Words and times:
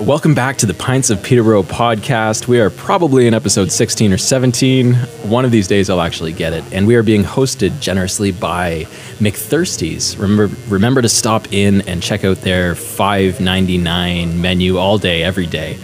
Welcome 0.00 0.34
back 0.34 0.56
to 0.56 0.66
the 0.66 0.72
Pints 0.72 1.10
of 1.10 1.22
Peterborough 1.22 1.62
podcast. 1.62 2.48
We 2.48 2.58
are 2.58 2.70
probably 2.70 3.26
in 3.26 3.34
episode 3.34 3.70
16 3.70 4.14
or 4.14 4.16
17. 4.16 4.94
One 4.94 5.44
of 5.44 5.50
these 5.50 5.68
days 5.68 5.90
I'll 5.90 6.00
actually 6.00 6.32
get 6.32 6.54
it. 6.54 6.64
And 6.72 6.86
we 6.86 6.94
are 6.94 7.02
being 7.02 7.22
hosted 7.22 7.78
generously 7.80 8.32
by 8.32 8.84
McThirsty's. 9.18 10.16
Remember 10.16 10.56
remember 10.70 11.02
to 11.02 11.08
stop 11.10 11.52
in 11.52 11.82
and 11.82 12.02
check 12.02 12.24
out 12.24 12.38
their 12.38 12.72
5.99 12.74 14.36
menu 14.36 14.78
all 14.78 14.96
day 14.96 15.22
every 15.22 15.46
day. 15.46 15.78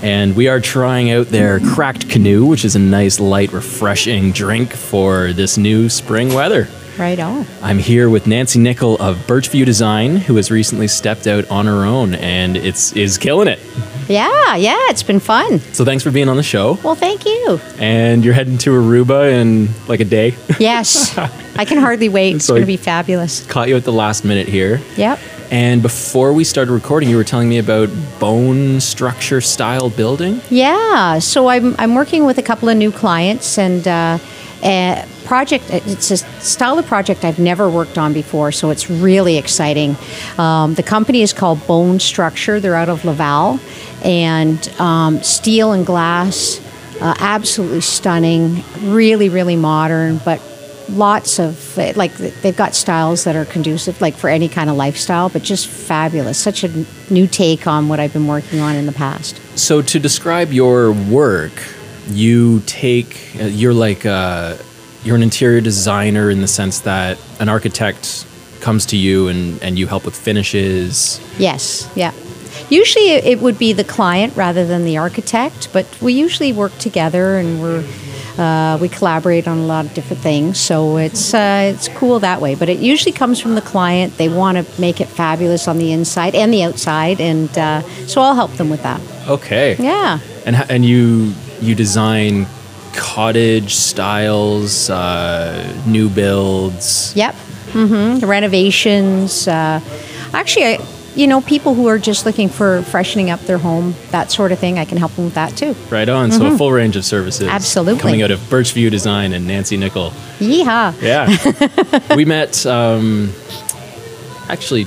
And 0.00 0.34
we 0.34 0.48
are 0.48 0.60
trying 0.60 1.10
out 1.10 1.26
their 1.26 1.60
cracked 1.60 2.08
canoe, 2.08 2.46
which 2.46 2.64
is 2.64 2.74
a 2.74 2.78
nice 2.78 3.20
light 3.20 3.52
refreshing 3.52 4.32
drink 4.32 4.72
for 4.72 5.34
this 5.34 5.58
new 5.58 5.90
spring 5.90 6.32
weather. 6.32 6.68
Right 6.98 7.20
on. 7.20 7.46
I'm 7.62 7.78
here 7.78 8.10
with 8.10 8.26
Nancy 8.26 8.58
Nickel 8.58 8.96
of 8.96 9.16
Birchview 9.28 9.64
Design, 9.64 10.16
who 10.16 10.34
has 10.34 10.50
recently 10.50 10.88
stepped 10.88 11.28
out 11.28 11.48
on 11.48 11.66
her 11.66 11.84
own 11.84 12.16
and 12.16 12.56
it's 12.56 12.92
is 12.94 13.18
killing 13.18 13.46
it. 13.46 13.60
Yeah, 14.08 14.56
yeah, 14.56 14.76
it's 14.88 15.04
been 15.04 15.20
fun. 15.20 15.60
So 15.72 15.84
thanks 15.84 16.02
for 16.02 16.10
being 16.10 16.28
on 16.28 16.36
the 16.36 16.42
show. 16.42 16.76
Well, 16.82 16.96
thank 16.96 17.24
you. 17.24 17.60
And 17.78 18.24
you're 18.24 18.34
heading 18.34 18.58
to 18.58 18.70
Aruba 18.70 19.30
in 19.32 19.68
like 19.86 20.00
a 20.00 20.04
day. 20.04 20.34
Yes, 20.58 21.16
I 21.56 21.64
can 21.64 21.78
hardly 21.78 22.08
wait. 22.08 22.36
It's 22.36 22.46
So- 22.46 22.54
going 22.54 22.62
to 22.62 22.66
be 22.66 22.76
fabulous. 22.76 23.46
Caught 23.46 23.68
you 23.68 23.76
at 23.76 23.84
the 23.84 23.92
last 23.92 24.24
minute 24.24 24.48
here. 24.48 24.80
Yep. 24.96 25.20
And 25.52 25.80
before 25.82 26.32
we 26.32 26.42
started 26.44 26.72
recording, 26.72 27.08
you 27.08 27.16
were 27.16 27.24
telling 27.24 27.48
me 27.48 27.58
about 27.58 27.88
bone 28.18 28.80
structure 28.80 29.40
style 29.40 29.88
building. 29.88 30.40
Yeah, 30.50 31.20
so 31.20 31.46
I'm, 31.48 31.74
I'm 31.78 31.94
working 31.94 32.24
with 32.26 32.38
a 32.38 32.42
couple 32.42 32.68
of 32.68 32.76
new 32.76 32.90
clients 32.92 33.56
and 33.56 33.86
uh, 33.86 34.18
a 34.62 35.06
project. 35.28 35.66
It's 35.70 36.10
a 36.10 36.16
style 36.16 36.78
of 36.78 36.86
project 36.86 37.24
I've 37.24 37.38
never 37.38 37.68
worked 37.68 37.98
on 37.98 38.12
before, 38.12 38.50
so 38.50 38.70
it's 38.70 38.90
really 38.90 39.36
exciting. 39.36 39.96
Um, 40.38 40.74
the 40.74 40.82
company 40.82 41.22
is 41.22 41.32
called 41.32 41.64
Bone 41.66 42.00
Structure. 42.00 42.58
They're 42.58 42.74
out 42.74 42.88
of 42.88 43.04
Laval, 43.04 43.60
and 44.04 44.68
um, 44.80 45.22
steel 45.22 45.72
and 45.72 45.86
glass, 45.86 46.60
uh, 47.00 47.14
absolutely 47.18 47.82
stunning. 47.82 48.64
Really, 48.82 49.28
really 49.28 49.56
modern, 49.56 50.18
but 50.24 50.40
lots 50.88 51.38
of 51.38 51.76
like 51.76 52.14
they've 52.14 52.56
got 52.56 52.74
styles 52.74 53.24
that 53.24 53.36
are 53.36 53.44
conducive 53.44 54.00
like 54.00 54.14
for 54.14 54.30
any 54.30 54.48
kind 54.48 54.70
of 54.70 54.76
lifestyle 54.76 55.28
but 55.28 55.42
just 55.42 55.66
fabulous 55.66 56.38
such 56.38 56.64
a 56.64 56.86
new 57.10 57.26
take 57.26 57.66
on 57.66 57.88
what 57.88 58.00
i've 58.00 58.14
been 58.14 58.26
working 58.26 58.58
on 58.58 58.74
in 58.74 58.86
the 58.86 58.92
past 58.92 59.38
So 59.58 59.82
to 59.82 59.98
describe 59.98 60.52
your 60.52 60.92
work, 60.92 61.52
you 62.06 62.60
take 62.60 63.36
uh, 63.40 63.44
you're 63.46 63.74
like 63.74 64.06
uh, 64.06 64.56
you're 65.04 65.16
an 65.16 65.22
interior 65.22 65.60
designer 65.60 66.30
in 66.30 66.40
the 66.40 66.48
sense 66.48 66.80
that 66.80 67.18
an 67.40 67.48
architect 67.48 68.26
comes 68.60 68.86
to 68.86 68.96
you 68.96 69.28
and, 69.28 69.62
and 69.62 69.78
you 69.78 69.86
help 69.86 70.04
with 70.04 70.16
finishes. 70.16 71.20
Yes, 71.38 71.90
yeah. 71.94 72.12
Usually 72.70 73.10
it 73.10 73.40
would 73.40 73.58
be 73.58 73.72
the 73.72 73.84
client 73.84 74.36
rather 74.36 74.66
than 74.66 74.84
the 74.84 74.98
architect, 74.98 75.72
but 75.72 75.86
we 76.02 76.12
usually 76.12 76.52
work 76.52 76.76
together 76.78 77.38
and 77.38 77.62
we're 77.62 77.84
uh, 78.38 78.78
we 78.80 78.88
collaborate 78.88 79.48
on 79.48 79.58
a 79.58 79.66
lot 79.66 79.84
of 79.84 79.94
different 79.94 80.22
things. 80.22 80.60
So 80.60 80.96
it's 80.96 81.34
uh, 81.34 81.72
it's 81.74 81.88
cool 81.88 82.20
that 82.20 82.40
way. 82.40 82.54
But 82.54 82.68
it 82.68 82.78
usually 82.78 83.12
comes 83.12 83.40
from 83.40 83.54
the 83.54 83.60
client. 83.60 84.16
They 84.16 84.28
want 84.28 84.58
to 84.58 84.80
make 84.80 85.00
it 85.00 85.08
fabulous 85.08 85.66
on 85.66 85.78
the 85.78 85.92
inside 85.92 86.34
and 86.34 86.52
the 86.52 86.62
outside, 86.62 87.20
and 87.20 87.56
uh, 87.58 87.82
so 88.06 88.20
I'll 88.22 88.34
help 88.34 88.52
them 88.52 88.70
with 88.70 88.82
that. 88.82 89.00
Okay. 89.26 89.76
Yeah. 89.78 90.20
And 90.46 90.56
and 90.70 90.84
you 90.84 91.32
you 91.60 91.74
design 91.74 92.46
cottage 92.94 93.74
styles, 93.74 94.90
uh, 94.90 95.82
new 95.86 96.08
builds. 96.08 97.12
Yep. 97.16 97.34
hmm 97.72 98.18
Renovations. 98.24 99.46
Uh, 99.48 99.80
actually, 100.32 100.66
I, 100.66 100.78
you 101.14 101.26
know, 101.26 101.40
people 101.40 101.74
who 101.74 101.88
are 101.88 101.98
just 101.98 102.26
looking 102.26 102.48
for 102.48 102.82
freshening 102.82 103.30
up 103.30 103.40
their 103.40 103.58
home, 103.58 103.94
that 104.10 104.30
sort 104.30 104.52
of 104.52 104.58
thing, 104.58 104.78
I 104.78 104.84
can 104.84 104.98
help 104.98 105.12
them 105.14 105.24
with 105.26 105.34
that 105.34 105.56
too. 105.56 105.74
Right 105.90 106.08
on. 106.08 106.30
So 106.30 106.46
a 106.46 106.56
full 106.56 106.70
range 106.72 106.96
of 106.96 107.04
services. 107.04 107.46
Mm-hmm. 107.46 107.56
Absolutely. 107.56 108.00
Coming 108.00 108.22
out 108.22 108.30
of 108.30 108.38
Birchview 108.40 108.90
Design 108.90 109.32
and 109.32 109.46
Nancy 109.46 109.76
Nickel. 109.76 110.10
Yeehaw. 110.38 111.00
Yeah. 111.02 112.14
we 112.16 112.24
met, 112.24 112.64
um, 112.66 113.32
actually, 114.48 114.86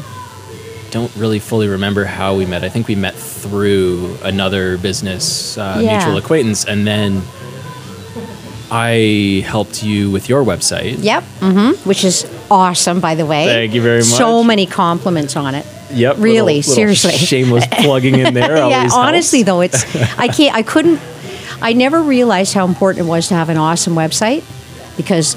don't 0.92 1.14
really 1.16 1.40
fully 1.40 1.68
remember 1.68 2.06
how 2.06 2.36
we 2.36 2.46
met. 2.46 2.64
I 2.64 2.70
think 2.70 2.88
we 2.88 2.96
met 2.96 3.16
through 3.16 4.18
another 4.24 4.78
business 4.78 5.58
uh, 5.58 5.80
Yeah. 5.82 5.98
mutual 5.98 6.18
acquaintance. 6.18 6.66
And 6.66 6.86
then 6.88 7.22
I 8.72 9.44
helped 9.46 9.84
you 9.84 10.10
with 10.12 10.30
your 10.30 10.44
website. 10.44 11.04
Yep. 11.04 11.24
hmm 11.40 11.72
Which 11.88 12.04
is 12.06 12.26
awesome, 12.50 13.00
by 13.02 13.16
the 13.16 13.26
way. 13.26 13.46
Thank 13.46 13.74
you 13.74 13.82
very 13.82 14.00
much. 14.00 14.06
So 14.08 14.44
many 14.44 14.66
compliments 14.66 15.36
on 15.36 15.56
it. 15.56 15.66
Yep. 15.92 16.16
Really, 16.20 16.32
little- 16.40 16.46
little 16.56 16.64
seriously. 16.74 17.12
Shameless 17.14 17.66
plugging 17.72 18.18
in 18.20 18.34
there. 18.34 18.56
yeah. 18.56 18.90
Honestly, 18.94 19.44
helps. 19.44 19.48
though, 19.48 19.62
it's 19.62 20.18
I 20.18 20.28
can't. 20.30 20.56
I 20.56 20.62
couldn't. 20.64 21.02
I 21.62 21.74
never 21.74 22.02
realized 22.02 22.54
how 22.54 22.66
important 22.66 23.06
it 23.06 23.10
was 23.10 23.28
to 23.28 23.36
have 23.36 23.50
an 23.50 23.58
awesome 23.58 23.94
website 23.94 24.44
because 24.98 25.36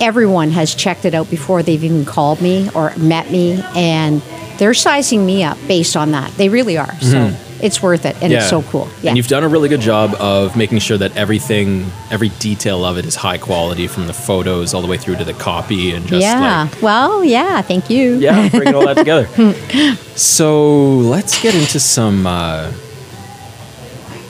everyone 0.00 0.50
has 0.50 0.74
checked 0.74 1.04
it 1.04 1.14
out 1.14 1.30
before 1.30 1.62
they've 1.62 1.82
even 1.82 2.04
called 2.04 2.40
me 2.42 2.68
or 2.74 2.94
met 2.96 3.30
me, 3.30 3.62
and 3.74 4.20
they're 4.58 4.74
sizing 4.74 5.24
me 5.24 5.42
up 5.42 5.56
based 5.66 5.96
on 5.96 6.12
that. 6.12 6.30
They 6.32 6.48
really 6.50 6.76
are. 6.76 6.94
So 7.00 7.34
it's 7.62 7.80
worth 7.80 8.04
it, 8.04 8.20
and 8.22 8.32
it's 8.32 8.48
so 8.50 8.62
cool. 8.62 8.88
Yeah. 9.02 9.10
And 9.10 9.16
you've 9.16 9.28
done 9.28 9.44
a 9.44 9.48
really 9.48 9.68
good 9.68 9.80
job 9.80 10.14
of 10.18 10.56
making 10.56 10.80
sure 10.80 10.98
that 10.98 11.16
everything, 11.16 11.86
every 12.10 12.30
detail 12.40 12.84
of 12.84 12.98
it 12.98 13.06
is 13.06 13.14
high 13.14 13.38
quality 13.38 13.86
from 13.86 14.06
the 14.08 14.12
photos 14.12 14.74
all 14.74 14.82
the 14.82 14.88
way 14.88 14.96
through 14.98 15.16
to 15.16 15.24
the 15.24 15.32
copy 15.32 15.92
and 15.92 16.06
just 16.06 16.20
yeah. 16.20 16.68
like, 16.70 16.82
well, 16.82 17.22
yeah. 17.24 17.62
Thank 17.62 17.88
you. 17.88 18.16
yeah, 18.18 18.48
bringing 18.50 18.74
all 18.74 18.86
that 18.86 18.96
together. 18.96 19.26
so 20.16 20.94
let's 20.96 21.40
get 21.40 21.54
into 21.54 21.78
some, 21.78 22.26
uh, 22.26 22.72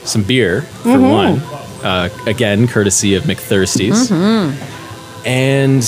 some 0.05 0.23
beer 0.23 0.63
for 0.63 0.89
Mm-hmm. 0.91 1.11
one. 1.11 1.59
Uh, 1.83 2.09
again, 2.27 2.69
courtesy 2.69 3.15
of 3.15 3.25
McThirsty's. 3.25 4.09
Mm-hmm. 4.11 5.27
And 5.27 5.83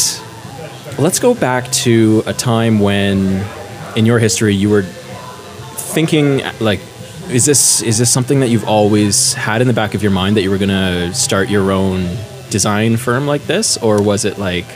let's 0.99 1.19
go 1.19 1.35
back 1.35 1.71
to 1.73 2.23
a 2.27 2.33
time 2.33 2.81
when, 2.81 3.45
in 3.97 4.07
your 4.07 4.19
history, 4.19 4.55
you 4.55 4.71
were 4.71 4.83
thinking 4.83 6.41
like 6.59 6.81
is 7.31 7.45
this 7.45 7.83
is 7.83 7.99
this 7.99 8.11
something 8.11 8.41
that 8.41 8.49
you've 8.49 8.69
always 8.69 9.35
had 9.35 9.61
in 9.61 9.67
the 9.67 9.73
back 9.73 9.95
of 9.95 10.03
your 10.03 10.13
mind 10.13 10.37
that 10.37 10.43
you 10.43 10.51
were 10.51 10.59
going 10.59 10.69
to 10.69 11.13
start 11.15 11.49
your 11.49 11.71
own 11.71 12.17
design 12.51 12.97
firm 12.97 13.27
like 13.27 13.43
this 13.47 13.77
or 13.79 14.03
was 14.03 14.25
it 14.25 14.39
like 14.39 14.67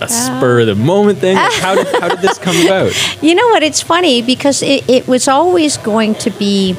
a 0.00 0.04
uh. 0.04 0.06
spur 0.06 0.60
of 0.60 0.66
the 0.66 0.74
moment 0.74 1.18
thing 1.18 1.36
Like, 1.36 1.52
how, 1.54 1.74
did, 1.74 1.86
how 2.00 2.08
did 2.08 2.18
this 2.20 2.38
come 2.38 2.56
about 2.66 3.22
You 3.22 3.34
know 3.34 3.46
what? 3.48 3.62
It's 3.62 3.80
funny 3.80 4.22
because 4.22 4.62
it, 4.62 4.88
it 4.88 5.06
was 5.06 5.28
always 5.28 5.76
going 5.78 6.14
to 6.16 6.30
be 6.30 6.76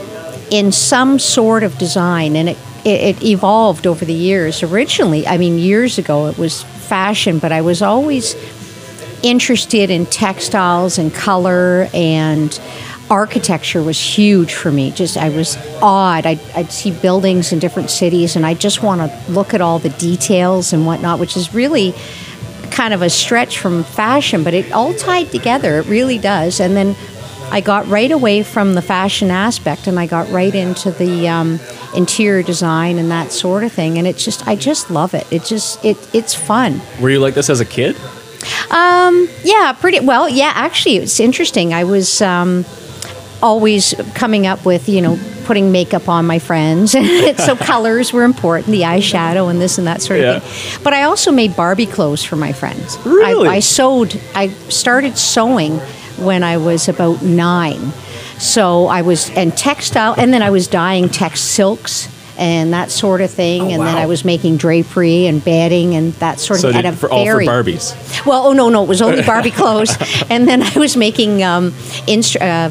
in 0.51 0.71
some 0.71 1.17
sort 1.17 1.63
of 1.63 1.77
design, 1.77 2.35
and 2.35 2.49
it, 2.49 2.57
it, 2.85 3.17
it 3.17 3.23
evolved 3.23 3.87
over 3.87 4.05
the 4.05 4.13
years. 4.13 4.61
Originally, 4.63 5.25
I 5.25 5.37
mean, 5.37 5.57
years 5.57 5.97
ago, 5.97 6.27
it 6.27 6.37
was 6.37 6.63
fashion, 6.63 7.39
but 7.39 7.51
I 7.51 7.61
was 7.61 7.81
always 7.81 8.35
interested 9.23 9.89
in 9.89 10.05
textiles 10.05 10.99
and 10.99 11.13
color 11.13 11.89
and 11.93 12.59
architecture 13.09 13.83
was 13.83 13.99
huge 13.99 14.53
for 14.53 14.71
me 14.71 14.91
just 14.91 15.15
i 15.15 15.29
was 15.29 15.57
awed 15.81 16.25
I'd, 16.25 16.39
I'd 16.55 16.71
see 16.71 16.91
buildings 16.91 17.53
in 17.53 17.59
different 17.59 17.89
cities 17.89 18.35
and 18.35 18.45
i 18.45 18.53
just 18.53 18.81
want 18.81 18.99
to 19.01 19.31
look 19.31 19.53
at 19.53 19.61
all 19.61 19.77
the 19.79 19.89
details 19.89 20.73
and 20.73 20.85
whatnot 20.85 21.19
which 21.19 21.37
is 21.37 21.53
really 21.53 21.93
kind 22.75 22.93
of 22.93 23.01
a 23.01 23.09
stretch 23.09 23.57
from 23.57 23.83
fashion, 23.83 24.43
but 24.43 24.53
it 24.53 24.71
all 24.73 24.93
tied 24.93 25.31
together. 25.31 25.79
It 25.79 25.87
really 25.87 26.17
does. 26.17 26.59
And 26.59 26.75
then 26.75 26.95
I 27.49 27.61
got 27.61 27.87
right 27.87 28.11
away 28.11 28.43
from 28.43 28.73
the 28.73 28.81
fashion 28.81 29.31
aspect, 29.31 29.87
and 29.87 29.97
I 29.97 30.07
got 30.07 30.29
right 30.29 30.53
into 30.53 30.91
the 30.91 31.27
um, 31.29 31.59
interior 31.95 32.43
design 32.43 32.97
and 32.97 33.09
that 33.11 33.31
sort 33.31 33.63
of 33.63 33.71
thing. 33.71 33.97
And 33.97 34.05
it's 34.05 34.25
just, 34.25 34.45
I 34.45 34.55
just 34.57 34.91
love 34.91 35.13
it. 35.13 35.25
It 35.31 35.45
just, 35.45 35.83
it, 35.85 35.97
it's 36.13 36.35
fun. 36.35 36.81
were 36.99 37.09
you 37.09 37.19
like 37.19 37.33
this 37.33 37.49
as 37.49 37.61
a 37.61 37.65
kid 37.65 37.95
Um, 38.71 39.29
yeah, 39.43 39.73
pretty 39.79 40.01
well. 40.01 40.27
Yeah, 40.27 40.51
actually, 40.53 40.97
it's 40.97 41.19
interesting. 41.19 41.73
I 41.73 41.85
was 41.85 42.21
um, 42.21 42.65
always 43.41 43.93
coming 44.13 44.47
up 44.47 44.65
with, 44.65 44.87
you 44.89 45.01
know, 45.01 45.19
putting 45.45 45.71
makeup 45.71 46.09
on 46.09 46.25
my 46.25 46.39
friends. 46.39 46.91
so 47.37 47.55
colors 47.59 48.11
were 48.11 48.23
important, 48.23 48.67
the 48.71 48.81
eyeshadow 48.81 49.49
and 49.49 49.61
this 49.61 49.77
and 49.77 49.87
that 49.87 50.01
sort 50.01 50.19
of 50.19 50.25
Yeah. 50.25 50.39
thing. 50.39 50.81
But 50.83 50.93
I 50.93 51.03
also 51.03 51.31
made 51.31 51.55
Barbie 51.55 51.85
clothes 51.85 52.23
for 52.23 52.35
my 52.35 52.51
friends. 52.53 52.97
Really? 53.05 53.47
I, 53.47 53.55
I 53.55 53.59
sewed. 53.59 54.19
I 54.33 54.49
started 54.69 55.17
sewing 55.17 55.77
when 56.17 56.43
I 56.43 56.57
was 56.57 56.87
about 56.89 57.21
nine. 57.21 57.91
So 58.39 58.87
I 58.87 59.01
was 59.03 59.29
and 59.31 59.55
textile, 59.55 60.13
and 60.17 60.33
then 60.33 60.41
I 60.41 60.49
was 60.49 60.67
dyeing 60.67 61.09
text 61.09 61.45
silks. 61.51 62.09
And 62.37 62.73
that 62.73 62.91
sort 62.91 63.21
of 63.21 63.31
thing, 63.31 63.61
Oh, 63.61 63.69
and 63.69 63.81
then. 63.81 63.95
I 63.97 64.07
was 64.07 64.25
making 64.25 64.57
drapery 64.57 65.25
and 65.27 65.41
bedding 65.41 65.95
and 65.95 66.11
that 66.15 66.37
sort 66.41 66.59
so 66.59 66.67
of 66.67 66.75
at 66.75 66.93
for 66.95 67.09
all 67.09 67.23
for 67.25 67.39
barbies 67.39 67.95
well, 68.25 68.47
oh 68.47 68.51
no, 68.51 68.67
no, 68.67 68.83
it 68.83 68.89
was 68.89 69.01
only 69.01 69.21
Barbie 69.25 69.51
clothes, 69.51 69.95
and 70.29 70.45
then 70.45 70.61
I 70.61 70.77
was 70.77 70.97
making 70.97 71.43
um, 71.43 71.71
instru- 72.07 72.41
uh, 72.41 72.69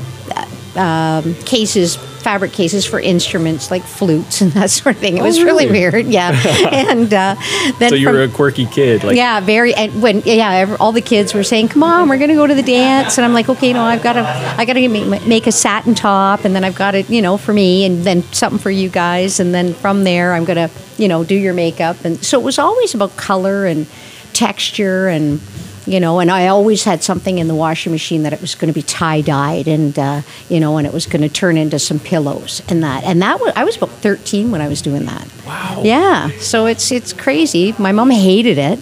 um, 0.77 1.35
cases, 1.45 1.97
fabric 1.97 2.53
cases 2.53 2.85
for 2.87 2.99
instruments 2.99 3.71
like 3.71 3.83
flutes 3.83 4.41
and 4.41 4.51
that 4.59 4.71
sort 4.71 4.95
of 4.97 5.01
thing. 5.01 5.19
It 5.19 5.21
Oh, 5.21 5.25
was 5.25 5.43
really? 5.43 5.67
really? 5.67 5.79
weird, 5.91 6.07
yeah. 6.07 6.31
and 6.73 7.13
uh, 7.13 7.37
then 7.79 7.91
So 7.91 7.95
you 7.95 8.07
from- 8.07 8.17
were 8.17 8.23
a 8.23 8.29
quirky 8.29 8.67
kid, 8.67 9.05
like 9.05 9.17
yeah, 9.17 9.41
very. 9.41 9.75
And 9.75 10.03
when 10.03 10.21
yeah, 10.25 10.77
all 10.81 10.93
the 10.93 11.01
kids 11.01 11.35
were 11.35 11.45
saying, 11.45 11.69
"Come 11.69 11.83
on, 11.83 12.09
we're 12.09 12.19
going 12.19 12.31
to 12.31 12.35
go 12.37 12.47
to 12.47 12.55
the 12.55 12.63
dance," 12.63 13.19
and 13.19 13.25
I'm 13.25 13.35
like, 13.35 13.49
"Okay, 13.49 13.73
no, 13.73 13.83
I've 13.83 14.03
got 14.03 14.15
to, 14.15 14.23
I 14.59 14.65
got 14.65 14.73
to 14.75 14.89
make, 14.89 15.27
make 15.27 15.47
a 15.47 15.53
satin 15.53 15.95
top, 15.95 16.45
and 16.45 16.55
then 16.57 16.65
I've 16.65 16.75
got 16.77 16.95
it, 16.95 17.09
you 17.11 17.23
know, 17.23 17.37
for 17.37 17.53
me, 17.53 17.85
and 17.85 18.03
then 18.05 18.23
something 18.33 18.59
for 18.59 18.71
you 18.71 18.89
guys, 18.89 19.39
and 19.41 19.55
then 19.55 19.75
from 19.75 20.05
there, 20.05 20.33
I'm 20.35 20.45
going 20.45 20.69
to, 20.69 20.71
you 20.97 21.09
know, 21.09 21.25
do 21.25 21.35
your 21.35 21.55
makeup." 21.55 22.05
And 22.05 22.23
so 22.25 22.41
it 22.41 22.45
was 22.45 22.59
always 22.59 22.95
about 22.95 23.17
color 23.17 23.67
and 23.67 23.87
texture 24.33 25.09
and. 25.09 25.41
You 25.87 26.01
know, 26.01 26.19
and 26.19 26.31
I 26.31 26.47
always 26.47 26.85
had 26.85 27.03
something 27.03 27.39
in 27.39 27.47
the 27.47 27.55
washing 27.55 27.93
machine 27.93 28.23
that 28.23 28.33
it 28.33 28.41
was 28.41 28.55
going 28.55 28.73
to 28.73 28.75
be 28.75 28.81
tie 28.83 29.21
dyed, 29.21 29.69
and 29.69 29.99
uh, 29.99 30.23
you 30.49 30.59
know, 30.59 30.79
and 30.79 30.87
it 30.87 30.93
was 30.95 31.05
going 31.05 31.21
to 31.21 31.29
turn 31.29 31.59
into 31.59 31.79
some 31.79 31.99
pillows 31.99 32.63
and 32.71 32.83
that, 32.83 33.05
and 33.05 33.21
that 33.21 33.39
was 33.39 33.53
I 33.55 33.65
was 33.65 33.77
about 33.77 33.91
thirteen 33.91 34.51
when 34.51 34.63
I 34.63 34.69
was 34.69 34.81
doing 34.81 35.05
that. 35.05 35.29
wow. 35.47 35.83
Yeah, 35.85 36.31
so 36.39 36.65
it's 36.67 36.91
it's 36.91 37.13
crazy. 37.13 37.75
My 37.79 37.93
mom 37.93 38.09
hated 38.11 38.57
it. 38.57 38.79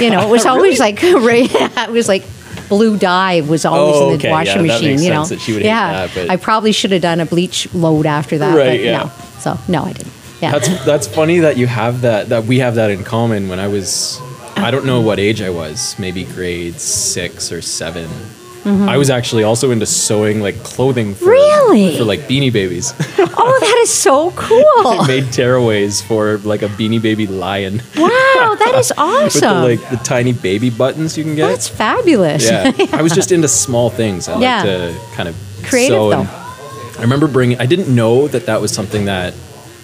You 0.00 0.10
know, 0.10 0.26
it 0.26 0.30
was 0.30 0.44
always 0.52 0.80
like 0.80 0.98
it 1.02 1.90
was 1.90 2.08
like 2.08 2.24
blue 2.68 2.96
dye 2.96 3.42
was 3.42 3.64
always 3.64 3.96
Oh, 3.96 4.04
in 4.12 4.18
the 4.18 4.24
okay, 4.24 4.30
washing 4.30 4.64
yeah, 4.66 4.72
machine. 4.72 4.98
you 5.00 5.10
know, 5.10 5.24
that 5.26 5.38
she 5.40 5.52
would 5.52 5.62
hate 5.62 5.68
yeah. 5.68 6.06
that, 6.06 6.14
but- 6.14 6.30
I 6.30 6.36
probably 6.36 6.72
should 6.72 6.90
have 6.92 7.02
done 7.02 7.20
a 7.20 7.26
bleach 7.26 7.72
load 7.74 8.06
after 8.06 8.38
that. 8.38 8.56
Right, 8.56 8.78
but 8.78 8.80
yeah. 8.80 8.98
No, 9.04 9.10
so 9.38 9.58
no, 9.68 9.82
I 9.84 9.92
didn't. 9.92 10.12
Yeah. 10.42 10.50
That's 10.52 10.84
that's 10.84 11.06
funny 11.06 11.38
that 11.40 11.56
you 11.56 11.66
have 11.68 12.00
that 12.00 12.28
that 12.30 12.44
we 12.44 12.58
have 12.58 12.74
that 12.74 12.90
in 12.90 13.04
common. 13.04 13.48
When 13.48 13.60
I 13.60 13.68
was, 13.68 14.18
I 14.56 14.70
don't 14.70 14.86
know 14.86 15.00
what 15.00 15.18
age 15.18 15.42
I 15.42 15.50
was, 15.50 15.98
maybe 15.98 16.24
grade 16.24 16.80
six 16.80 17.52
or 17.52 17.60
7 17.60 18.04
mm-hmm. 18.08 18.88
I 18.88 18.96
was 18.96 19.10
actually 19.10 19.42
also 19.44 19.70
into 19.72 19.84
sewing 19.86 20.40
like 20.40 20.62
clothing 20.62 21.14
for 21.14 21.26
Really? 21.30 21.98
for 21.98 22.04
like 22.04 22.20
beanie 22.20 22.52
babies. 22.52 22.92
oh, 23.18 23.58
that 23.60 23.78
is 23.82 23.92
so 23.92 24.30
cool. 24.32 24.64
I 24.86 25.06
made 25.06 25.24
tearaways 25.24 26.02
for 26.02 26.38
like 26.38 26.62
a 26.62 26.68
beanie 26.68 27.00
baby 27.02 27.26
lion 27.26 27.82
wow, 27.96 28.54
that 28.58 28.74
is 28.78 28.90
with 28.90 28.98
awesome. 28.98 29.40
the 29.62 29.68
like 29.76 29.90
the 29.90 29.96
tiny 29.98 30.32
baby 30.32 30.70
buttons 30.70 31.18
you 31.18 31.24
can 31.24 31.34
get. 31.34 31.48
That's 31.48 31.68
fabulous. 31.68 32.44
yeah, 32.44 32.70
I 32.92 33.02
was 33.02 33.12
just 33.12 33.32
into 33.32 33.48
small 33.48 33.90
things. 33.90 34.28
I 34.28 34.38
Yeah. 34.40 34.56
like 34.62 34.64
to 34.94 35.00
kind 35.16 35.28
of 35.28 35.36
Creative, 35.64 35.96
sew 35.96 36.12
and- 36.12 36.28
I 36.28 37.00
remember 37.02 37.26
bringing. 37.26 37.58
I 37.60 37.66
didn't 37.66 37.92
know 37.92 38.28
that 38.28 38.46
that 38.46 38.60
was 38.60 38.70
something 38.72 39.06
that 39.06 39.34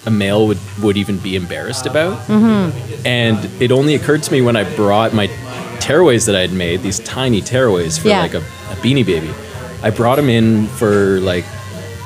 a 0.05 0.11
male 0.11 0.47
would 0.47 0.57
would 0.81 0.97
even 0.97 1.17
be 1.19 1.35
embarrassed 1.35 1.85
about. 1.85 2.17
Mm-hmm. 2.27 3.05
And 3.05 3.37
it 3.61 3.71
only 3.71 3.95
occurred 3.95 4.23
to 4.23 4.31
me 4.31 4.41
when 4.41 4.55
I 4.55 4.63
brought 4.75 5.13
my 5.13 5.27
tearaways 5.79 6.25
that 6.27 6.35
I 6.35 6.41
had 6.41 6.53
made, 6.53 6.81
these 6.81 6.99
tiny 6.99 7.41
tearaways 7.41 7.99
for 7.99 8.07
Yeah. 8.09 8.21
like 8.21 8.33
a, 8.33 8.39
a 8.39 8.75
beanie 8.81 9.05
baby. 9.05 9.31
I 9.83 9.89
brought 9.89 10.15
them 10.17 10.29
in 10.29 10.67
for 10.67 11.19
like. 11.21 11.45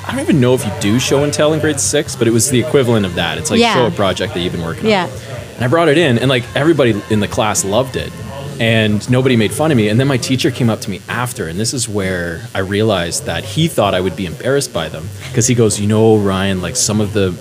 I 0.08 0.12
don't 0.12 0.20
even 0.20 0.40
know 0.40 0.54
if 0.54 0.64
you 0.64 0.70
do 0.80 1.00
show 1.00 1.24
and 1.24 1.32
tell 1.32 1.52
in 1.52 1.58
grade 1.58 1.80
six, 1.80 2.14
but 2.14 2.28
it 2.28 2.30
was 2.30 2.48
the 2.48 2.60
equivalent 2.60 3.04
of 3.06 3.16
that. 3.16 3.38
It's 3.38 3.50
like 3.50 3.58
Yeah. 3.58 3.74
show 3.74 3.86
a 3.86 3.90
project 3.90 4.34
that 4.34 4.40
you've 4.40 4.52
been 4.52 4.62
working 4.62 4.84
on. 4.84 4.90
Yeah. 4.90 5.04
on. 5.06 5.10
And 5.56 5.64
I 5.64 5.68
brought 5.68 5.88
it 5.88 5.98
in, 5.98 6.18
and 6.18 6.28
like 6.28 6.44
everybody 6.54 6.94
in 7.10 7.18
the 7.18 7.26
class 7.26 7.64
loved 7.64 7.96
it, 7.96 8.12
and 8.60 9.08
nobody 9.10 9.34
made 9.36 9.52
fun 9.52 9.72
of 9.72 9.76
me. 9.76 9.88
And 9.88 9.98
then 9.98 10.06
my 10.06 10.16
teacher 10.16 10.50
came 10.52 10.70
up 10.70 10.80
to 10.82 10.90
me 10.90 11.00
after, 11.08 11.48
and 11.48 11.58
this 11.58 11.74
is 11.74 11.88
where 11.88 12.42
I 12.54 12.60
realized 12.60 13.24
that 13.26 13.42
he 13.44 13.66
thought 13.66 13.94
I 13.94 14.00
would 14.00 14.14
be 14.14 14.26
embarrassed 14.26 14.72
by 14.72 14.88
them 14.88 15.08
because 15.28 15.48
he 15.48 15.54
goes, 15.56 15.80
"You 15.80 15.88
know, 15.88 16.16
Ryan, 16.18 16.62
like 16.62 16.76
some 16.76 17.00
of 17.00 17.12
the 17.12 17.32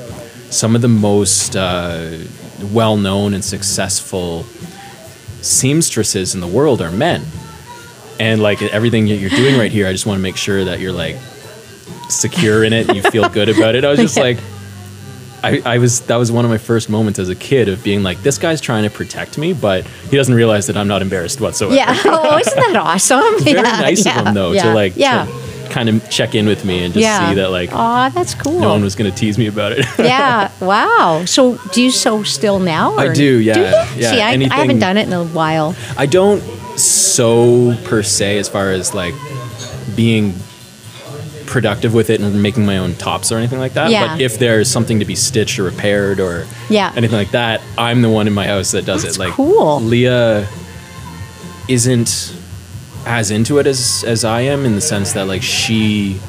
some 0.56 0.76
of 0.76 0.82
the 0.82 0.88
most 0.88 1.56
uh, 1.56 2.18
well-known 2.72 3.34
and 3.34 3.44
successful 3.44 4.44
seamstresses 5.42 6.34
in 6.34 6.42
the 6.42 6.48
world 6.48 6.82
are 6.82 6.92
men, 6.92 7.24
and 8.20 8.42
like 8.42 8.62
everything 8.62 9.08
that 9.08 9.16
you're 9.16 9.30
doing 9.30 9.58
right 9.60 9.72
here, 9.72 9.86
I 9.86 9.92
just 9.92 10.06
want 10.06 10.18
to 10.18 10.22
make 10.22 10.38
sure 10.38 10.64
that 10.64 10.80
you're 10.80 10.94
like 10.94 11.18
secure 12.10 12.64
in 12.64 12.72
it 12.72 12.88
and 12.88 12.96
you 12.96 13.04
feel 13.12 13.28
good 13.30 13.50
about 13.50 13.76
it." 13.76 13.84
I 13.84 13.90
was 13.90 14.00
just 14.08 14.18
like. 14.18 14.38
I, 15.44 15.62
I 15.64 15.78
was 15.78 16.02
that 16.08 16.16
was 16.16 16.32
one 16.32 16.44
of 16.44 16.50
my 16.50 16.58
first 16.58 16.90
moments 16.90 17.20
as 17.20 17.30
a 17.30 17.36
kid 17.36 17.70
of 17.70 17.84
being 17.84 18.02
like 18.02 18.18
this 18.24 18.40
guy's 18.40 18.60
trying 18.60 18.82
to 18.82 18.90
protect 18.90 19.38
me 19.38 19.54
but 19.54 19.86
he 20.10 20.18
doesn't 20.18 20.34
realize 20.34 20.66
that 20.66 20.76
I'm 20.76 20.88
not 20.88 21.04
embarrassed 21.04 21.40
whatsoever. 21.40 21.76
Yeah. 21.76 21.96
Oh, 22.04 22.40
isn't 22.40 22.56
that 22.56 22.76
awesome? 22.82 23.44
Very 23.44 23.58
yeah. 23.58 23.62
nice 23.62 24.04
yeah. 24.04 24.22
of 24.22 24.28
him 24.28 24.34
though 24.34 24.54
yeah. 24.54 24.64
to 24.64 24.74
like 24.74 24.94
yeah. 24.96 25.26
to 25.26 25.45
kind 25.76 25.90
of 25.90 26.10
check 26.10 26.36
in 26.36 26.48
with 26.48 26.64
me 26.64 26.86
and 26.86 26.94
just 26.94 27.04
yeah. 27.04 27.28
see 27.28 27.36
that 27.36 27.50
like 27.52 27.70
Oh, 27.74 28.10
that's 28.12 28.34
cool. 28.34 28.62
no 28.62 28.70
one 28.70 28.82
was 28.82 28.96
going 28.96 29.12
to 29.12 29.18
tease 29.18 29.38
me 29.38 29.48
about 29.48 29.74
it. 29.74 29.86
yeah. 30.00 30.50
Wow. 30.62 31.26
So 31.26 31.58
do 31.74 31.84
you 31.84 31.92
sew 31.92 32.24
still 32.24 32.60
now? 32.60 32.96
I 32.96 33.12
do, 33.14 33.40
yeah, 33.42 33.54
Do 33.56 33.62
yeah, 34.00 34.12
See, 34.12 34.22
I, 34.22 34.30
I 34.30 34.56
haven't 34.62 34.80
done 34.80 34.96
it 34.96 35.06
in 35.06 35.12
a 35.12 35.26
while. 35.26 35.76
I 35.98 36.06
don't 36.06 36.40
sew 36.80 37.76
per 37.84 38.04
se 38.04 38.38
as 38.38 38.48
far 38.48 38.72
as 38.72 38.94
like 38.96 39.14
being 39.98 40.34
productive 41.46 41.94
with 41.94 42.10
it 42.10 42.22
and 42.22 42.42
making 42.42 42.66
my 42.66 42.78
own 42.78 42.96
tops 42.96 43.34
or 43.34 43.38
anything 43.38 43.60
like 43.60 43.74
that. 43.74 43.92
Yeah. 43.92 44.08
But 44.16 44.22
if 44.22 44.40
there's 44.40 44.72
something 44.72 45.00
to 45.00 45.06
be 45.06 45.16
stitched 45.16 45.60
or 45.60 45.64
repaired 45.64 46.22
or 46.22 46.48
Yeah. 46.70 46.94
anything 46.96 47.18
like 47.18 47.32
that, 47.32 47.60
I'm 47.78 48.02
the 48.02 48.10
one 48.10 48.28
in 48.28 48.34
my 48.34 48.48
house 48.48 48.72
that 48.72 48.86
does 48.86 49.04
That's 49.04 49.18
it. 49.18 49.20
Like 49.20 49.34
cool. 49.34 49.82
Leah 49.82 50.48
isn't 51.68 52.34
as 53.06 53.32
into 53.32 53.60
it 53.60 53.68
as 53.68 54.04
as 54.08 54.24
I 54.24 54.42
am 54.42 54.66
in 54.66 54.76
the 54.76 54.82
sense 54.82 55.14
that 55.14 55.28
like 55.28 55.42
she 55.42 56.20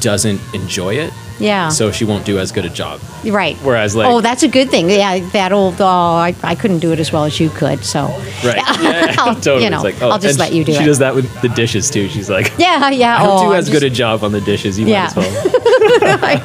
doesn't 0.00 0.40
enjoy 0.54 0.94
it. 0.94 1.12
Yeah. 1.38 1.70
So 1.70 1.90
she 1.90 2.04
won't 2.04 2.24
do 2.24 2.38
as 2.38 2.52
good 2.52 2.64
a 2.64 2.68
job. 2.68 3.00
right. 3.24 3.56
Whereas 3.58 3.96
like 3.96 4.08
oh, 4.08 4.20
that's 4.20 4.42
a 4.42 4.48
good 4.48 4.70
thing. 4.70 4.88
Yeah, 4.90 5.18
that 5.30 5.52
old. 5.52 5.80
Oh, 5.80 5.86
I, 5.86 6.34
I 6.42 6.54
couldn't 6.54 6.78
do 6.78 6.92
it 6.92 7.00
as 7.00 7.12
well 7.12 7.24
as 7.24 7.40
you 7.40 7.50
could. 7.50 7.84
So. 7.84 8.06
Right. 8.44 8.62
Yeah, 8.82 9.14
I'll, 9.18 9.34
totally. 9.36 9.64
You 9.64 9.70
know, 9.70 9.82
like, 9.82 10.02
oh, 10.02 10.10
I'll 10.10 10.18
just 10.18 10.34
and 10.34 10.40
let 10.40 10.52
you 10.52 10.64
do 10.64 10.72
she 10.72 10.78
it. 10.78 10.80
She 10.80 10.86
does 10.86 10.98
that 10.98 11.14
with 11.14 11.40
the 11.40 11.48
dishes 11.48 11.88
too. 11.88 12.08
She's 12.08 12.28
like, 12.28 12.52
Yeah, 12.58 12.90
yeah. 12.90 13.22
I 13.22 13.26
don't 13.26 13.46
oh, 13.46 13.50
do 13.50 13.54
as 13.54 13.70
good 13.70 13.82
a 13.82 13.90
job 13.90 14.24
on 14.24 14.32
the 14.32 14.40
dishes. 14.40 14.78
You 14.78 14.86
Yeah. 14.86 15.10
might 15.14 15.26
as 15.26 15.46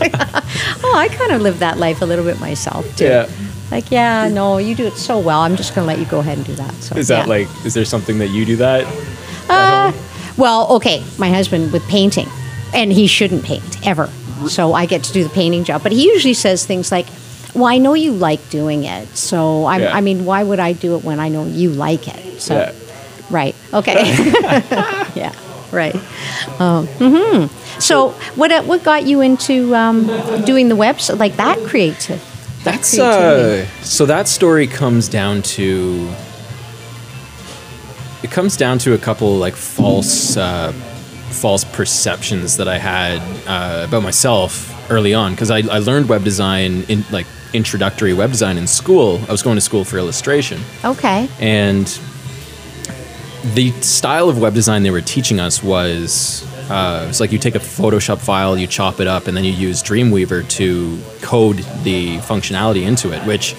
well. 0.01 0.43
Oh, 0.83 0.95
I 0.95 1.07
kind 1.09 1.31
of 1.31 1.41
live 1.41 1.59
that 1.59 1.77
life 1.77 2.01
a 2.01 2.05
little 2.05 2.25
bit 2.25 2.39
myself 2.39 2.95
too. 2.95 3.05
Yeah. 3.05 3.29
Like, 3.71 3.91
yeah, 3.91 4.29
no, 4.29 4.59
you 4.59 4.75
do 4.75 4.85
it 4.85 4.93
so 4.93 5.19
well. 5.19 5.41
I'm 5.41 5.55
just 5.55 5.75
gonna 5.75 5.87
let 5.87 5.99
you 5.99 6.05
go 6.05 6.19
ahead 6.19 6.37
and 6.37 6.45
do 6.45 6.55
that. 6.55 6.73
So. 6.75 6.95
Is 6.95 7.07
that 7.09 7.25
yeah. 7.25 7.29
like? 7.29 7.65
Is 7.65 7.73
there 7.73 7.85
something 7.85 8.19
that 8.19 8.27
you 8.27 8.45
do 8.45 8.55
that? 8.57 8.85
Uh, 9.49 9.91
well, 10.37 10.67
okay, 10.75 11.03
my 11.17 11.29
husband 11.29 11.71
with 11.71 11.85
painting, 11.87 12.27
and 12.73 12.91
he 12.91 13.07
shouldn't 13.07 13.43
paint 13.43 13.85
ever. 13.87 14.09
So 14.47 14.73
I 14.73 14.85
get 14.85 15.03
to 15.05 15.13
do 15.13 15.23
the 15.23 15.29
painting 15.29 15.63
job. 15.63 15.81
But 15.83 15.91
he 15.91 16.05
usually 16.05 16.35
says 16.35 16.65
things 16.65 16.91
like, 16.91 17.07
"Well, 17.55 17.65
I 17.65 17.77
know 17.79 17.95
you 17.95 18.11
like 18.11 18.49
doing 18.49 18.83
it, 18.83 19.07
so 19.17 19.65
I'm, 19.65 19.81
Yeah. 19.81 19.95
I 19.95 20.01
mean, 20.01 20.25
why 20.25 20.43
would 20.43 20.59
I 20.59 20.73
do 20.73 20.95
it 20.95 21.03
when 21.03 21.19
I 21.19 21.29
know 21.29 21.45
you 21.45 21.71
like 21.71 22.07
it?" 22.07 22.41
So, 22.41 22.53
Yeah. 22.55 22.71
right, 23.29 23.55
okay, 23.73 23.95
yeah, 25.15 25.33
right. 25.71 25.95
Um, 26.59 26.85
hmm 26.99 27.47
So, 27.79 28.09
what 28.35 28.51
uh, 28.51 28.61
what 28.63 28.83
got 28.83 29.05
you 29.07 29.21
into 29.21 29.73
um, 29.75 30.05
doing 30.45 30.69
the 30.69 30.75
website 30.75 31.19
like 31.19 31.35
that 31.37 31.57
creative? 31.65 32.21
that 32.63 32.81
That's 32.81 32.99
uh. 32.99 33.65
So 33.81 34.05
that 34.05 34.27
story 34.27 34.67
comes 34.67 35.07
down 35.07 35.41
to. 35.57 36.13
It 38.23 38.31
comes 38.31 38.57
down 38.57 38.79
to 38.79 38.93
a 38.93 38.97
couple 38.97 39.35
like 39.35 39.55
false, 39.55 40.37
uh, 40.37 40.71
false 41.29 41.63
perceptions 41.63 42.57
that 42.57 42.67
I 42.67 42.77
had 42.77 43.19
uh, 43.47 43.85
about 43.87 44.03
myself 44.03 44.73
early 44.89 45.13
on 45.13 45.33
because 45.33 45.51
I, 45.51 45.59
I 45.59 45.79
learned 45.79 46.09
web 46.09 46.23
design 46.23 46.83
in 46.87 47.03
like 47.11 47.27
introductory 47.53 48.13
web 48.13 48.31
design 48.31 48.57
in 48.57 48.67
school. 48.67 49.21
I 49.27 49.31
was 49.31 49.43
going 49.43 49.55
to 49.55 49.61
school 49.61 49.83
for 49.83 49.97
illustration. 49.97 50.61
okay. 50.83 51.29
And 51.39 51.85
the 53.53 53.71
style 53.81 54.29
of 54.29 54.39
web 54.39 54.53
design 54.53 54.83
they 54.83 54.91
were 54.91 55.01
teaching 55.01 55.39
us 55.39 55.63
was 55.63 56.43
uh, 56.69 57.05
it's 57.07 57.19
like 57.19 57.31
you 57.31 57.39
take 57.39 57.55
a 57.55 57.59
Photoshop 57.59 58.17
file, 58.17 58.57
you 58.57 58.67
chop 58.67 58.99
it 58.99 59.07
up, 59.07 59.27
and 59.27 59.37
then 59.37 59.45
you 59.45 59.51
use 59.51 59.81
Dreamweaver 59.81 60.47
to 60.49 60.99
code 61.21 61.57
the 61.83 62.17
functionality 62.17 62.85
into 62.85 63.13
it, 63.13 63.25
which 63.25 63.55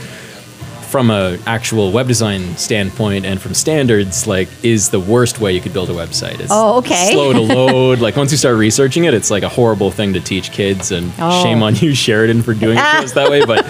from 0.88 1.10
a 1.10 1.36
actual 1.46 1.92
web 1.92 2.08
design 2.08 2.56
standpoint 2.56 3.26
and 3.26 3.40
from 3.40 3.52
standards 3.54 4.26
like 4.26 4.48
is 4.64 4.88
the 4.88 4.98
worst 4.98 5.38
way 5.38 5.52
you 5.52 5.60
could 5.60 5.72
build 5.72 5.90
a 5.90 5.92
website 5.92 6.40
it's 6.40 6.48
Oh, 6.50 6.78
okay. 6.78 7.10
slow 7.12 7.32
to 7.32 7.40
load 7.54 7.98
like 8.00 8.16
once 8.16 8.32
you 8.32 8.38
start 8.38 8.56
researching 8.56 9.04
it 9.04 9.12
it's 9.14 9.30
like 9.30 9.42
a 9.42 9.48
horrible 9.48 9.90
thing 9.90 10.14
to 10.14 10.20
teach 10.20 10.50
kids 10.50 10.90
and 10.90 11.12
Oh. 11.18 11.42
shame 11.42 11.62
on 11.62 11.74
you 11.76 11.94
sheridan 11.94 12.42
for 12.42 12.54
doing 12.54 12.78
it 12.78 12.80
to 12.80 12.98
us 13.04 13.12
that 13.12 13.30
way 13.30 13.44
but 13.44 13.64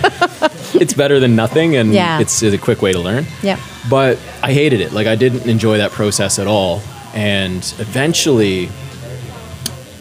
it's 0.81 0.95
better 0.95 1.19
than 1.19 1.35
nothing 1.35 1.77
and 1.77 1.93
Yeah. 1.93 2.21
it's, 2.21 2.43
it's 2.43 2.55
a 2.55 2.59
quick 2.59 2.83
way 2.83 2.93
to 2.93 2.99
learn 3.01 3.27
Yeah. 3.43 3.59
but 3.91 4.17
I 4.43 4.53
hated 4.53 4.81
it. 4.81 4.93
Like 4.93 5.07
I 5.09 5.17
didn't 5.17 5.47
enjoy 5.49 5.79
that 5.79 5.91
process 5.91 6.39
at 6.39 6.47
all. 6.47 6.81
And 7.15 7.59
eventually, 7.81 8.69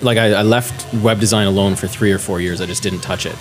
like 0.01 0.17
I, 0.17 0.33
I 0.33 0.41
left 0.43 0.93
web 1.01 1.19
design 1.19 1.47
alone 1.47 1.75
for 1.75 1.87
three 1.87 2.11
or 2.11 2.19
four 2.19 2.39
years. 2.39 2.61
I 2.61 2.65
just 2.67 2.83
didn't 2.83 2.99
touch 3.01 3.25
it. 3.25 3.35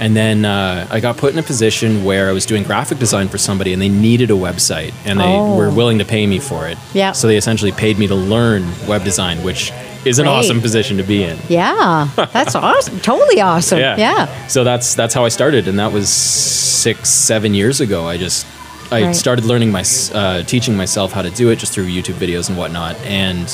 And 0.00 0.14
then 0.14 0.44
uh, 0.44 0.86
I 0.90 1.00
got 1.00 1.16
put 1.16 1.32
in 1.32 1.38
a 1.40 1.42
position 1.42 2.04
where 2.04 2.28
I 2.28 2.32
was 2.32 2.46
doing 2.46 2.62
graphic 2.62 2.98
design 2.98 3.28
for 3.28 3.36
somebody, 3.38 3.72
and 3.72 3.82
they 3.82 3.88
needed 3.88 4.30
a 4.30 4.34
website, 4.34 4.92
and 5.04 5.18
they 5.18 5.24
Oh. 5.24 5.56
were 5.56 5.70
willing 5.70 5.98
to 5.98 6.04
pay 6.04 6.24
me 6.26 6.38
for 6.38 6.68
it. 6.68 6.78
Yeah. 6.94 7.12
So 7.12 7.26
they 7.26 7.36
essentially 7.36 7.72
paid 7.72 7.98
me 7.98 8.06
to 8.06 8.14
learn 8.14 8.64
web 8.86 9.02
design, 9.02 9.42
which 9.42 9.72
is 10.04 10.20
an 10.20 10.26
Great. 10.26 10.34
awesome 10.34 10.60
position 10.60 10.96
to 10.98 11.02
be 11.02 11.24
in. 11.24 11.36
Yeah, 11.48 12.08
that's 12.32 12.54
awesome. 12.54 13.00
Totally 13.00 13.40
awesome. 13.40 13.80
Yeah. 13.80 13.96
yeah. 13.96 14.46
So 14.46 14.62
that's 14.62 14.94
that's 14.94 15.14
how 15.14 15.24
I 15.24 15.30
started, 15.30 15.66
and 15.66 15.78
that 15.80 15.92
was 15.92 16.08
six, 16.08 17.08
seven 17.08 17.52
years 17.54 17.80
ago. 17.80 18.06
I 18.06 18.18
just 18.18 18.46
I 18.92 19.02
Right. 19.02 19.16
started 19.16 19.44
learning 19.46 19.72
my 19.72 19.82
uh, 20.14 20.44
teaching 20.44 20.76
myself 20.76 21.12
how 21.12 21.22
to 21.22 21.30
do 21.30 21.50
it 21.50 21.56
just 21.58 21.72
through 21.72 21.86
YouTube 21.88 22.14
videos 22.14 22.48
and 22.48 22.56
whatnot, 22.56 22.94
and 23.04 23.52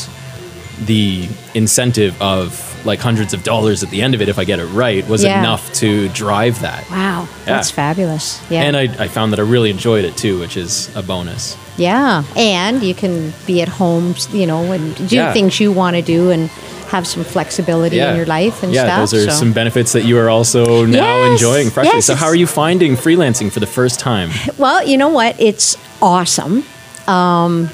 the 0.85 1.27
incentive 1.55 2.21
of 2.21 2.74
like 2.85 3.01
hundreds 3.01 3.33
of 3.35 3.43
dollars 3.43 3.83
at 3.83 3.91
the 3.91 4.03
end 4.03 4.15
of 4.15 4.21
it 4.23 4.29
if 4.29 4.39
I 4.39 4.45
get 4.45 4.59
it 4.59 4.67
right 4.67 5.07
was 5.09 5.25
Yeah. 5.25 5.39
enough 5.41 5.73
to 5.75 6.09
drive 6.11 6.61
that. 6.61 6.89
Wow, 6.91 7.27
that's 7.45 7.71
fabulous. 7.71 8.41
Yeah. 8.51 8.63
And 8.63 8.77
I, 8.77 8.83
I 9.05 9.09
found 9.09 9.33
that 9.33 9.39
I 9.41 9.43
really 9.43 9.71
enjoyed 9.71 10.05
it 10.05 10.17
too, 10.17 10.39
which 10.41 10.57
is 10.57 10.95
a 10.95 11.03
bonus. 11.03 11.57
Yeah, 11.77 12.23
and 12.37 12.83
you 12.83 12.95
can 12.95 13.33
be 13.47 13.61
at 13.63 13.69
home, 13.69 14.15
you 14.33 14.47
know, 14.47 14.71
and 14.73 14.95
do 15.09 15.17
Yeah. 15.17 15.33
things 15.33 15.59
you 15.59 15.73
want 15.73 15.97
to 15.97 16.03
do 16.03 16.31
and 16.31 16.49
have 16.89 17.07
some 17.07 17.25
flexibility 17.25 17.99
in 17.99 18.15
your 18.17 18.27
life 18.27 18.63
and 18.63 18.73
yeah, 18.73 18.85
stuff. 18.85 19.11
those 19.11 19.15
are 19.27 19.31
so. 19.31 19.37
some 19.39 19.53
benefits 19.53 19.93
that 19.93 20.05
you 20.05 20.17
are 20.19 20.29
also 20.31 20.85
now 20.87 21.17
Yes, 21.25 21.33
enjoying 21.33 21.71
freshly. 21.71 21.95
yes, 21.97 22.07
so, 22.07 22.15
how 22.15 22.27
are 22.27 22.37
you 22.37 22.47
finding 22.47 22.95
freelancing 22.97 23.51
for 23.51 23.59
the 23.61 23.67
first 23.67 23.99
time? 23.99 24.31
Well, 24.59 24.87
you 24.87 24.97
know 24.97 25.09
what? 25.09 25.35
It's 25.41 25.77
awesome. 26.01 26.63
Um, 27.09 27.71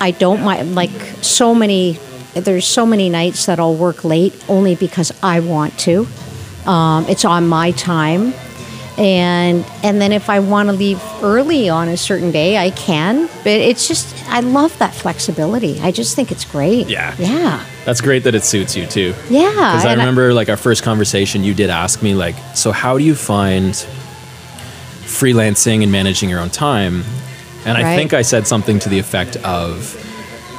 I 0.00 0.10
don't 0.10 0.42
mind 0.42 0.74
like 0.74 0.90
so 1.22 1.54
many. 1.54 1.98
There's 2.40 2.66
so 2.66 2.86
many 2.86 3.08
nights 3.08 3.46
that 3.46 3.58
I'll 3.58 3.74
work 3.74 4.04
late 4.04 4.34
only 4.48 4.74
because 4.74 5.12
I 5.22 5.40
want 5.40 5.78
to. 5.80 6.06
Um, 6.66 7.06
it's 7.08 7.24
on 7.24 7.48
my 7.48 7.70
time, 7.72 8.34
and 8.98 9.64
and 9.82 10.00
then 10.00 10.12
if 10.12 10.28
I 10.28 10.40
want 10.40 10.68
to 10.68 10.72
leave 10.74 11.00
early 11.22 11.68
on 11.68 11.88
a 11.88 11.96
certain 11.96 12.30
day, 12.30 12.58
I 12.58 12.70
can. 12.70 13.26
But 13.44 13.52
it's 13.52 13.88
just 13.88 14.14
I 14.28 14.40
love 14.40 14.76
that 14.78 14.94
flexibility. 14.94 15.80
I 15.80 15.90
just 15.92 16.14
think 16.14 16.30
it's 16.30 16.44
great. 16.44 16.88
Yeah. 16.88 17.14
Yeah. 17.18 17.64
That's 17.84 18.02
great 18.02 18.24
that 18.24 18.34
it 18.34 18.44
suits 18.44 18.76
you 18.76 18.86
too. 18.86 19.14
Yeah. 19.30 19.50
Because 19.50 19.86
I 19.86 19.92
remember, 19.94 20.34
like, 20.34 20.50
our 20.50 20.58
first 20.58 20.82
conversation, 20.82 21.42
you 21.42 21.54
did 21.54 21.70
ask 21.70 22.02
me, 22.02 22.14
like, 22.14 22.36
so 22.54 22.70
how 22.70 22.98
do 22.98 23.04
you 23.04 23.14
find 23.14 23.72
freelancing 25.04 25.82
and 25.82 25.90
managing 25.90 26.28
your 26.28 26.40
own 26.40 26.50
time? 26.50 27.02
And 27.64 27.78
I 27.78 27.96
think 27.96 28.12
I 28.12 28.20
said 28.22 28.46
something 28.46 28.78
to 28.80 28.90
the 28.90 28.98
effect 28.98 29.36
of, 29.38 29.96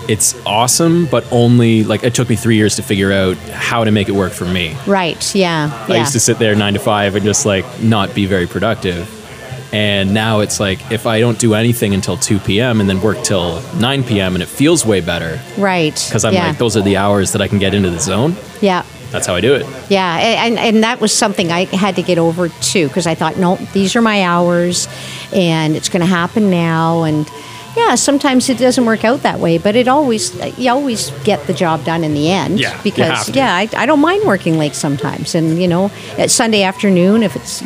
it's 0.10 0.36
awesome, 0.44 1.06
but 1.06 1.32
only, 1.32 1.84
like, 1.84 2.04
it 2.04 2.16
took 2.16 2.30
me 2.30 2.36
three 2.36 2.56
years 2.56 2.78
to 2.78 2.82
figure 2.82 3.12
out 3.12 3.38
how 3.38 3.84
to 3.84 3.92
make 3.92 4.10
it 4.10 4.14
work 4.14 4.34
for 4.34 4.46
me. 4.46 4.76
Right. 4.88 5.36
Yeah. 5.36 5.86
I 5.88 5.94
yeah. 5.94 6.00
used 6.00 6.14
to 6.14 6.20
sit 6.20 6.40
there 6.40 6.56
nine 6.56 6.74
to 6.74 6.80
five 6.80 7.16
and 7.16 7.24
just, 7.24 7.46
like, 7.46 7.64
not 7.80 8.16
be 8.16 8.26
very 8.26 8.48
productive. 8.48 9.08
And 9.72 10.16
now 10.16 10.40
it's 10.40 10.60
like, 10.60 10.92
if 10.92 11.06
I 11.06 11.20
don't 11.20 11.38
do 11.38 11.54
anything 11.54 11.94
until 11.94 12.18
2 12.18 12.40
p.m. 12.40 12.82
and 12.82 12.90
then 12.90 13.02
work 13.02 13.22
till 13.24 13.62
9 13.76 14.04
p.m., 14.04 14.34
and 14.34 14.42
it 14.42 14.48
feels 14.48 14.84
way 14.84 15.00
better 15.00 15.40
right. 15.60 15.94
because 16.08 16.26
I'm 16.26 16.34
yeah. 16.34 16.48
like, 16.48 16.58
those 16.58 16.76
are 16.76 16.82
the 16.82 16.98
hours 16.98 17.34
that 17.34 17.42
I 17.44 17.48
can 17.48 17.60
get 17.60 17.76
into 17.76 17.92
the 17.92 18.00
zone. 18.00 18.36
Yeah. 18.62 18.84
That's 19.12 19.28
how 19.28 19.36
I 19.36 19.42
do 19.42 19.54
it. 19.54 19.68
Yeah, 19.90 20.18
and, 20.18 20.58
and 20.58 20.84
that 20.84 21.00
was 21.00 21.12
something 21.12 21.52
I 21.52 21.66
had 21.66 21.96
to 21.98 22.04
get 22.04 22.18
over 22.18 22.50
too 22.50 22.88
because 22.88 23.08
I 23.08 23.16
thought, 23.16 23.38
no, 23.38 23.56
these 23.74 23.96
are 23.96 24.02
my 24.02 24.24
hours, 24.24 24.88
and 25.34 25.76
it's 25.76 25.90
going 25.90 26.02
to 26.02 26.08
happen 26.08 26.50
now. 26.50 27.04
And 27.04 27.28
yeah, 27.78 27.96
sometimes 27.96 28.50
it 28.50 28.58
doesn't 28.58 28.86
work 28.86 29.04
out 29.06 29.22
that 29.24 29.40
way, 29.40 29.58
but 29.58 29.76
it 29.76 29.88
always 29.88 30.34
you 30.58 30.70
always 30.72 31.12
get 31.24 31.46
the 31.48 31.54
job 31.54 31.84
done 31.86 32.04
in 32.04 32.14
the 32.14 32.32
end. 32.32 32.60
Yeah, 32.60 32.80
because 32.84 33.30
yeah, 33.30 33.56
I, 33.56 33.70
I 33.76 33.86
don't 33.86 34.00
mind 34.02 34.26
working 34.26 34.58
late 34.58 34.76
sometimes, 34.76 35.36
and 35.36 35.62
you 35.62 35.68
know, 35.68 35.92
at 36.18 36.32
Sunday 36.32 36.64
afternoon 36.64 37.24
if 37.24 37.36
it's 37.36 37.62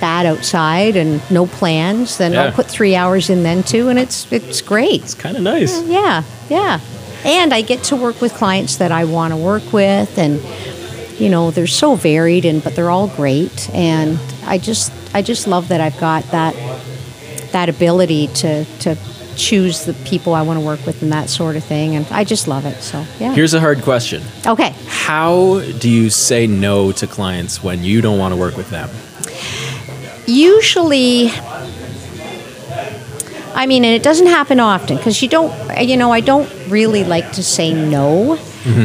bad 0.00 0.26
outside 0.26 0.94
and 0.94 1.22
no 1.30 1.46
plans, 1.46 2.18
then 2.18 2.32
Yeah. 2.32 2.44
I'll 2.44 2.52
put 2.52 2.66
three 2.66 2.94
hours 2.94 3.30
in 3.30 3.42
then 3.42 3.62
too, 3.62 3.88
and 3.88 3.98
it's 3.98 4.30
it's 4.30 4.60
great. 4.60 5.02
It's 5.02 5.14
kind 5.14 5.36
of 5.36 5.42
nice. 5.42 5.82
Yeah, 5.84 6.22
yeah. 6.50 6.80
And 7.24 7.52
I 7.52 7.62
get 7.62 7.82
to 7.84 7.96
work 7.96 8.20
with 8.20 8.34
clients 8.34 8.76
that 8.76 8.92
I 8.92 9.04
want 9.04 9.32
to 9.32 9.36
work 9.36 9.72
with 9.72 10.18
and 10.18 10.40
you 11.18 11.30
know, 11.30 11.50
they're 11.50 11.66
so 11.66 11.94
varied 11.94 12.44
and 12.44 12.62
but 12.62 12.74
they're 12.76 12.90
all 12.90 13.08
great 13.08 13.70
and 13.72 14.18
I 14.44 14.58
just 14.58 14.92
I 15.14 15.22
just 15.22 15.46
love 15.48 15.68
that 15.68 15.80
I've 15.80 15.98
got 15.98 16.24
that 16.24 16.54
that 17.52 17.68
ability 17.70 18.26
to 18.28 18.64
to 18.80 18.96
choose 19.36 19.84
the 19.84 19.92
people 20.04 20.34
I 20.34 20.42
want 20.42 20.58
to 20.58 20.64
work 20.64 20.84
with 20.86 21.02
and 21.02 21.12
that 21.12 21.28
sort 21.28 21.56
of 21.56 21.64
thing 21.64 21.94
and 21.96 22.06
I 22.10 22.24
just 22.24 22.48
love 22.48 22.66
it. 22.66 22.82
So, 22.82 23.04
yeah. 23.20 23.32
Here's 23.34 23.54
a 23.54 23.60
hard 23.60 23.82
question. 23.82 24.22
okay. 24.46 24.74
How 24.86 25.60
do 25.78 25.88
you 25.88 26.10
say 26.10 26.46
no 26.46 26.92
to 26.92 27.06
clients 27.06 27.62
when 27.62 27.84
you 27.84 28.00
don't 28.00 28.18
want 28.18 28.32
to 28.32 28.40
work 28.40 28.56
with 28.56 28.70
them? 28.70 28.88
Usually 30.26 31.30
I 33.56 33.64
mean, 33.64 33.86
and 33.86 33.94
it 33.94 34.02
doesn't 34.02 34.26
happen 34.26 34.60
often 34.60 34.98
because 34.98 35.22
you 35.22 35.28
don't, 35.28 35.50
you 35.80 35.96
know, 35.96 36.12
I 36.12 36.20
don't 36.20 36.46
really 36.68 37.04
like 37.04 37.32
to 37.32 37.42
say 37.42 37.72
no, 37.72 38.36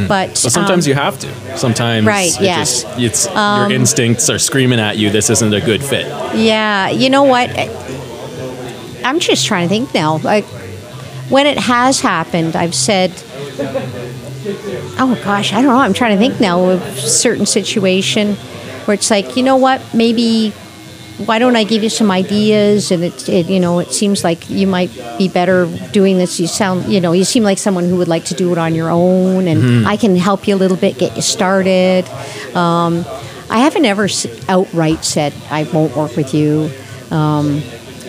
but 0.07 0.29
But 0.29 0.37
sometimes 0.37 0.85
um, 0.87 0.89
you 0.89 0.95
have 0.95 1.19
to. 1.19 1.57
Sometimes 1.57 2.07
Right, 2.07 2.33
it 2.33 2.41
yes. 2.41 2.85
Um, 2.85 3.01
just, 3.01 3.27
it's 3.27 3.35
your 3.35 3.71
instincts 3.71 4.29
are 4.29 4.39
screaming 4.39 4.79
at 4.79 4.97
you. 4.97 5.09
This 5.09 5.29
isn't 5.29 5.53
a 5.53 5.59
good 5.59 5.83
fit. 5.83 6.05
Yeah, 6.37 6.89
you 6.89 7.09
know 7.09 7.23
what? 7.23 7.49
I'm 9.03 9.19
just 9.19 9.45
trying 9.45 9.67
to 9.67 9.69
think 9.69 9.93
now. 9.93 10.17
Like 10.17 10.45
when 11.29 11.47
it 11.47 11.57
has 11.57 12.01
happened, 12.01 12.55
I've 12.55 12.75
said, 12.75 13.11
"Oh 14.99 15.19
gosh, 15.23 15.53
I 15.53 15.61
don't 15.61 15.73
know." 15.73 15.79
I'm 15.79 15.93
trying 15.93 16.17
to 16.17 16.23
think 16.23 16.39
now 16.39 16.63
of 16.69 16.81
a 16.81 16.95
certain 16.95 17.45
situation 17.45 18.35
where 18.85 18.95
it's 18.95 19.11
like, 19.11 19.37
you 19.37 19.43
know 19.43 19.57
what? 19.57 19.81
Maybe 19.93 20.53
why 21.25 21.39
don't 21.39 21.55
I 21.55 21.63
give 21.63 21.83
you 21.83 21.89
some 21.89 22.09
ideas? 22.09 22.91
And 22.91 23.03
it, 23.03 23.29
it 23.29 23.47
you 23.47 23.59
know, 23.59 23.79
it 23.79 23.91
seems 23.91 24.23
like 24.23 24.49
you 24.49 24.67
might 24.67 24.91
be 25.17 25.27
better 25.27 25.65
doing 25.91 26.17
this. 26.17 26.39
You 26.39 26.47
sound, 26.47 26.91
you 26.91 26.99
know, 26.99 27.11
you 27.11 27.23
seem 27.23 27.43
like 27.43 27.57
someone 27.57 27.85
who 27.85 27.97
would 27.97 28.07
like 28.07 28.25
to 28.25 28.33
do 28.33 28.51
it 28.51 28.57
on 28.57 28.75
your 28.75 28.89
own, 28.89 29.47
and 29.47 29.87
I 29.87 29.97
can 29.97 30.15
help 30.15 30.47
you 30.47 30.55
a 30.55 30.57
little 30.57 30.77
bit, 30.77 30.97
get 30.97 31.15
you 31.15 31.21
started. 31.21 32.07
Um, 32.55 33.05
I 33.49 33.59
haven't 33.59 33.85
ever 33.85 34.07
outright 34.47 35.03
said 35.03 35.33
I 35.49 35.63
won't 35.63 35.95
work 35.95 36.15
with 36.15 36.33
you. 36.33 36.71
Um, 37.11 37.61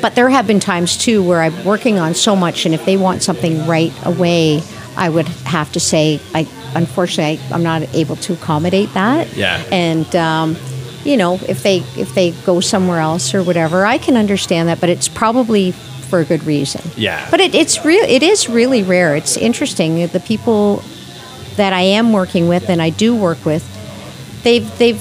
but 0.02 0.14
there 0.16 0.28
have 0.28 0.46
been 0.46 0.60
times 0.60 0.98
too 0.98 1.22
where 1.22 1.40
I'm 1.40 1.64
working 1.64 1.98
on 1.98 2.14
so 2.14 2.36
much, 2.36 2.66
and 2.66 2.74
if 2.74 2.84
they 2.84 2.96
want 2.96 3.22
something 3.22 3.66
right 3.66 3.92
away, 4.04 4.62
I 4.96 5.08
would 5.08 5.28
have 5.28 5.72
to 5.72 5.80
say, 5.80 6.20
I 6.34 6.46
unfortunately 6.74 7.42
I, 7.42 7.54
I'm 7.54 7.62
not 7.62 7.82
able 7.94 8.16
to 8.16 8.34
accommodate 8.34 8.92
that. 8.94 9.34
Yeah. 9.34 9.62
And 9.70 10.14
um, 10.16 10.56
you 11.04 11.16
know, 11.16 11.38
if 11.48 11.62
they 11.62 11.78
if 11.96 12.14
they 12.14 12.32
go 12.44 12.60
somewhere 12.60 12.98
else 12.98 13.34
or 13.34 13.42
whatever, 13.42 13.86
I 13.86 13.98
can 13.98 14.16
understand 14.16 14.68
that, 14.68 14.80
but 14.80 14.90
it's 14.90 15.08
probably 15.08 15.72
for 15.72 16.20
a 16.20 16.24
good 16.24 16.44
reason. 16.44 16.82
Yeah. 16.96 17.26
But 17.30 17.40
it, 17.40 17.54
it's 17.54 17.84
real. 17.84 18.04
It 18.04 18.22
is 18.22 18.48
really 18.48 18.82
rare. 18.82 19.16
It's 19.16 19.36
interesting. 19.36 20.06
The 20.08 20.20
people 20.20 20.82
that 21.56 21.72
I 21.72 21.82
am 21.82 22.12
working 22.12 22.48
with 22.48 22.68
and 22.68 22.82
I 22.82 22.90
do 22.90 23.14
work 23.14 23.44
with, 23.44 23.64
they've 24.42 24.78
they've 24.78 25.00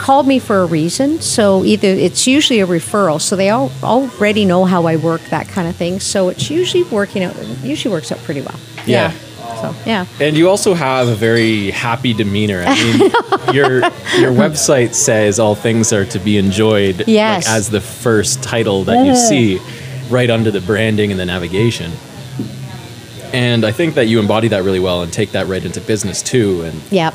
called 0.00 0.26
me 0.26 0.38
for 0.38 0.62
a 0.62 0.66
reason. 0.66 1.20
So 1.20 1.64
either 1.64 1.88
it's 1.88 2.26
usually 2.26 2.60
a 2.60 2.66
referral, 2.66 3.20
so 3.20 3.36
they 3.36 3.50
all 3.50 3.70
already 3.82 4.44
know 4.44 4.64
how 4.64 4.86
I 4.86 4.96
work, 4.96 5.20
that 5.30 5.46
kind 5.48 5.68
of 5.68 5.76
thing. 5.76 6.00
So 6.00 6.28
it's 6.30 6.50
usually 6.50 6.84
working 6.84 7.22
out. 7.22 7.36
Usually 7.62 7.92
works 7.92 8.10
out 8.10 8.18
pretty 8.20 8.40
well. 8.40 8.58
Yeah. 8.86 9.12
So 9.60 9.74
yeah. 9.84 10.06
And 10.20 10.36
you 10.36 10.48
also 10.48 10.72
have 10.74 11.08
a 11.08 11.14
very 11.14 11.70
happy 11.70 12.14
demeanor. 12.14 12.64
I 12.66 12.74
mean, 12.74 12.98
your 13.54 13.80
your 14.18 14.32
website 14.32 14.94
says 14.94 15.38
all 15.38 15.54
things 15.54 15.92
are 15.92 16.06
to 16.06 16.18
be 16.18 16.38
enjoyed 16.38 17.04
Yes. 17.06 17.46
like, 17.46 17.56
as 17.56 17.68
the 17.68 17.80
first 17.80 18.42
title 18.42 18.84
that 18.84 19.04
you 19.06 19.14
see 19.14 19.58
right 20.08 20.30
under 20.30 20.50
the 20.50 20.60
branding 20.62 21.10
and 21.10 21.20
the 21.20 21.26
navigation. 21.26 21.92
And 23.32 23.64
I 23.64 23.70
think 23.72 23.94
that 23.94 24.06
you 24.06 24.18
embody 24.18 24.48
that 24.48 24.64
really 24.64 24.80
well 24.80 25.02
and 25.02 25.12
take 25.12 25.32
that 25.32 25.46
right 25.46 25.64
into 25.64 25.80
business 25.80 26.22
too. 26.22 26.62
And 26.62 26.80
Yep. 26.90 27.14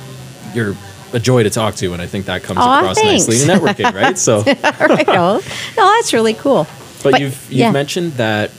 you're 0.53 0.75
a 1.13 1.19
joy 1.19 1.43
to 1.43 1.49
talk 1.49 1.75
to, 1.75 1.93
and 1.93 2.01
I 2.01 2.07
think 2.07 2.25
that 2.25 2.43
comes 2.43 2.59
Aw, 2.59 2.79
across 2.79 2.99
thanks. 2.99 3.27
nicely 3.27 3.41
in 3.43 3.59
networking, 3.59 3.93
right? 3.93 4.17
So, 4.17 4.41
right. 4.87 5.07
No, 5.07 5.37
no, 5.77 5.95
that's 5.95 6.13
really 6.13 6.33
cool. 6.33 6.67
but, 7.03 7.19
you've 7.19 7.33
you've 7.49 7.51
yeah. 7.59 7.71
mentioned 7.71 8.13
that 8.13 8.51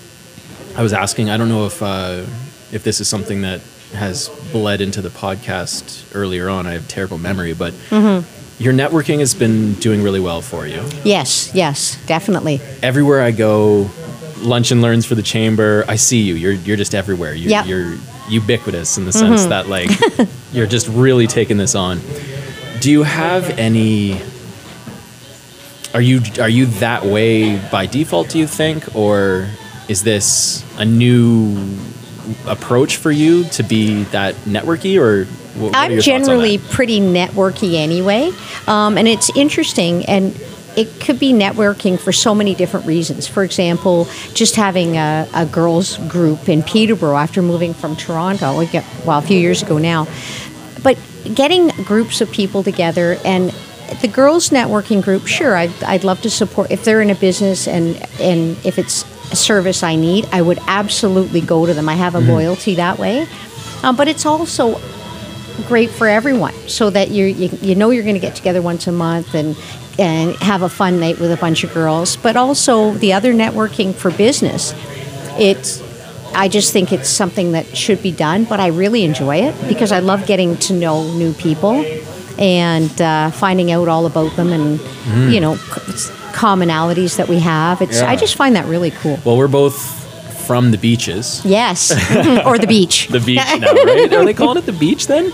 I 0.77 0.83
was 0.83 0.93
asking. 0.93 1.31
I 1.31 1.37
don't 1.37 1.49
know 1.49 1.67
if 1.67 1.83
uh, 1.83 2.25
if 2.73 2.83
this 2.85 3.01
is 3.01 3.09
something 3.09 3.43
that 3.43 3.61
has 3.95 4.29
bled 4.53 4.81
into 4.81 5.01
the 5.03 5.09
podcast 5.11 6.05
earlier 6.15 6.49
on. 6.49 6.67
I 6.67 6.73
have 6.73 6.87
terrible 6.89 7.19
memory, 7.19 7.53
but 7.55 7.73
Mm-hmm. 7.91 8.63
your 8.63 8.73
networking 8.75 9.21
has 9.21 9.35
been 9.35 9.75
doing 9.75 10.03
really 10.03 10.21
well 10.21 10.43
for 10.43 10.67
you. 10.67 10.83
Yes, 11.05 11.51
yes, 11.55 11.97
definitely. 12.07 12.61
Everywhere 12.83 13.23
I 13.23 13.31
go, 13.31 13.89
lunch 14.39 14.71
and 14.71 14.83
learns 14.83 15.07
for 15.07 15.15
the 15.15 15.23
chamber. 15.23 15.85
I 15.89 15.97
see 15.97 16.21
you. 16.23 16.35
You're 16.35 16.53
you're 16.53 16.77
just 16.77 16.95
everywhere. 16.95 17.35
You're, 17.35 17.51
Yep. 17.51 17.67
you're 17.67 17.95
ubiquitous 18.29 18.99
in 18.99 19.05
the 19.05 19.13
sense 19.13 19.43
Mm-hmm. 19.43 19.51
that 19.51 19.69
like 19.69 20.29
you're 20.53 20.67
just 20.67 20.89
really 20.89 21.27
taking 21.27 21.57
this 21.59 21.75
on. 21.75 22.01
Do 22.87 22.93
you 22.93 23.03
have 23.03 23.51
any? 23.59 24.23
Are 25.93 26.01
you 26.01 26.21
are 26.39 26.49
you 26.49 26.67
that 26.79 27.05
way 27.05 27.59
by 27.69 27.87
default? 27.87 28.29
Do 28.29 28.39
you 28.39 28.47
think, 28.47 28.95
or 28.95 29.49
is 29.89 30.05
this 30.05 30.65
a 30.79 30.85
new 30.85 31.77
approach 32.47 32.99
for 32.99 33.11
you 33.11 33.43
to 33.43 33.65
be 33.65 34.05
that 34.13 34.37
networky, 34.45 35.01
or 35.01 35.25
wh- 35.25 35.63
what 35.63 35.75
I'm 35.75 35.91
your 35.91 36.01
thoughts 36.01 36.09
on 36.11 36.21
generally 36.27 36.59
pretty 36.59 37.01
networky 37.01 37.75
anyway, 37.75 38.31
um, 38.69 38.97
and 38.97 39.09
it's 39.09 39.37
interesting 39.37 40.07
and. 40.07 40.41
It 40.77 41.01
could 41.01 41.19
be 41.19 41.33
networking 41.33 41.99
for 41.99 42.13
so 42.13 42.35
many 42.35 42.55
different 42.55 42.85
reasons. 42.85 43.27
For 43.27 43.43
example, 43.43 44.09
just 44.35 44.57
having 44.57 44.99
a, 44.99 45.27
a 45.33 45.47
girls' 45.47 45.97
group 46.07 46.51
in 46.51 46.63
Peterborough 46.63 47.17
after 47.17 47.41
moving 47.41 47.73
from 47.73 47.97
Toronto, 47.97 48.63
well, 49.07 49.19
a 49.19 49.23
few 49.23 49.39
years 49.39 49.63
ago 49.63 49.79
now. 49.79 50.07
But 50.83 50.99
getting 51.35 51.69
groups 51.85 52.21
of 52.21 52.31
people 52.31 52.63
together 52.63 53.19
and 53.25 53.51
the 54.01 54.09
girls' 54.09 54.51
networking 54.51 55.03
group, 55.03 55.27
sure, 55.27 55.57
I'd, 55.57 55.85
I'd 55.85 56.05
love 56.05 56.21
to 56.23 56.31
support. 56.31 56.71
If 56.71 56.85
they're 56.85 57.01
in 57.01 57.11
a 57.11 57.15
business 57.15 57.69
and, 57.69 57.97
and 58.21 58.57
if 58.65 58.79
it's 58.79 59.05
a 59.31 59.37
service 59.37 59.83
I 59.83 59.97
need, 59.97 60.27
I 60.33 60.43
would 60.43 60.59
absolutely 60.67 61.41
go 61.41 61.67
to 61.67 61.75
them. 61.75 61.89
I 61.89 61.95
have 61.95 62.15
a 62.15 62.21
loyalty 62.21 62.75
that 62.77 62.99
way. 62.99 63.27
Um, 63.83 63.97
but 63.97 64.09
it's 64.09 64.27
also 64.27 64.81
great 65.69 65.91
for 65.91 66.07
everyone, 66.07 66.55
so 66.69 66.91
that 66.91 67.11
you 67.11 67.27
you, 67.27 67.49
you 67.61 67.75
know 67.75 67.91
you're 67.91 68.03
going 68.03 68.15
to 68.15 68.21
get 68.21 68.35
together 68.35 68.61
once 68.61 68.87
a 68.87 68.93
month 68.93 69.35
and 69.35 69.57
and 69.99 70.37
have 70.37 70.63
a 70.63 70.69
fun 70.69 71.01
night 71.01 71.19
with 71.19 71.33
a 71.33 71.37
bunch 71.37 71.65
of 71.65 71.73
girls, 71.73 72.17
but 72.17 72.37
also 72.37 72.93
the 72.93 73.13
other 73.13 73.33
networking 73.33 73.95
for 73.95 74.11
business. 74.11 74.75
It's 75.39 75.81
I 76.37 76.49
just 76.49 76.73
think 76.73 76.93
it's 76.93 77.09
something 77.09 77.53
that 77.53 77.77
should 77.77 78.03
be 78.03 78.13
done, 78.13 78.45
but 78.45 78.61
I 78.61 78.69
really 78.69 79.03
enjoy 79.05 79.37
it 79.37 79.55
because 79.69 79.91
I 79.93 80.01
love 80.01 80.27
getting 80.27 80.57
to 80.59 80.73
know 80.75 81.03
new 81.15 81.33
people 81.33 81.85
and 82.39 83.01
uh, 83.01 83.31
finding 83.31 83.73
out 83.73 83.89
all 83.89 84.05
about 84.07 84.37
them 84.37 84.53
and 84.53 84.79
you 85.33 85.41
know 85.41 85.57
c- 85.57 86.13
commonalities 86.33 87.17
that 87.17 87.29
we 87.29 87.39
have. 87.41 87.81
It's 87.83 88.01
Yeah. 88.01 88.11
I 88.11 88.17
just 88.17 88.37
find 88.37 88.55
that 88.57 88.67
really 88.67 88.91
cool. 88.91 89.19
Well, 89.25 89.37
we're 89.39 89.49
both 89.49 89.77
from 90.47 90.71
the 90.71 90.79
beaches. 90.79 91.43
Yes, 91.45 91.91
or 92.47 92.59
the 92.59 92.67
beach. 92.69 93.09
The 93.09 93.21
beach 93.21 93.41
now, 93.59 93.73
right? 93.73 94.13
Are 94.13 94.25
they 94.25 94.35
calling 94.35 94.59
it 94.59 94.67
the 94.67 94.73
beach 94.73 95.07
then? 95.07 95.33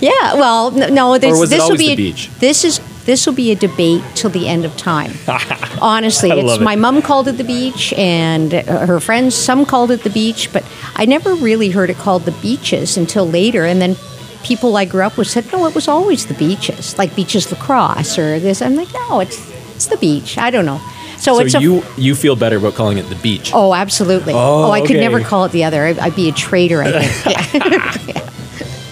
Yeah, 0.00 0.34
well, 0.34 0.70
no, 0.72 1.16
this, 1.18 1.48
this 1.48 1.62
will 1.68 1.76
be 1.78 1.88
the 1.90 1.96
beach? 1.96 2.28
This 2.40 2.64
is 2.64 2.80
this 3.04 3.26
will 3.26 3.34
be 3.34 3.50
a 3.52 3.56
debate 3.56 4.02
till 4.14 4.30
the 4.30 4.48
end 4.48 4.64
of 4.64 4.76
time. 4.76 5.12
Honestly, 5.80 6.30
it's 6.30 6.54
it. 6.54 6.60
my 6.62 6.76
mom 6.76 7.02
called 7.02 7.28
it 7.28 7.32
the 7.32 7.44
beach, 7.44 7.92
and 7.94 8.54
uh, 8.54 8.86
her 8.86 9.00
friends 9.00 9.34
some 9.34 9.64
called 9.66 9.90
it 9.90 10.02
the 10.04 10.10
beach, 10.10 10.52
but 10.52 10.64
I 10.94 11.04
never 11.06 11.34
really 11.34 11.70
heard 11.70 11.90
it 11.90 11.96
called 11.96 12.22
the 12.24 12.32
beaches 12.42 12.96
until 12.96 13.26
later, 13.26 13.64
and 13.64 13.80
then. 13.80 13.96
People 14.44 14.76
I 14.76 14.86
grew 14.86 15.02
up 15.04 15.16
with 15.16 15.28
said, 15.28 15.44
"No, 15.52 15.68
it 15.68 15.74
was 15.76 15.86
always 15.86 16.26
the 16.26 16.34
beaches, 16.34 16.98
like 16.98 17.14
beaches 17.14 17.48
lacrosse 17.52 18.18
or 18.18 18.40
this." 18.40 18.60
I'm 18.60 18.74
like, 18.74 18.92
"No, 18.92 19.20
it's 19.20 19.38
it's 19.76 19.86
the 19.86 19.96
beach." 19.96 20.36
I 20.36 20.50
don't 20.50 20.66
know. 20.66 20.80
So, 21.16 21.36
So 21.36 21.38
it's 21.38 21.54
a 21.54 21.60
you 21.60 21.84
you 21.96 22.16
feel 22.16 22.34
better 22.34 22.56
about 22.56 22.74
calling 22.74 22.98
it 22.98 23.08
the 23.08 23.14
beach? 23.14 23.52
Oh, 23.54 23.72
absolutely. 23.72 24.32
Oh, 24.34 24.72
I 24.72 24.84
could 24.84 24.96
never 24.96 25.20
call 25.20 25.44
it 25.44 25.52
the 25.52 25.62
other. 25.62 25.84
I- 25.86 25.96
I'd 26.06 26.16
be 26.16 26.28
a 26.28 26.32
traitor, 26.32 26.82
I 26.82 27.04
think. 27.06 28.08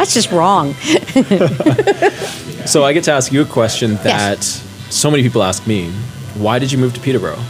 That's 0.01 0.15
just 0.15 0.31
wrong. 0.33 0.75
So 2.67 2.85
I 2.85 2.93
get 2.93 3.05
to 3.05 3.13
ask 3.13 3.33
you 3.33 3.41
a 3.43 3.47
question 3.47 3.97
that 4.05 4.45
so 4.45 5.11
many 5.11 5.23
people 5.23 5.43
ask 5.43 5.67
me. 5.67 5.91
Why 6.35 6.59
did 6.59 6.71
you 6.71 6.79
move 6.79 6.93
to 6.95 7.01
Peterborough? 7.01 7.43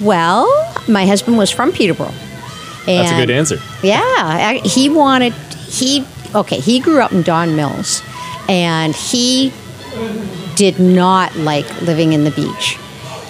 Well, 0.00 0.46
my 0.88 1.04
husband 1.06 1.36
was 1.36 1.50
from 1.50 1.72
Peterborough. 1.72 2.14
That's 2.86 3.10
a 3.10 3.16
good 3.16 3.30
answer. 3.30 3.56
Yeah, 3.82 4.00
I- 4.02 4.60
he 4.64 4.88
wanted 4.88 5.32
he 5.68 6.04
okay. 6.34 6.60
He 6.60 6.78
grew 6.80 7.00
up 7.02 7.12
in 7.12 7.22
Don 7.22 7.56
Mills, 7.56 8.00
and 8.48 8.94
he 8.94 9.52
did 10.54 10.78
not 10.78 11.34
like 11.36 11.66
living 11.82 12.12
in 12.12 12.24
the 12.24 12.30
beach. 12.30 12.78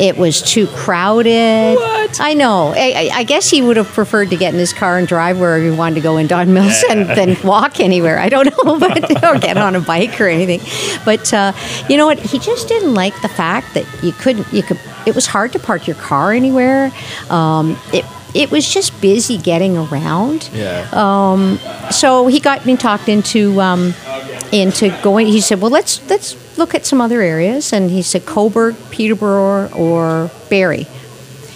It 0.00 0.16
was 0.16 0.42
too 0.42 0.66
crowded. 0.68 1.74
What? 1.76 2.20
I 2.20 2.34
know. 2.34 2.72
I, 2.76 3.10
I- 3.12 3.22
guess 3.24 3.48
he 3.48 3.62
would 3.62 3.76
have 3.76 3.86
preferred 3.88 4.30
to 4.30 4.36
get 4.36 4.52
in 4.52 4.58
his 4.58 4.72
car 4.72 4.98
and 4.98 5.06
drive 5.06 5.38
wherever 5.38 5.62
he 5.64 5.70
wanted 5.70 5.94
to 5.96 6.00
go 6.00 6.16
in 6.16 6.26
Don 6.26 6.52
Mills 6.52 6.82
and 6.90 7.06
then 7.08 7.36
walk 7.44 7.78
anywhere. 7.80 8.18
I 8.18 8.28
don't 8.28 8.46
know, 8.64 8.78
but 8.80 9.24
or 9.24 9.38
get 9.38 9.56
on 9.56 9.76
a 9.76 9.80
bike 9.80 10.20
or 10.20 10.26
anything. 10.28 10.60
But 11.04 11.32
uh, 11.32 11.52
you 11.88 11.96
know 11.96 12.06
what? 12.06 12.18
He 12.18 12.38
just 12.38 12.68
didn't 12.68 12.94
like 12.94 13.14
the 13.22 13.28
fact 13.28 13.74
that 13.74 13.86
you 14.02 14.12
couldn't. 14.12 14.52
You 14.52 14.62
could. 14.62 14.78
It 15.06 15.14
was 15.14 15.26
hard 15.26 15.52
to 15.52 15.58
park 15.58 15.86
your 15.86 15.96
car 15.96 16.32
anywhere. 16.32 16.92
Um, 17.30 17.78
it 17.92 18.04
it 18.34 18.50
was 18.50 18.68
just 18.68 18.98
busy 19.00 19.36
getting 19.38 19.76
around 19.76 20.48
Yeah. 20.54 20.88
Um, 20.92 21.58
so 21.90 22.26
he 22.26 22.40
got 22.40 22.64
me 22.66 22.76
talked 22.76 23.08
into 23.08 23.60
um, 23.60 23.94
into 24.52 24.88
going. 25.02 25.26
He 25.28 25.40
said, 25.40 25.60
"Well, 25.60 25.70
let's 25.70 26.00
let's 26.10 26.34
look 26.62 26.74
at 26.78 26.86
some 26.86 27.00
other 27.02 27.20
areas." 27.20 27.72
And 27.72 27.90
he 27.90 28.02
said, 28.02 28.22
"Cobourg, 28.24 28.74
Peterborough, 28.90 29.68
or 29.74 30.30
Barrie." 30.48 30.86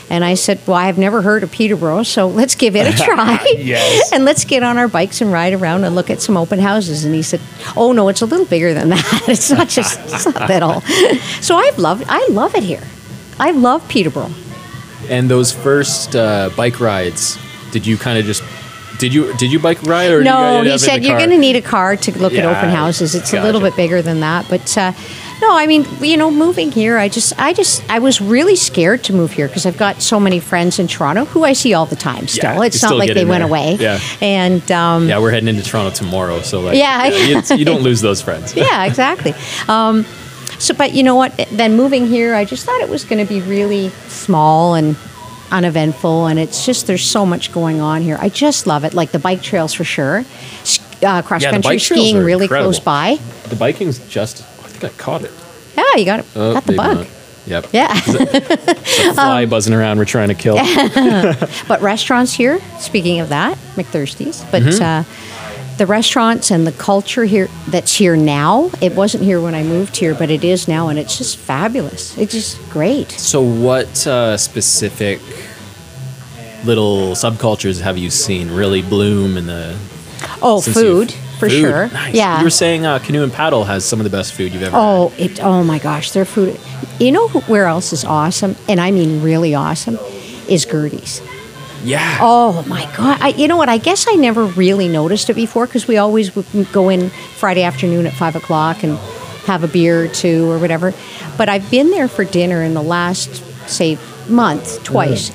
And 0.08 0.22
I 0.24 0.34
said, 0.34 0.58
"Well, 0.66 0.76
I've 0.86 0.98
never 0.98 1.20
heard 1.22 1.42
of 1.42 1.50
Peterborough, 1.50 2.04
so 2.04 2.28
let's 2.28 2.54
give 2.54 2.76
it 2.76 2.86
a 2.86 2.94
try. 3.08 3.42
Yes. 3.58 4.12
and 4.12 4.24
let's 4.24 4.44
get 4.44 4.62
on 4.62 4.78
our 4.78 4.86
bikes 4.88 5.20
and 5.20 5.32
ride 5.32 5.52
around 5.52 5.82
and 5.84 5.94
look 5.98 6.10
at 6.10 6.20
some 6.22 6.36
open 6.36 6.58
houses." 6.60 7.04
And 7.04 7.12
he 7.14 7.22
said, 7.22 7.40
"Oh 7.76 7.90
no, 7.92 8.08
it's 8.08 8.22
a 8.22 8.26
little 8.26 8.46
bigger 8.46 8.72
than 8.74 8.90
that. 8.90 9.22
It's 9.28 9.50
not 9.50 9.68
just 9.68 9.98
it's 10.06 10.26
not 10.26 10.62
all." 10.62 10.80
So 11.40 11.56
I've 11.56 11.78
loved 11.78 12.04
I 12.08 12.22
love 12.30 12.54
it 12.54 12.62
here. 12.62 12.84
I 13.38 13.50
love 13.50 13.82
Peterborough. 13.88 14.32
and 15.10 15.28
those 15.28 15.50
first 15.52 16.14
uh, 16.16 16.50
bike 16.56 16.78
rides, 16.80 17.38
did 17.72 17.86
you 17.86 17.96
kind 17.98 18.18
of 18.18 18.24
just 18.24 18.42
did 18.98 19.12
you 19.14 19.34
did 19.36 19.50
you 19.52 19.58
bike 19.58 19.82
ride 19.82 20.10
or 20.10 20.18
did 20.18 20.26
you 20.26 20.32
No, 20.32 20.62
guys 20.64 20.72
he 20.82 20.86
said 20.90 21.04
you're 21.04 21.18
going 21.18 21.30
to 21.30 21.38
need 21.38 21.56
a 21.56 21.62
car 21.62 21.96
to 21.96 22.18
look 22.18 22.32
at 22.34 22.44
open 22.44 22.70
houses. 22.70 23.14
It's 23.14 23.32
a 23.32 23.42
little 23.42 23.60
bit 23.60 23.76
bigger 23.76 24.02
than 24.02 24.20
that, 24.20 24.46
but 24.48 24.76
uh, 24.78 24.92
no, 25.42 25.54
I 25.54 25.66
mean, 25.66 25.84
you 26.00 26.16
know, 26.16 26.30
moving 26.30 26.72
here, 26.72 26.96
I 26.96 27.10
just, 27.10 27.38
I 27.38 27.52
just, 27.52 27.84
I 27.90 27.98
was 27.98 28.22
really 28.22 28.56
scared 28.56 29.04
to 29.04 29.12
move 29.12 29.32
here 29.32 29.48
because 29.48 29.66
I've 29.66 29.76
got 29.76 30.00
so 30.00 30.18
many 30.18 30.40
friends 30.40 30.78
in 30.78 30.86
Toronto 30.88 31.26
who 31.26 31.44
I 31.44 31.52
see 31.52 31.74
all 31.74 31.84
the 31.84 31.94
time. 31.94 32.26
Still, 32.26 32.54
you 32.54 32.62
it's 32.62 32.80
not 32.82 32.88
still 32.88 32.98
like 32.98 33.12
they 33.12 33.26
went 33.26 33.42
there. 33.42 33.48
away. 33.48 33.74
Yeah. 33.78 33.98
and 34.22 34.72
um, 34.72 35.06
Yeah, 35.08 35.18
we're 35.18 35.30
heading 35.32 35.48
into 35.48 35.62
Toronto 35.62 35.90
tomorrow, 35.94 36.40
so 36.40 36.60
like 36.60 36.78
Yeah. 36.78 37.08
you, 37.08 37.42
you 37.54 37.64
don't 37.66 37.82
lose 37.88 38.00
those 38.00 38.22
friends. 38.22 38.56
yeah, 38.56 38.86
exactly. 38.86 39.34
Um, 39.68 40.04
so, 40.58 40.72
but 40.72 40.94
you 40.94 41.02
know 41.02 41.16
what? 41.16 41.36
Then 41.52 41.76
moving 41.76 42.06
here, 42.06 42.34
I 42.34 42.46
just 42.46 42.64
thought 42.64 42.80
it 42.80 42.88
was 42.88 43.04
going 43.04 43.22
to 43.24 43.28
be 43.28 43.42
really 43.42 43.90
small 44.08 44.74
and 44.74 44.96
uneventful, 45.50 46.26
and 46.26 46.38
it's 46.38 46.64
just 46.66 46.86
there's 46.86 47.04
so 47.04 47.24
much 47.26 47.52
going 47.52 47.80
on 47.80 48.02
here. 48.02 48.18
I 48.20 48.28
just 48.28 48.66
love 48.66 48.84
it. 48.84 48.94
Like 48.94 49.12
the 49.12 49.18
bike 49.18 49.42
trails 49.42 49.72
for 49.72 49.84
sure. 49.84 50.24
Uh, 51.02 51.22
cross 51.22 51.42
Yeah, 51.42 51.50
country 51.50 51.78
skiing 51.78 52.16
really 52.18 52.44
incredible. 52.44 52.72
close 52.72 52.80
by. 52.80 53.18
The 53.48 53.56
biking's 53.56 53.98
just 54.08 54.42
I 54.42 54.68
think 54.68 54.84
I 54.84 54.96
caught 54.96 55.22
it. 55.22 55.30
Yeah, 55.76 55.84
you 55.96 56.04
got 56.04 56.20
it. 56.20 56.26
Oh, 56.34 56.54
got 56.54 56.64
the 56.64 56.72
bug. 56.76 56.96
not. 56.98 57.06
Yep. 57.46 57.66
Yeah. 57.72 57.94
Fly 59.14 59.44
Um, 59.44 59.50
buzzing 59.50 59.72
around 59.74 59.98
we're 59.98 60.04
trying 60.04 60.28
to 60.28 60.34
kill. 60.34 60.56
But 61.68 61.80
restaurants 61.80 62.32
here, 62.32 62.58
speaking 62.80 63.20
of 63.20 63.28
that, 63.28 63.56
McThirsty's, 63.76 64.44
but 64.50 64.62
Mm-hmm. 64.62 64.82
uh, 64.82 65.04
the 65.78 65.86
restaurants 65.86 66.50
and 66.50 66.66
the 66.66 66.72
culture 66.72 67.24
here 67.24 67.48
that's 67.68 67.94
here 67.94 68.16
now, 68.16 68.70
it 68.80 68.94
wasn't 68.94 69.22
here 69.24 69.40
when 69.40 69.54
I 69.54 69.62
moved 69.62 69.96
here, 69.96 70.14
but 70.14 70.30
it 70.30 70.42
is 70.44 70.68
now, 70.68 70.88
and 70.88 70.98
it's 70.98 71.18
just 71.18 71.36
fabulous. 71.36 72.16
It's 72.16 72.32
just 72.32 72.70
great. 72.70 73.10
So, 73.10 73.42
what 73.42 74.06
uh, 74.06 74.36
specific 74.38 75.20
little 76.64 77.12
subcultures 77.12 77.80
have 77.82 77.98
you 77.98 78.10
seen 78.10 78.50
really 78.50 78.82
bloom 78.82 79.36
in 79.36 79.46
the 79.46 79.76
Oh, 80.42 80.60
food, 80.60 81.12
for 81.38 81.48
Food, 81.48 81.60
sure. 81.60 81.88
Nice. 81.88 82.14
Yeah. 82.14 82.38
You 82.38 82.44
were 82.44 82.50
saying 82.50 82.84
uh, 82.86 82.98
Canoe 82.98 83.22
and 83.22 83.32
Paddle 83.32 83.64
has 83.64 83.84
some 83.84 84.00
of 84.00 84.04
the 84.04 84.10
best 84.10 84.32
food 84.32 84.52
you've 84.52 84.62
ever 84.62 84.72
had. 84.72 84.78
Oh, 84.82 85.12
it. 85.18 85.42
Oh 85.42 85.62
my 85.62 85.78
gosh, 85.78 86.10
their 86.12 86.24
food. 86.24 86.58
You 86.98 87.12
know 87.12 87.28
where 87.28 87.66
else 87.66 87.92
is 87.92 88.04
awesome, 88.04 88.56
and 88.68 88.80
I 88.80 88.90
mean 88.90 89.22
really 89.22 89.54
awesome, 89.54 89.98
is 90.48 90.64
Gertie's. 90.64 91.20
Yeah. 91.86 92.18
Oh 92.20 92.64
my 92.66 92.84
god! 92.96 93.18
I, 93.20 93.28
you 93.28 93.46
know 93.46 93.56
what? 93.56 93.68
I 93.68 93.78
guess 93.78 94.06
I 94.08 94.14
never 94.14 94.44
really 94.44 94.88
noticed 94.88 95.30
it 95.30 95.34
before 95.34 95.66
because 95.66 95.86
we 95.86 95.98
always 95.98 96.34
would 96.34 96.72
go 96.72 96.88
in 96.88 97.10
Friday 97.10 97.62
afternoon 97.62 98.06
at 98.06 98.12
five 98.12 98.34
o'clock 98.34 98.82
and 98.82 98.98
have 99.46 99.62
a 99.62 99.68
beer 99.68 100.04
or 100.04 100.08
two 100.08 100.50
or 100.50 100.58
whatever. 100.58 100.92
But 101.38 101.48
I've 101.48 101.70
been 101.70 101.90
there 101.90 102.08
for 102.08 102.24
dinner 102.24 102.62
in 102.62 102.74
the 102.74 102.82
last 102.82 103.36
say 103.68 103.98
month 104.28 104.82
twice, 104.82 105.30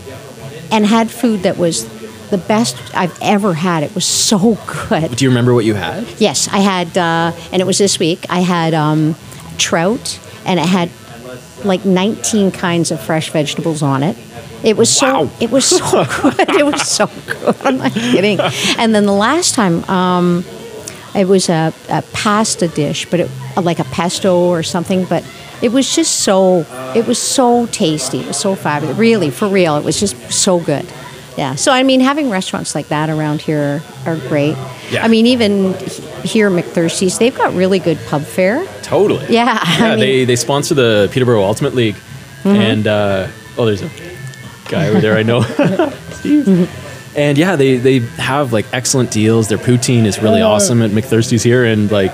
and 0.72 0.86
had 0.86 1.10
food 1.10 1.44
that 1.44 1.58
was 1.58 1.86
the 2.32 2.38
best 2.38 2.76
I've 2.94 3.18
ever 3.22 3.54
had. 3.54 3.84
It 3.84 3.96
was 3.96 4.06
so 4.06 4.58
good. 4.90 5.16
Do 5.16 5.24
you 5.24 5.30
remember 5.30 5.54
what 5.54 5.64
you 5.64 5.76
had? 5.76 6.06
Yes, 6.20 6.50
I 6.50 6.60
had, 6.60 6.98
uh, 6.98 7.32
and 7.54 7.62
it 7.62 7.66
was 7.66 7.78
this 7.78 7.98
week. 7.98 8.26
I 8.30 8.42
had 8.42 8.74
um, 8.74 9.16
trout, 9.58 10.20
and 10.46 10.60
it 10.60 10.66
had 10.66 10.90
like 11.64 11.86
19 11.86 12.52
kinds 12.52 12.92
of 12.92 13.00
fresh 13.00 13.30
vegetables 13.30 13.82
on 13.82 14.04
it. 14.04 14.18
It 14.64 14.78
was 14.78 14.90
so. 14.96 15.30
It 15.40 15.50
was 15.52 15.66
so 15.66 16.06
good. 16.22 16.50
It 16.50 16.66
was 16.66 16.82
so 16.88 17.08
good. 17.28 17.56
I'm 17.64 17.78
not 17.78 17.94
kidding. 17.94 18.40
And 18.78 18.94
then 18.94 19.06
the 19.06 19.14
last 19.14 19.56
time, 19.56 19.84
um, 19.90 20.46
it 21.16 21.28
was 21.28 21.50
a, 21.50 21.74
a 21.90 22.02
pasta 22.14 22.68
dish, 22.68 23.06
but 23.10 23.20
it 23.22 23.30
like 23.62 23.80
a 23.80 23.84
pesto 23.86 24.38
or 24.38 24.64
something. 24.64 25.06
But 25.06 25.24
it 25.62 25.72
was 25.72 25.94
just 25.96 26.22
so. 26.22 26.66
It 26.96 27.08
was 27.08 27.18
so 27.20 27.66
tasty. 27.68 28.20
It 28.20 28.28
was 28.28 28.38
so 28.38 28.56
fabulous. 28.56 28.98
Really, 28.98 29.30
for 29.32 29.48
real, 29.48 29.78
it 29.78 29.84
was 29.84 30.00
just 30.00 30.16
so 30.32 30.60
good. 30.60 30.86
Yeah. 31.38 31.56
So 31.56 31.72
I 31.72 31.84
mean, 31.84 32.02
having 32.02 32.30
restaurants 32.30 32.76
like 32.76 32.90
that 32.90 33.10
around 33.10 33.42
here 33.42 33.82
are 34.06 34.18
great. 34.28 34.56
Yeah. 34.92 35.04
I 35.04 35.08
mean, 35.08 35.26
even 35.28 35.74
here 36.24 36.52
McThirsty's, 36.52 37.18
they've 37.18 37.36
got 37.36 37.54
really 37.54 37.80
good 37.80 37.98
pub 38.08 38.24
fare. 38.24 38.66
Totally. 38.84 39.26
Yeah, 39.30 39.58
I 39.62 39.78
Yeah, 39.80 39.90
mean- 39.92 40.00
they, 40.00 40.26
they 40.26 40.36
sponsor 40.36 40.76
the 40.76 41.10
Peterborough 41.14 41.42
Ultimate 41.44 41.74
League. 41.74 41.96
And, 42.44 42.86
uh, 42.86 43.28
oh, 43.58 43.66
there's 43.66 43.82
a 43.82 43.90
guy 44.70 44.88
over 44.88 45.02
there 45.02 45.18
I 45.18 45.24
know. 45.24 45.42
Steve. 46.12 46.70
And 47.16 47.38
yeah, 47.38 47.56
they, 47.56 47.78
they 47.78 48.00
have 48.00 48.54
like 48.54 48.66
excellent 48.72 49.12
deals. 49.12 49.50
Their 49.50 49.58
poutine 49.58 50.06
is 50.06 50.20
really 50.22 50.42
oh. 50.42 50.52
awesome 50.52 50.82
at 50.82 50.92
McThirsty's 50.92 51.44
here. 51.44 51.66
And 51.66 51.92
like, 51.92 52.12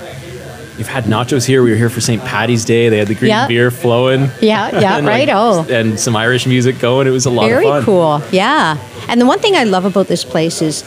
you've 0.78 0.88
had 0.88 1.06
nachos 1.06 1.46
here. 1.46 1.62
We 1.62 1.72
were 1.72 1.78
here 1.78 1.90
for 1.90 2.02
St. 2.02 2.24
Patty's 2.24 2.66
Day. 2.66 2.90
They 2.90 2.98
had 2.98 3.08
the 3.08 3.16
green 3.16 3.30
Yeah. 3.30 3.48
beer 3.48 3.70
flowing. 3.70 4.30
Yeah, 4.42 4.80
yeah, 4.80 4.98
and, 4.98 5.06
like, 5.06 5.28
right. 5.28 5.30
Oh, 5.30 5.66
And 5.70 6.00
some 6.00 6.16
Irish 6.16 6.48
music 6.48 6.80
going. 6.80 7.08
It 7.08 7.12
was 7.12 7.26
a 7.26 7.30
lot 7.30 7.48
very 7.48 7.66
of 7.66 7.70
fun. 7.70 7.74
Very 7.74 7.86
cool. 7.86 8.22
Yeah. 8.32 8.78
And 9.08 9.22
the 9.22 9.26
one 9.26 9.40
thing 9.40 9.56
I 9.56 9.66
love 9.66 9.86
about 9.86 10.08
this 10.08 10.26
place 10.26 10.62
is, 10.62 10.84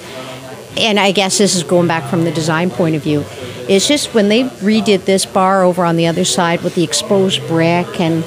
and 0.76 0.98
I 0.98 1.12
guess 1.12 1.38
this 1.38 1.54
is 1.54 1.62
going 1.62 1.86
back 1.86 2.10
from 2.10 2.24
the 2.24 2.32
design 2.32 2.70
point 2.70 2.96
of 2.96 3.02
view, 3.02 3.24
is 3.68 3.86
just 3.86 4.12
when 4.12 4.28
they 4.28 4.42
redid 4.44 5.04
this 5.04 5.24
bar 5.24 5.62
over 5.62 5.84
on 5.84 5.94
the 5.94 6.08
other 6.08 6.24
side 6.24 6.62
with 6.62 6.74
the 6.74 6.82
exposed 6.82 7.46
brick 7.46 8.00
and. 8.00 8.24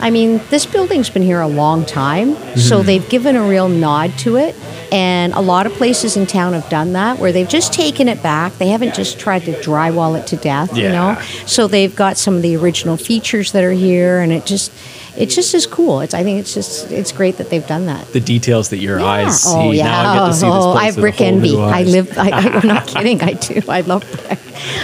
I 0.00 0.10
mean, 0.10 0.40
this 0.50 0.66
building's 0.66 1.08
been 1.08 1.22
here 1.22 1.40
a 1.40 1.46
long 1.48 1.84
time, 1.86 2.34
so 2.56 2.78
Mm-hmm. 2.78 2.86
they've 2.86 3.08
given 3.08 3.36
a 3.36 3.42
real 3.48 3.68
nod 3.68 4.12
to 4.18 4.36
it, 4.36 4.54
And 4.92 5.32
a 5.32 5.40
lot 5.40 5.66
of 5.66 5.72
places 5.72 6.16
in 6.16 6.26
town 6.26 6.52
have 6.52 6.68
done 6.68 6.92
that 6.92 7.18
where 7.18 7.32
they've 7.32 7.48
just 7.48 7.72
taken 7.72 8.08
it 8.08 8.22
back. 8.22 8.58
They 8.58 8.68
haven't 8.68 8.94
just 8.94 9.18
tried 9.18 9.44
to 9.46 9.52
drywall 9.54 10.16
it 10.18 10.26
to 10.28 10.36
death, 10.36 10.76
you 10.76 10.88
know. 10.88 11.16
So 11.46 11.66
they've 11.66 11.94
got 11.94 12.16
some 12.16 12.34
of 12.36 12.42
the 12.42 12.54
original 12.56 12.96
features 12.96 13.50
that 13.52 13.64
are 13.64 13.72
here, 13.72 14.20
and 14.20 14.30
it 14.32 14.46
just 14.46 14.70
it 15.16 15.26
just 15.30 15.54
is 15.54 15.66
cool. 15.66 16.00
It's 16.00 16.12
I 16.14 16.22
think 16.22 16.38
it's 16.40 16.54
just 16.54 16.90
it's 16.92 17.10
great 17.12 17.38
that 17.38 17.48
they've 17.50 17.66
done 17.66 17.86
that. 17.86 18.06
The 18.12 18.20
details 18.20 18.68
that 18.68 18.78
your 18.78 19.00
eyes 19.00 19.42
see. 19.42 19.50
Oh 19.52 19.70
yeah. 19.72 19.84
Now 19.84 20.12
I 20.12 20.18
get 20.18 20.26
to 20.26 20.32
see 20.34 20.46
this 20.46 20.54
oh, 20.64 20.72
I 20.74 20.84
have 20.86 20.96
brick 20.96 21.20
envy. 21.20 21.56
I 21.56 21.82
live. 21.84 22.16
I, 22.18 22.30
I'm 22.30 22.68
not 22.68 22.86
kidding. 22.92 23.20
I 23.22 23.32
do. 23.32 23.62
I 23.68 23.80
love 23.80 24.02
brick. 24.12 24.38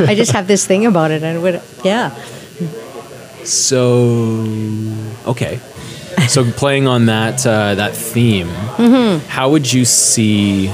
I 0.09 0.15
just 0.17 0.33
have 0.33 0.47
this 0.49 0.67
thing 0.67 0.87
about 0.87 1.11
it. 1.13 1.23
I 1.23 1.37
would. 1.39 1.61
Yeah. 1.85 2.11
So 3.45 4.35
okay. 5.31 5.59
So 6.29 6.45
playing 6.53 6.87
on 6.87 7.07
that 7.07 7.47
uh, 7.47 7.75
that 7.77 7.95
theme, 7.97 8.49
Mm-hmm. 8.49 9.27
how 9.29 9.51
would 9.51 9.73
you 9.73 9.85
see 9.85 10.67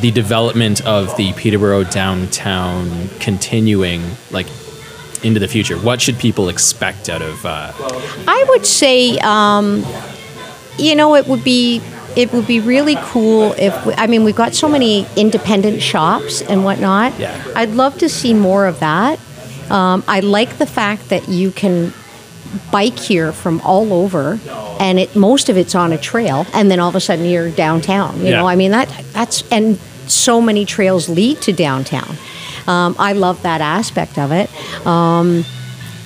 the 0.00 0.10
development 0.10 0.80
of 0.86 1.14
the 1.16 1.32
Peterborough 1.34 1.84
downtown 1.84 3.08
continuing, 3.20 4.02
like 4.30 4.46
into 5.22 5.38
the 5.38 5.48
future? 5.48 5.76
What 5.76 6.00
should 6.00 6.18
people 6.18 6.48
expect 6.48 7.08
out 7.08 7.20
of? 7.22 7.44
Uh, 7.44 7.72
I 8.26 8.44
would 8.48 8.64
say, 8.64 9.18
um, 9.18 9.84
you 10.78 10.94
know, 10.94 11.14
it 11.14 11.26
would 11.26 11.44
be 11.44 11.80
it 12.16 12.32
would 12.32 12.46
be 12.46 12.60
really 12.60 12.96
cool 13.00 13.52
if 13.58 13.74
we, 13.86 13.92
I 13.94 14.06
mean 14.06 14.24
we've 14.24 14.36
got 14.36 14.54
so 14.54 14.68
many 14.68 15.06
independent 15.16 15.82
shops 15.82 16.42
and 16.42 16.64
whatnot. 16.64 17.18
Yeah. 17.18 17.34
I'd 17.54 17.70
love 17.70 17.98
to 17.98 18.08
see 18.08 18.32
more 18.34 18.66
of 18.66 18.80
that. 18.80 19.18
Um, 19.70 20.02
I 20.08 20.20
like 20.20 20.58
the 20.58 20.66
fact 20.66 21.08
that 21.10 21.28
you 21.28 21.50
can 21.52 21.92
bike 22.70 22.98
here 22.98 23.32
from 23.32 23.60
all 23.62 23.92
over, 23.92 24.38
and 24.80 24.98
it 24.98 25.14
most 25.16 25.48
of 25.48 25.56
it's 25.56 25.74
on 25.74 25.92
a 25.92 25.98
trail, 25.98 26.46
and 26.52 26.70
then 26.70 26.80
all 26.80 26.88
of 26.88 26.94
a 26.94 27.00
sudden 27.00 27.24
you're 27.24 27.50
downtown. 27.50 28.18
You 28.20 28.26
Yeah. 28.30 28.40
know, 28.40 28.46
I 28.46 28.56
mean 28.56 28.70
that 28.72 28.88
that's 29.12 29.44
and 29.50 29.78
so 30.06 30.40
many 30.40 30.64
trails 30.64 31.08
lead 31.08 31.40
to 31.42 31.52
downtown. 31.52 32.16
Um, 32.66 32.94
I 32.98 33.12
love 33.12 33.42
that 33.42 33.60
aspect 33.60 34.18
of 34.18 34.30
it. 34.32 34.48
Um, 34.86 35.44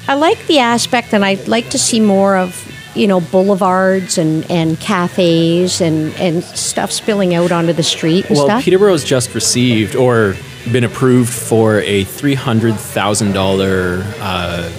I 0.08 0.14
like 0.14 0.46
the 0.46 0.58
aspect, 0.60 1.12
and 1.12 1.24
I'd 1.24 1.48
like 1.48 1.70
to 1.70 1.78
see 1.78 2.00
more 2.00 2.36
of 2.36 2.62
you 2.94 3.06
know 3.06 3.20
boulevards 3.20 4.16
and, 4.16 4.50
and 4.50 4.78
cafes 4.80 5.80
and, 5.82 6.14
and 6.14 6.42
stuff 6.44 6.90
spilling 6.92 7.34
out 7.34 7.52
onto 7.52 7.72
the 7.74 7.82
street 7.82 8.26
and 8.26 8.36
well, 8.36 8.46
stuff. 8.46 8.62
Peterborough's 8.64 9.04
just 9.04 9.34
received 9.34 9.94
or 9.96 10.34
been 10.72 10.84
approved 10.84 11.32
for 11.32 11.80
a 11.80 12.04
three 12.04 12.34
hundred 12.34 12.74
thousand 12.76 13.32
dollar. 13.32 14.02
Uh, 14.20 14.70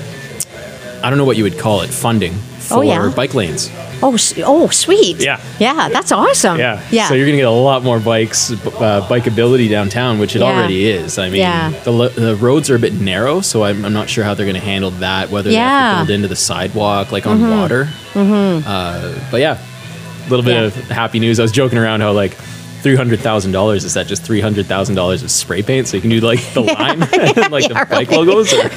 I 1.04 1.10
don't 1.10 1.18
know 1.18 1.26
what 1.26 1.38
you 1.38 1.44
would 1.44 1.58
call 1.60 1.82
it, 1.82 1.90
funding 1.90 2.34
for 2.34 2.78
Oh, 2.80 2.82
yeah. 2.82 3.12
bike 3.16 3.34
lanes. 3.34 3.70
oh, 4.04 4.18
oh, 4.46 4.68
sweet. 4.70 5.24
Yeah. 5.24 5.40
yeah, 5.60 5.90
that's 5.90 6.12
awesome. 6.12 6.58
Yeah. 6.60 6.82
yeah. 6.92 7.08
So 7.08 7.14
you're 7.16 7.26
going 7.26 7.38
to 7.38 7.42
get 7.42 7.48
a 7.48 7.52
lot 7.52 7.84
more 7.84 8.00
bikes, 8.00 8.52
uh, 8.52 9.08
bikeability 9.10 9.70
downtown, 9.70 10.20
which 10.20 10.36
it 10.36 10.40
Yeah. 10.42 10.46
already 10.58 10.88
is. 10.90 11.18
I 11.18 11.30
mean, 11.30 11.40
Yeah. 11.42 11.70
the, 11.84 12.10
the 12.10 12.36
roads 12.36 12.70
are 12.70 12.76
a 12.76 12.80
bit 12.80 12.94
narrow, 12.94 13.42
so 13.42 13.64
I'm, 13.64 13.86
I'm 13.86 13.94
not 13.94 14.10
sure 14.10 14.24
how 14.24 14.34
they're 14.34 14.46
going 14.46 14.60
to 14.60 14.66
handle 14.66 14.92
that, 14.92 15.30
whether 15.30 15.50
they 15.50 15.56
have 15.56 15.64
Yeah. 15.70 15.92
Mm-hmm. 15.94 16.02
to 16.02 16.08
build 16.08 16.16
into 16.16 16.28
the 16.28 16.36
sidewalk, 16.36 17.12
like 17.12 17.26
on 17.26 17.50
water. 17.50 17.86
Mm-hmm. 18.14 18.68
Uh, 18.68 19.14
but 19.32 19.40
yeah, 19.40 19.58
a 19.58 20.30
little 20.30 20.44
bit 20.46 20.56
Yeah. 20.56 20.64
of 20.64 20.76
happy 20.90 21.20
news. 21.20 21.40
I 21.40 21.44
was 21.44 21.52
joking 21.54 21.78
around 21.78 22.02
how, 22.02 22.12
like, 22.12 22.36
$300,000 22.84 23.76
is 23.76 23.94
that 23.94 24.08
just 24.08 24.24
$300,000 24.24 25.24
of 25.24 25.32
spray 25.32 25.62
paint 25.62 25.88
so 25.88 25.98
you 25.98 26.02
can 26.02 26.10
do 26.10 26.20
like 26.20 26.40
the 26.54 26.62
line 26.74 27.00
like 27.52 27.68
Yeah, 27.70 27.84
the 27.84 27.88
bike 27.90 28.10
really. 28.10 28.26
logos 28.26 28.54
or 28.54 28.70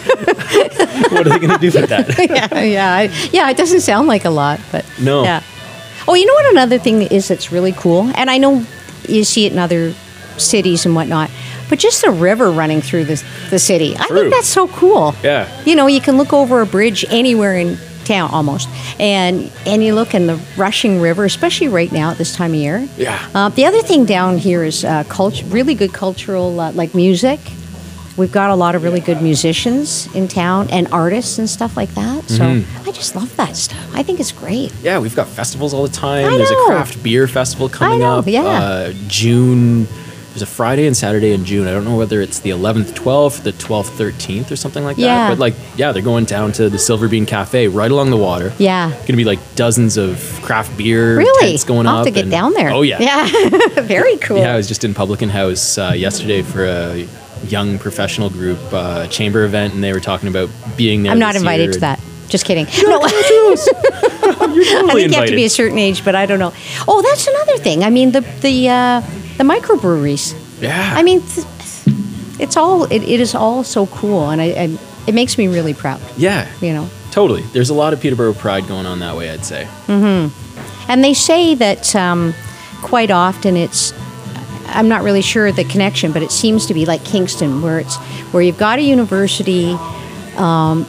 what 1.14 1.26
are 1.26 1.30
they 1.30 1.38
going 1.38 1.50
to 1.50 1.58
do 1.58 1.70
with 1.80 1.88
that 1.90 2.18
yeah, 2.18 2.60
yeah, 2.62 2.94
I- 2.94 3.28
yeah. 3.32 3.50
It 3.50 3.56
doesn't 3.56 3.80
sound 3.80 4.08
like 4.08 4.24
a 4.24 4.30
lot, 4.30 4.60
but 4.72 4.84
No. 5.00 5.22
Yeah. 5.24 5.42
Oh, 6.08 6.14
you 6.14 6.26
know 6.26 6.34
what? 6.34 6.50
Another 6.52 6.78
thing 6.78 7.02
is 7.02 7.28
that's 7.28 7.52
really 7.52 7.72
cool, 7.72 8.10
and 8.16 8.30
I 8.30 8.38
know 8.38 8.64
you 9.08 9.22
see 9.22 9.46
it 9.46 9.52
in 9.52 9.58
other 9.58 9.92
cities 10.38 10.86
and 10.86 10.94
whatnot, 10.94 11.30
but 11.68 11.78
just 11.78 12.02
the 12.02 12.10
river 12.10 12.50
running 12.50 12.80
through 12.80 13.04
the 13.04 13.22
the 13.50 13.58
city. 13.58 13.94
I 13.96 14.06
think 14.08 14.32
that's 14.32 14.48
so 14.48 14.66
cool. 14.68 15.14
Yeah. 15.22 15.46
You 15.64 15.76
know, 15.76 15.86
you 15.86 16.00
can 16.00 16.16
look 16.16 16.32
over 16.32 16.62
a 16.62 16.66
bridge 16.66 17.04
anywhere 17.10 17.54
in 17.56 17.76
town 18.10 18.30
almost, 18.32 18.68
and 18.98 19.50
and 19.66 19.78
you 19.84 19.94
look 19.94 20.14
in 20.14 20.26
the 20.26 20.36
rushing 20.56 21.00
river, 21.00 21.24
especially 21.24 21.68
right 21.68 21.92
now 21.92 22.10
at 22.10 22.18
this 22.18 22.32
time 22.34 22.50
of 22.52 22.60
year. 22.66 22.78
Yeah. 22.96 23.18
Uh, 23.34 23.48
the 23.58 23.64
other 23.68 23.82
thing 23.82 24.04
down 24.04 24.38
here 24.38 24.62
is 24.64 24.84
uh, 24.84 25.04
culture, 25.08 25.44
really 25.46 25.74
good 25.74 25.92
cultural, 25.92 26.58
uh, 26.60 26.72
like 26.72 26.94
music. 26.94 27.40
We've 28.16 28.32
got 28.32 28.50
a 28.50 28.54
lot 28.64 28.74
of 28.74 28.82
really 28.82 29.00
good 29.00 29.22
musicians 29.22 30.06
in 30.14 30.28
town 30.28 30.68
and 30.70 30.88
artists 30.92 31.38
and 31.38 31.48
stuff 31.48 31.76
like 31.76 31.90
that. 31.94 32.24
So 32.28 32.42
Mm-hmm. 32.44 32.88
I 32.88 32.92
just 32.92 33.14
love 33.16 33.34
that 33.36 33.56
stuff. 33.56 33.78
I 33.94 34.02
think 34.02 34.20
it's 34.20 34.32
great. 34.32 34.72
Yeah, 34.82 34.98
we've 34.98 35.16
got 35.16 35.26
festivals 35.28 35.72
all 35.72 35.84
the 35.84 35.94
time. 36.08 36.24
There's 36.36 36.50
a 36.50 36.64
craft 36.66 37.02
beer 37.02 37.26
festival 37.28 37.68
coming 37.70 38.00
know, 38.00 38.18
up. 38.18 38.26
yeah. 38.26 38.42
Uh, 38.42 38.92
June. 39.08 39.86
There's 40.30 40.42
a 40.42 40.46
Friday 40.46 40.86
and 40.86 40.96
Saturday 40.96 41.32
in 41.32 41.44
June. 41.44 41.66
I 41.66 41.72
don't 41.72 41.84
know 41.84 41.96
whether 41.96 42.20
it's 42.20 42.38
the 42.38 42.50
11th, 42.50 42.92
12th, 42.92 43.42
the 43.42 43.50
12th, 43.50 43.90
13th, 43.98 44.52
or 44.52 44.56
something 44.56 44.84
like 44.84 44.96
Yeah. 44.96 45.06
that. 45.06 45.28
But 45.30 45.38
like, 45.40 45.54
yeah, 45.76 45.90
they're 45.90 46.02
going 46.04 46.24
down 46.24 46.52
to 46.52 46.68
the 46.70 46.78
Silver 46.78 47.08
Bean 47.08 47.26
Cafe 47.26 47.66
right 47.66 47.90
along 47.90 48.10
the 48.10 48.16
water. 48.16 48.52
Yeah. 48.56 48.90
Going 48.90 49.06
to 49.06 49.12
be 49.16 49.24
like 49.24 49.40
dozens 49.56 49.96
of 49.96 50.20
craft 50.42 50.76
beer 50.78 51.16
Really? 51.18 51.48
tents 51.48 51.64
going 51.64 51.88
I'll 51.88 51.96
up. 51.98 52.06
have 52.06 52.06
to 52.06 52.10
get 52.12 52.22
and- 52.24 52.30
down 52.30 52.52
there. 52.54 52.70
Oh 52.70 52.82
yeah. 52.82 53.00
Yeah. 53.00 53.28
Very 53.82 54.18
cool. 54.18 54.38
Yeah, 54.38 54.54
I 54.54 54.56
was 54.56 54.68
just 54.68 54.84
in 54.84 54.94
Publican 54.94 55.30
House 55.30 55.76
uh, 55.78 55.94
yesterday 55.96 56.42
for 56.42 56.64
a 56.64 57.08
young 57.48 57.78
professional 57.80 58.30
group 58.30 58.58
uh, 58.72 59.08
chamber 59.08 59.44
event, 59.44 59.74
and 59.74 59.82
they 59.82 59.92
were 59.92 59.98
talking 59.98 60.28
about 60.28 60.48
being 60.76 61.02
there. 61.02 61.10
I'm 61.10 61.18
not 61.18 61.34
invited 61.34 61.72
to 61.72 61.80
that. 61.80 61.98
Just 62.28 62.44
kidding. 62.44 62.66
No, 62.84 63.00
You're 63.06 63.08
I 63.08 64.70
totally 64.70 65.02
think 65.02 65.12
you 65.12 65.18
have 65.18 65.28
to 65.28 65.34
be 65.34 65.44
a 65.46 65.50
certain 65.50 65.78
age, 65.78 66.04
but 66.04 66.14
I 66.14 66.26
don't 66.26 66.38
know. 66.38 66.52
Oh, 66.86 67.02
that's 67.02 67.26
another 67.26 67.56
thing. 67.58 67.82
I 67.82 67.90
mean, 67.90 68.12
the 68.12 68.20
the 68.20 68.68
uh, 68.68 69.02
the 69.40 69.44
microbreweries. 69.44 70.34
yeah. 70.60 70.92
I 70.94 71.02
mean, 71.02 71.22
it's 72.38 72.56
all 72.58 72.84
it, 72.84 73.02
it 73.02 73.20
is 73.20 73.34
all 73.34 73.64
so 73.64 73.86
cool, 73.86 74.28
and 74.28 74.40
I, 74.40 74.44
I 74.44 74.78
it 75.06 75.14
makes 75.14 75.38
me 75.38 75.48
really 75.48 75.72
proud. 75.72 76.00
yeah. 76.18 76.46
You 76.60 76.74
know. 76.74 76.90
Totally. 77.10 77.42
There's 77.54 77.70
a 77.70 77.74
lot 77.74 77.92
of 77.92 78.00
Peterborough 78.00 78.34
pride 78.34 78.68
going 78.68 78.86
on 78.86 79.00
that 79.00 79.16
way, 79.16 79.30
I'd 79.30 79.44
say. 79.44 79.66
Mm-hmm. 79.86 80.90
And 80.90 81.02
they 81.02 81.14
say 81.14 81.56
that 81.56 81.96
um, 81.96 82.34
quite 82.82 83.10
often 83.10 83.56
it's, 83.56 83.92
I'm 84.66 84.88
not 84.88 85.02
really 85.02 85.22
sure 85.22 85.50
the 85.50 85.64
connection, 85.64 86.12
but 86.12 86.22
it 86.22 86.30
seems 86.30 86.66
to 86.66 86.74
be 86.74 86.86
like 86.86 87.04
Kingston, 87.04 87.62
where 87.62 87.80
it's 87.80 87.96
where 88.32 88.42
you've 88.42 88.58
got 88.58 88.78
a 88.78 88.82
university. 88.82 89.72
Um, 90.36 90.86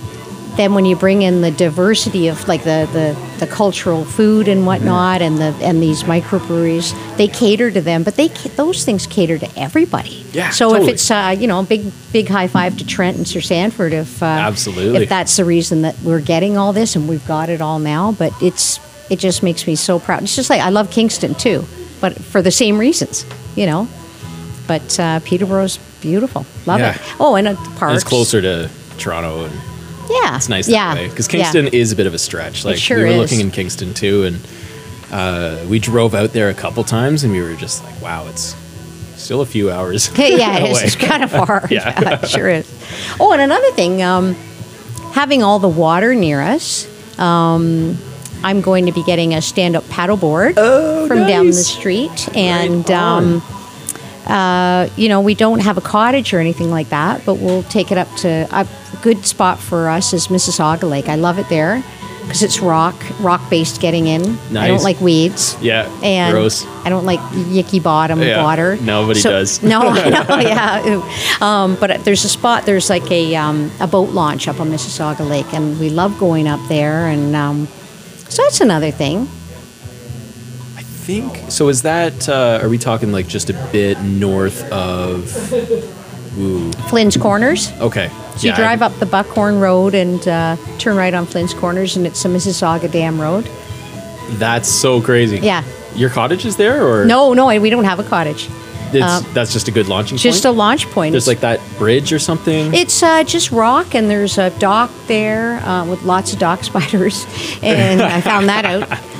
then 0.58 0.74
when 0.74 0.86
you 0.86 0.96
bring 0.98 1.22
in 1.22 1.42
the 1.42 1.52
diversity 1.52 2.28
of 2.28 2.46
like 2.48 2.64
the, 2.64 2.88
the, 2.92 3.46
the 3.46 3.48
cultural 3.52 4.04
food 4.04 4.48
and 4.50 4.66
whatnot, 4.66 5.22
and 5.22 5.38
the 5.38 5.56
and 5.62 5.82
these 5.82 6.04
microbreweries, 6.04 6.94
they 7.18 7.28
cater 7.28 7.72
to 7.72 7.80
them, 7.82 8.04
but 8.04 8.16
they 8.16 8.28
those 8.58 8.84
things 8.84 9.08
cater 9.08 9.38
to 9.40 9.50
everybody. 9.60 10.26
Yeah, 10.34 10.50
So 10.50 10.70
totally. 10.70 10.90
if 10.90 10.94
it's 10.96 11.10
uh, 11.12 11.36
you 11.40 11.48
know 11.48 11.64
big 11.64 11.92
big 12.12 12.28
high 12.28 12.48
five 12.48 12.78
to 12.80 12.86
Trent 12.86 13.18
and 13.18 13.28
Sir 13.28 13.40
Sandford 13.40 13.94
if 13.94 14.22
uh, 14.22 14.26
Absolutely. 14.26 15.04
if 15.04 15.10
that's 15.10 15.38
the 15.38 15.46
reason 15.46 15.84
that 15.84 15.98
we're 16.04 16.22
getting 16.22 16.58
all 16.58 16.74
this 16.74 16.96
and 16.96 17.08
we've 17.08 17.26
got 17.28 17.50
it 17.50 17.62
all 17.62 17.80
now, 17.80 18.12
but 18.12 18.34
it's 18.42 18.80
it 19.10 19.20
just 19.20 19.44
makes 19.44 19.66
me 19.68 19.76
so 19.76 20.00
proud. 20.00 20.22
It's 20.24 20.36
just 20.36 20.50
like 20.50 20.62
I 20.62 20.70
love 20.70 20.92
Kingston 20.92 21.34
too, 21.36 21.64
but 22.02 22.14
for 22.18 22.42
the 22.42 22.52
same 22.52 22.78
reasons, 22.78 23.26
you 23.56 23.66
know. 23.66 23.88
But 24.68 25.00
uh, 25.00 25.20
Peterborough's 25.22 25.78
beautiful. 26.02 26.46
Love 26.66 26.80
Yeah. 26.82 26.96
it. 26.96 27.02
Oh, 27.20 27.36
and 27.36 27.48
uh, 27.48 27.52
And 27.58 27.76
parks. 27.78 27.96
it's 27.96 28.04
closer 28.04 28.42
to 28.42 28.70
Toronto, 28.98 29.46
and 29.46 29.54
Yeah, 30.12 30.36
it's 30.36 30.50
nice 30.50 30.68
yeah. 30.68 30.94
that 30.94 31.02
way. 31.02 31.10
Because 31.10 31.28
yeah. 31.34 31.44
Kingston 31.44 31.68
is 31.68 31.92
a 31.92 31.96
bit 31.96 32.08
of 32.08 32.14
a 32.14 32.20
stretch. 32.20 32.66
Like 32.66 32.78
sure 32.78 32.98
we 32.98 33.04
were 33.04 33.10
is. 33.12 33.18
looking 33.18 33.40
in 33.40 33.52
Kingston 33.52 33.94
too, 33.94 34.24
and 34.24 34.40
uh, 35.12 35.66
we 35.70 35.80
drove 35.80 36.14
out 36.14 36.32
there 36.34 36.50
a 36.50 36.54
couple 36.54 36.84
times, 36.84 37.24
and 37.24 37.32
we 37.32 37.42
were 37.42 37.56
just 37.56 37.84
like, 37.84 38.02
"Wow, 38.02 38.28
it's 38.28 38.56
still 39.16 39.42
a 39.42 39.46
few 39.46 39.72
hours." 39.72 40.10
yeah, 40.18 40.58
it 40.64 40.72
is. 40.72 40.96
away. 40.96 41.08
Kind 41.08 41.24
of 41.24 41.32
far. 41.32 41.68
Yeah. 41.72 42.20
it 42.22 42.28
sure 42.28 42.50
is. 42.50 42.70
Oh, 43.20 43.32
and 43.32 43.42
another 43.42 43.72
thing, 43.72 44.02
um, 44.02 44.34
having 45.14 45.44
all 45.44 45.60
the 45.60 45.70
water 45.70 46.14
near 46.16 46.42
us, 46.42 46.88
um, 47.20 47.98
I'm 48.44 48.62
going 48.62 48.88
to 48.88 48.92
be 48.92 49.04
getting 49.04 49.34
a 49.36 49.42
stand-up 49.42 49.84
paddleboard 49.86 50.56
Oh, 50.58 51.08
from 51.08 51.20
down 51.28 51.48
the 51.48 51.54
street, 51.54 52.28
and 52.36 52.90
Right 52.90 52.98
um, 52.98 53.42
uh, 54.28 54.90
you 54.96 55.10
know 55.10 55.22
we 55.22 55.36
don't 55.36 55.60
have 55.60 55.78
a 55.78 55.82
cottage 55.82 56.34
or 56.34 56.40
anything 56.40 56.70
like 56.72 56.90
that, 56.90 57.26
but 57.26 57.36
we'll 57.36 57.64
take 57.64 57.92
it 57.92 57.98
up 57.98 58.14
to 58.18 58.48
a 58.52 58.68
good 59.02 59.26
spot 59.26 59.60
for 59.60 59.90
us 59.90 60.14
is 60.14 60.28
Mississauga 60.28 60.90
Lake. 60.90 61.08
I 61.08 61.16
love 61.16 61.40
it 61.40 61.50
there 61.50 61.84
because 62.22 62.44
it's 62.44 62.60
rock, 62.60 62.96
rock-based 63.20 63.82
getting 63.82 64.08
in. 64.08 64.38
I 64.56 64.68
don't 64.68 64.84
like 64.84 65.02
weeds. 65.02 65.58
Yeah, 65.62 65.90
And 66.02 66.32
gross. 66.32 66.66
I 66.86 66.90
don't 66.90 67.06
like 67.06 67.20
yicky 67.32 67.82
bottom 67.84 68.22
Yeah, 68.22 68.42
water. 68.42 68.78
nobody 68.78 69.22
does. 69.22 69.62
No, 69.62 69.82
I 69.88 70.10
know, 70.10 70.40
yeah. 70.40 71.38
Um, 71.42 71.76
but 71.80 72.06
there's 72.06 72.24
a 72.24 72.30
spot, 72.30 72.66
there's 72.66 72.90
like 72.90 73.10
a, 73.12 73.36
um, 73.36 73.70
a 73.82 73.88
boat 73.88 74.12
launch 74.12 74.48
up 74.48 74.60
on 74.62 74.70
Mississauga 74.70 75.28
Lake, 75.28 75.52
and 75.54 75.78
we 75.80 75.90
love 75.90 76.18
going 76.20 76.48
up 76.48 76.66
there. 76.70 77.08
And 77.08 77.36
um, 77.36 77.68
so 78.30 78.44
that's 78.44 78.62
another 78.62 78.92
thing. 78.92 79.28
I 81.02 81.04
think 81.04 81.52
so. 81.52 81.68
Is 81.70 81.82
that? 81.82 82.30
Uh, 82.30 82.60
are 82.62 82.70
we 82.70 82.78
talking 82.78 83.12
like 83.12 83.28
just 83.28 83.50
a 83.50 83.70
bit 83.72 84.00
north 84.02 84.64
of? 84.72 85.26
Ooh, 86.38 86.72
Flynn's 86.90 87.18
Corners. 87.18 87.72
okay. 87.82 88.10
So 88.38 88.48
you 88.48 88.56
drive 88.56 88.84
up 88.84 88.94
the 89.00 89.08
Buckhorn 89.08 89.60
Road 89.60 89.96
and 89.96 90.26
uh, 90.28 90.58
turn 90.78 90.96
right 90.96 91.14
on 91.14 91.26
Flynn's 91.26 91.56
Corners, 91.56 91.98
and 91.98 92.06
it's 92.06 92.22
the 92.22 92.30
Mississauga 92.30 92.90
Dam 92.90 93.20
Road. 93.20 93.50
That's 94.34 94.70
so 94.70 95.02
crazy. 95.02 95.40
Yeah, 95.40 95.64
Your 95.96 96.12
cottage 96.12 96.46
is 96.46 96.56
there, 96.56 96.88
or 96.88 97.04
No, 97.06 97.34
no, 97.34 97.48
we 97.60 97.70
don't 97.72 97.84
have 97.84 98.00
a 98.00 98.04
cottage. 98.04 98.48
It's, 98.94 99.04
uh, 99.04 99.22
that's 99.34 99.54
just 99.54 99.68
a 99.68 99.72
good 99.72 99.88
launching 99.88 100.18
point. 100.18 100.22
Just 100.22 100.46
a 100.46 100.52
launch 100.52 100.86
point. 100.92 101.14
There's 101.14 101.28
like 101.28 101.40
that 101.40 101.60
bridge 101.80 102.14
or 102.14 102.20
something. 102.20 102.74
It's 102.76 103.02
uh, 103.02 103.24
just 103.24 103.52
rock, 103.52 103.96
and 103.96 104.08
there's 104.08 104.38
a 104.38 104.52
dock 104.60 104.92
there 105.08 105.56
uh, 105.66 105.86
with 105.86 106.04
lots 106.04 106.32
of 106.32 106.40
dock 106.40 106.64
spiders, 106.64 107.26
and 107.64 108.02
I 108.04 108.22
found 108.22 108.50
that 108.50 108.66
out. 108.66 109.00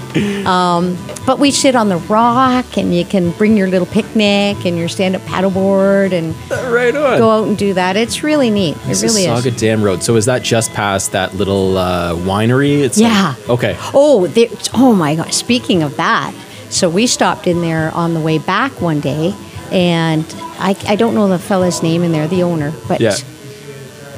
Um, 0.46 0.98
but 1.26 1.40
we 1.40 1.52
sit 1.52 1.76
on 1.76 1.90
the 1.90 1.98
rock, 1.98 2.78
and 2.78 2.94
you 2.96 3.06
can 3.06 3.32
bring 3.32 3.56
your 3.58 3.68
little 3.68 3.86
picnic 3.88 4.66
and 4.66 4.78
your 4.78 4.88
stand-up 4.90 5.22
paddleboard, 5.24 6.12
and 6.14 6.36
right 6.74 6.96
on. 6.96 7.20
go 7.20 7.30
out 7.30 7.48
and 7.48 7.58
do 7.58 7.74
that. 7.74 7.96
It's 7.96 8.24
really 8.24 8.50
neat. 8.50 8.76
It 8.78 8.88
This 8.88 9.04
really 9.04 9.26
is. 9.26 9.44
Saga 9.44 9.52
Dam 9.56 9.84
Road. 9.84 10.04
So 10.04 10.16
is 10.16 10.26
that 10.26 10.42
just 10.44 10.72
past 10.74 11.12
that 11.12 11.36
little 11.36 11.78
uh, 11.78 12.14
winery? 12.16 12.80
It's 12.82 12.98
like- 13.00 13.12
Yeah. 13.12 13.36
okay. 13.50 13.76
Oh, 13.94 14.28
there, 14.28 14.48
oh 14.74 14.94
my 14.94 15.16
God! 15.16 15.34
Speaking 15.34 15.84
of 15.84 15.96
that, 15.98 16.34
so 16.70 16.90
we 16.90 17.08
stopped 17.08 17.48
in 17.48 17.62
there 17.62 17.92
on 17.94 18.14
the 18.14 18.20
way 18.22 18.38
back 18.38 18.82
one 18.82 19.00
day, 19.00 19.34
and 19.72 20.26
I, 20.60 20.76
I 20.88 20.96
don't 20.96 21.14
know 21.16 21.28
the 21.28 21.40
fella's 21.40 21.82
name 21.84 22.04
in 22.04 22.12
there, 22.12 22.28
the 22.28 22.44
owner, 22.44 22.74
but 22.88 23.00
Yeah. 23.02 23.16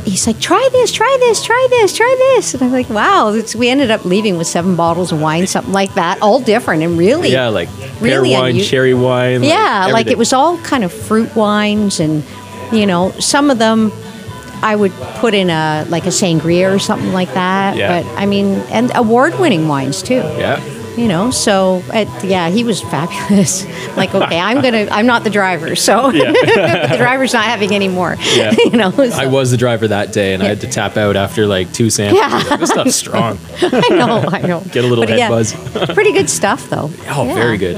He's 0.06 0.26
like, 0.28 0.40
"Try 0.40 0.68
this, 0.72 0.92
try 0.92 1.18
this, 1.22 1.44
try 1.44 1.68
this, 1.70 1.96
try 1.96 2.16
this," 2.36 2.54
and 2.54 2.64
I'm 2.64 2.72
like, 2.72 2.90
"Wow!" 2.90 3.30
It's, 3.30 3.56
we 3.56 3.70
ended 3.70 3.92
up 3.92 4.06
leaving 4.06 4.38
with 4.38 4.48
seven 4.48 4.76
bottles 4.76 5.12
of 5.12 5.22
wine, 5.22 5.48
something 5.48 5.74
like 5.74 5.94
that, 5.96 6.22
all 6.22 6.40
different 6.40 6.84
and 6.84 6.98
really, 6.98 7.32
Yeah, 7.32 7.48
like 7.48 7.70
pear 8.00 8.22
really 8.22 8.32
wine, 8.34 8.56
unu- 8.56 8.70
cherry 8.70 8.94
wine. 8.94 9.44
yeah, 9.44 9.84
like 9.86 9.92
everything. 10.02 10.12
it 10.14 10.18
was 10.18 10.34
all 10.34 10.58
kind 10.60 10.84
of 10.84 10.92
fruit 10.94 11.36
wines, 11.36 12.00
and 12.00 12.24
you 12.72 12.86
know, 12.86 13.12
some 13.20 13.50
of 13.50 13.60
them 13.60 13.92
I 14.62 14.76
would 14.76 14.94
put 15.20 15.34
in 15.34 15.50
a 15.50 15.86
like 15.90 16.06
a 16.06 16.10
sangria 16.10 16.74
or 16.74 16.80
something 16.80 17.12
like 17.14 17.34
that. 17.34 17.76
Yeah. 17.76 18.02
But 18.02 18.10
I 18.18 18.26
mean, 18.26 18.56
and 18.72 18.92
award-winning 18.96 19.68
wines 19.68 20.02
too. 20.02 20.16
Yeah. 20.16 20.60
You 20.98 21.08
know, 21.08 21.32
so 21.32 21.82
it, 21.88 22.08
yeah, 22.24 22.50
he 22.50 22.64
was 22.64 22.82
fabulous. 22.82 23.66
like, 23.98 24.14
okay, 24.14 24.40
I'm 24.40 24.62
gonna, 24.62 24.88
I'm 24.92 25.08
not 25.08 25.24
the 25.24 25.32
driver, 25.32 25.76
so 25.76 26.12
the 26.12 26.96
driver's 26.98 27.34
not 27.34 27.46
having 27.46 27.72
any 27.74 27.88
more. 27.88 28.16
Yeah. 28.36 28.52
you 28.58 28.72
know, 28.78 28.92
so- 28.92 29.04
I 29.04 29.26
was 29.26 29.50
the 29.50 29.58
driver 29.58 29.88
that 29.88 30.14
day, 30.14 30.34
and 30.36 30.44
I 30.44 30.48
had 30.48 30.62
to 30.62 30.68
tap 30.68 30.96
out 30.98 31.16
after 31.16 31.48
like 31.48 31.74
two 31.74 31.90
samples. 31.90 32.22
Yeah. 32.22 32.58
This 32.58 32.70
stuff's 32.70 32.96
strong. 32.96 33.40
I 33.62 33.90
know, 33.90 34.24
I 34.28 34.42
know. 34.42 34.62
Get 34.72 34.86
a 34.86 34.88
little 34.88 35.06
But 35.06 35.18
head 35.18 35.30
buzz. 35.30 35.54
pretty 35.94 36.12
good 36.12 36.30
stuff 36.30 36.70
though. 36.70 36.90
Oh, 36.90 36.90
Yeah. 36.90 37.14
Mm-hmm. 37.14 37.34
very 37.36 37.58
good. 37.58 37.76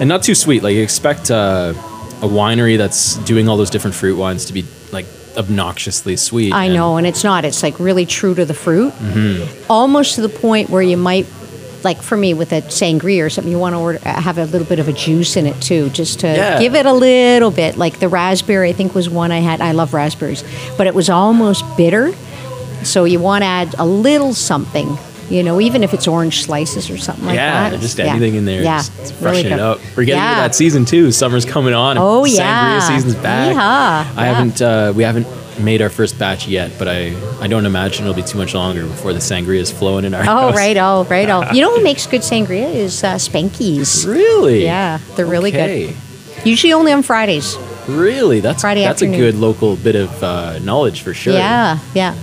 And 0.00 0.08
not 0.08 0.22
too 0.22 0.34
sweet. 0.34 0.62
Like 0.62 0.74
you 0.74 0.82
expect 0.82 1.30
uh, 1.30 1.74
a 2.22 2.26
winery 2.26 2.78
that's 2.78 3.16
doing 3.24 3.48
all 3.48 3.58
those 3.58 3.70
different 3.70 3.94
fruit 3.96 4.16
wines 4.16 4.46
to 4.46 4.52
be 4.54 4.64
like 4.92 5.04
obnoxiously 5.36 6.16
sweet. 6.16 6.52
I 6.54 6.64
and- 6.64 6.74
know, 6.74 6.96
and 6.96 7.06
it's 7.06 7.22
not. 7.22 7.44
It's 7.44 7.62
like 7.62 7.78
really 7.78 8.06
true 8.06 8.34
to 8.34 8.44
the 8.46 8.54
fruit, 8.54 8.92
Mm-hmm. 8.94 9.70
almost 9.70 10.14
to 10.14 10.22
the 10.22 10.30
point 10.30 10.70
where 10.70 10.80
you 10.82 10.96
might, 10.96 11.26
like 11.88 12.02
for 12.02 12.16
me 12.16 12.34
with 12.34 12.50
a 12.52 12.60
sangria 12.62 13.24
or 13.24 13.30
something, 13.30 13.50
you 13.52 13.58
want 13.66 13.74
to 13.74 13.78
order, 13.78 13.98
have 14.26 14.38
a 14.38 14.44
little 14.52 14.66
bit 14.66 14.78
of 14.78 14.88
a 14.88 14.92
juice 14.92 15.36
in 15.36 15.46
it 15.46 15.58
too, 15.62 15.88
just 15.90 16.20
to 16.20 16.26
Yeah. 16.26 16.58
give 16.60 16.74
it 16.74 16.84
a 16.86 16.92
little 16.92 17.50
bit. 17.52 17.76
Like 17.84 18.00
the 18.00 18.08
raspberry, 18.08 18.68
I 18.70 18.72
think 18.72 18.94
was 18.94 19.08
one 19.08 19.30
I 19.32 19.38
had. 19.50 19.60
I 19.60 19.72
love 19.72 19.94
raspberries, 19.94 20.42
but 20.76 20.86
it 20.86 20.94
was 20.94 21.08
almost 21.08 21.64
bitter, 21.76 22.12
so 22.82 23.04
you 23.04 23.20
want 23.20 23.42
to 23.42 23.46
add 23.46 23.74
a 23.78 23.86
little 23.86 24.34
something. 24.34 24.88
You 25.28 25.42
know, 25.42 25.60
even 25.60 25.82
if 25.82 25.92
it's 25.92 26.06
orange 26.06 26.42
slices 26.44 26.88
or 26.88 26.98
something 26.98 27.26
like 27.26 27.34
yeah, 27.34 27.70
that. 27.70 27.80
just 27.80 27.98
Yeah. 27.98 28.04
Just 28.04 28.14
anything 28.16 28.34
in 28.36 28.44
there. 28.44 28.62
Yeah, 28.62 28.78
just 28.78 28.92
it's 29.00 29.10
freshen 29.10 29.44
really 29.50 29.54
it 29.54 29.60
up. 29.60 29.78
We're 29.96 30.04
getting 30.04 30.22
Yeah. 30.22 30.30
into 30.30 30.42
that 30.42 30.54
season 30.54 30.84
too. 30.84 31.10
Summer's 31.10 31.44
coming 31.44 31.74
on. 31.74 31.98
Oh, 31.98 32.22
Sangria 32.22 32.36
yeah. 32.36 32.78
season's 32.80 33.16
back. 33.16 33.50
Yeehaw. 33.52 33.56
I 33.58 34.26
Yeah. 34.26 34.32
haven't. 34.32 34.62
Uh, 34.62 34.92
we 34.94 35.02
haven't 35.02 35.26
made 35.58 35.80
our 35.82 35.88
first 35.90 36.18
batch 36.18 36.46
yet, 36.48 36.70
but 36.78 36.88
I 36.88 37.14
I 37.40 37.46
don't 37.48 37.66
imagine 37.66 38.04
it'll 38.04 38.14
be 38.14 38.22
too 38.22 38.38
much 38.38 38.54
longer 38.54 38.82
before 38.86 39.12
the 39.12 39.18
sangria 39.20 39.58
is 39.60 39.70
flowing 39.70 40.04
in 40.04 40.14
our 40.14 40.22
Oh, 40.22 40.24
house. 40.24 40.54
right, 40.56 40.76
oh, 40.76 41.04
right, 41.10 41.28
oh. 41.28 41.50
You 41.52 41.60
know 41.62 41.74
who 41.76 41.82
makes 41.90 42.06
good 42.06 42.22
sangria 42.22 42.72
is 42.74 43.02
uh, 43.04 43.14
Spankies. 43.16 44.06
Really? 44.06 44.64
Yeah, 44.64 44.98
they're 45.14 45.26
really 45.26 45.50
Okay. 45.50 45.86
good. 45.88 45.96
Usually 46.46 46.72
only 46.72 46.92
on 46.92 47.02
Fridays. 47.02 47.56
Really? 47.88 48.40
That's 48.40 48.60
Friday 48.62 48.82
that's 48.82 49.02
afternoon. 49.02 49.14
a 49.14 49.18
good 49.18 49.34
local 49.36 49.76
bit 49.76 49.94
of 49.96 50.22
uh, 50.22 50.58
knowledge 50.60 51.02
for 51.02 51.14
sure. 51.14 51.34
Yeah, 51.34 51.78
yeah, 51.94 52.14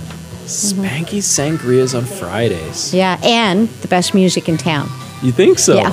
Spanky 0.44 1.20
sangrias 1.22 1.96
on 1.96 2.04
Fridays. 2.04 2.92
yeah, 2.94 3.18
and 3.22 3.68
the 3.80 3.88
best 3.88 4.14
music 4.14 4.48
in 4.48 4.56
town. 4.58 4.88
You 5.22 5.32
think 5.32 5.58
so? 5.58 5.76
Yeah. 5.76 5.92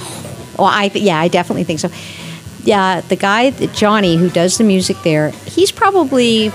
Well, 0.58 0.67
I 0.69 0.89
th- 0.89 1.04
yeah, 1.04 1.19
I 1.19 1.30
definitely 1.30 1.63
think 1.63 1.80
so. 1.80 1.89
Yeah, 2.63 3.02
the 3.02 3.15
guy 3.15 3.52
Johnny 3.74 4.17
who 4.17 4.30
does 4.30 4.58
the 4.58 4.63
music 4.63 4.97
there, 5.04 5.32
he's 5.45 5.71
probably, 5.71 6.50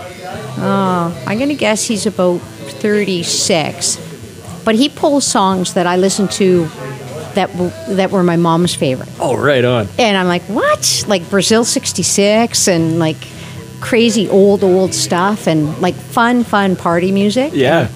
uh, 0.59 1.13
I'm 1.27 1.39
gonna 1.39 1.55
guess 1.55 1.85
he's 1.85 2.07
about 2.07 2.39
36, 2.41 3.99
but 4.65 4.75
he 4.75 4.89
pulls 4.89 5.25
songs 5.27 5.75
that 5.75 5.87
I 5.87 5.97
listen 5.97 6.29
to 6.29 6.67
that 7.35 7.51
w- 7.53 7.71
that 7.97 8.11
were 8.11 8.23
my 8.23 8.37
mom's 8.37 8.75
favorite. 8.75 9.09
Oh, 9.21 9.37
right 9.37 9.65
on. 9.65 9.89
And 9.99 10.17
I'm 10.17 10.27
like, 10.27 10.43
what? 10.45 11.05
Like 11.07 11.29
Brazil 11.29 11.65
66 11.65 12.67
and 12.69 12.99
like 12.99 13.17
crazy 13.81 14.29
old, 14.29 14.65
old 14.65 14.95
stuff 14.95 15.47
and 15.47 15.79
like 15.81 15.95
fun, 15.95 16.45
fun 16.45 16.77
party 16.77 17.13
music. 17.13 17.53
Yeah. 17.55 17.89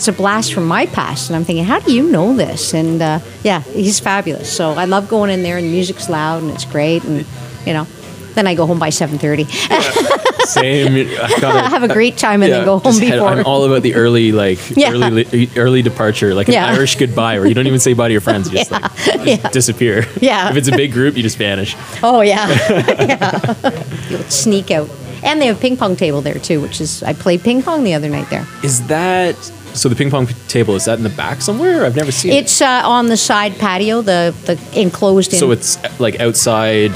It's 0.00 0.08
a 0.08 0.14
blast 0.14 0.54
from 0.54 0.66
my 0.66 0.86
past. 0.86 1.28
And 1.28 1.36
I'm 1.36 1.44
thinking, 1.44 1.62
how 1.66 1.78
do 1.78 1.92
you 1.92 2.02
know 2.10 2.34
this? 2.34 2.72
And 2.72 3.02
uh, 3.02 3.18
yeah, 3.44 3.60
he's 3.60 4.00
fabulous. 4.00 4.50
So 4.50 4.70
I 4.70 4.86
love 4.86 5.10
going 5.10 5.28
in 5.30 5.42
there 5.42 5.58
and 5.58 5.66
the 5.66 5.70
music's 5.70 6.08
loud 6.08 6.42
and 6.42 6.50
it's 6.52 6.64
great. 6.64 7.04
And, 7.04 7.26
you 7.66 7.74
know, 7.74 7.84
then 8.32 8.46
I 8.46 8.54
go 8.54 8.64
home 8.64 8.78
by 8.78 8.88
7.30. 8.88 9.44
Same. 10.46 10.94
I 11.20 11.38
gotta, 11.38 11.68
have 11.68 11.82
a 11.82 11.88
great 11.88 12.16
time 12.16 12.42
and 12.42 12.50
then 12.50 12.64
go 12.64 12.78
home 12.78 12.92
just 12.94 13.02
head- 13.02 13.18
I'm 13.18 13.44
all 13.44 13.64
about 13.64 13.82
the 13.82 13.94
early, 13.94 14.32
like 14.32 14.58
Yeah. 14.74 14.92
early, 14.92 15.50
early 15.54 15.82
departure, 15.82 16.32
like 16.34 16.48
an 16.48 16.54
Yeah. 16.54 16.68
Irish 16.68 16.96
goodbye, 16.96 17.38
where 17.38 17.46
you 17.46 17.52
don't 17.52 17.66
even 17.66 17.78
say 17.78 17.92
bye 17.92 18.08
to 18.08 18.12
your 18.12 18.22
friends, 18.22 18.50
you 18.50 18.56
just 18.56 18.70
like 18.70 18.82
just 19.04 19.26
Yeah. 19.26 19.48
disappear. 19.50 20.06
Yeah. 20.22 20.48
If 20.48 20.56
it's 20.56 20.68
a 20.68 20.76
big 20.76 20.92
group, 20.92 21.14
you 21.18 21.22
just 21.22 21.36
vanish. 21.36 21.76
oh, 22.02 22.22
yeah. 22.22 22.48
yeah. 22.88 23.84
You'll 24.08 24.22
sneak 24.30 24.70
out. 24.70 24.88
And 25.22 25.42
they 25.42 25.46
have 25.48 25.58
a 25.58 25.60
ping 25.60 25.76
pong 25.76 25.96
table 25.96 26.22
there 26.22 26.38
too, 26.38 26.62
which 26.62 26.80
is, 26.80 27.02
I 27.02 27.12
played 27.12 27.42
ping 27.42 27.62
pong 27.62 27.84
the 27.84 27.92
other 27.92 28.08
night 28.08 28.30
there. 28.30 28.46
Is 28.64 28.86
that 28.86 29.36
so? 29.74 29.88
The 29.88 29.96
ping 29.96 30.10
pong 30.10 30.26
table 30.48 30.74
is 30.74 30.84
that 30.84 30.98
in 30.98 31.04
the 31.04 31.10
back 31.10 31.40
somewhere? 31.42 31.84
I've 31.84 31.96
never 31.96 32.12
seen 32.12 32.32
it. 32.32 32.44
It's 32.44 32.60
uh, 32.60 32.82
on 32.84 33.06
the 33.06 33.16
side 33.16 33.58
patio, 33.58 34.02
the, 34.02 34.34
the 34.44 34.80
enclosed 34.80 35.32
it. 35.32 35.34
in. 35.34 35.40
So 35.40 35.50
it's 35.50 36.00
like 36.00 36.20
outside 36.20 36.92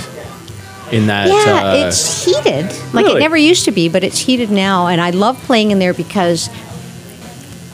in 0.92 1.06
that. 1.06 1.28
Yeah, 1.28 1.70
uh, 1.70 1.86
it's 1.86 2.24
heated. 2.24 2.66
Like 2.92 3.06
Really? 3.06 3.16
it 3.16 3.20
never 3.20 3.36
used 3.36 3.64
to 3.64 3.72
be, 3.72 3.88
but 3.88 4.04
it's 4.04 4.18
heated 4.18 4.50
now. 4.50 4.86
And 4.88 5.00
I 5.00 5.10
love 5.10 5.38
playing 5.44 5.70
in 5.70 5.78
there 5.78 5.94
because 5.94 6.48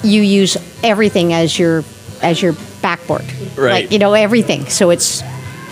you 0.02 0.22
use 0.22 0.56
everything 0.82 1.32
as 1.32 1.58
your 1.58 1.84
as 2.22 2.40
your 2.40 2.54
backboard. 2.82 3.24
Right. 3.56 3.84
Like 3.84 3.92
you 3.92 3.98
know 3.98 4.12
everything. 4.14 4.66
So 4.66 4.90
it's 4.90 5.22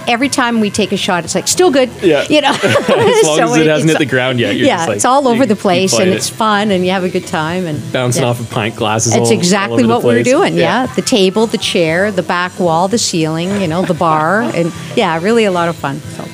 every 0.09 0.29
time 0.29 0.61
we 0.61 0.71
take 0.71 0.91
a 0.93 0.97
shot, 0.97 1.25
it's 1.25 1.35
like 1.35 1.47
still 1.47 1.71
good. 1.71 1.91
Yeah. 2.03 2.27
You 2.29 2.41
know. 2.41 2.51
as 2.63 3.27
long 3.27 3.41
as 3.41 3.57
it 3.57 3.67
hasn't 3.67 3.91
hit 3.91 3.99
the 3.99 4.07
ground 4.07 4.41
yet. 4.41 4.57
You're 4.57 4.67
yeah, 4.67 4.77
just 4.79 4.89
like, 4.89 4.97
it's 4.97 5.05
all 5.05 5.23
you 5.23 5.29
over 5.29 5.47
the 5.47 5.55
place, 5.55 5.93
and 5.93 5.99
playing 5.99 6.17
it's 6.17 6.29
fun, 6.29 6.71
and 6.71 6.85
you 6.85 6.91
have 6.91 7.05
a 7.05 7.09
good 7.09 7.27
time, 7.27 7.67
and 7.67 7.93
bouncing 7.93 8.23
yeah. 8.23 8.29
off 8.29 8.41
of 8.41 8.51
pint 8.51 8.75
glasses. 8.75 9.13
It's 9.13 9.21
all- 9.21 9.27
all 9.27 9.33
exactly 9.33 9.83
the 9.83 9.89
what 9.89 10.03
we 10.03 10.15
were 10.15 10.23
doing. 10.23 10.57
Yeah. 10.57 10.87
the 10.87 11.03
table, 11.03 11.47
the 11.47 11.59
chair, 11.59 12.11
the 12.11 12.23
back 12.23 12.59
wall, 12.59 12.89
the 12.89 12.99
ceiling. 12.99 13.61
You 13.61 13.69
know, 13.69 13.83
the 13.83 13.95
bar, 13.95 14.41
and 14.55 14.73
yeah, 14.97 15.23
really 15.23 15.45
a 15.45 15.53
lot 15.53 15.69
of 15.69 15.77
fun. 15.77 16.01
So. 16.01 16.25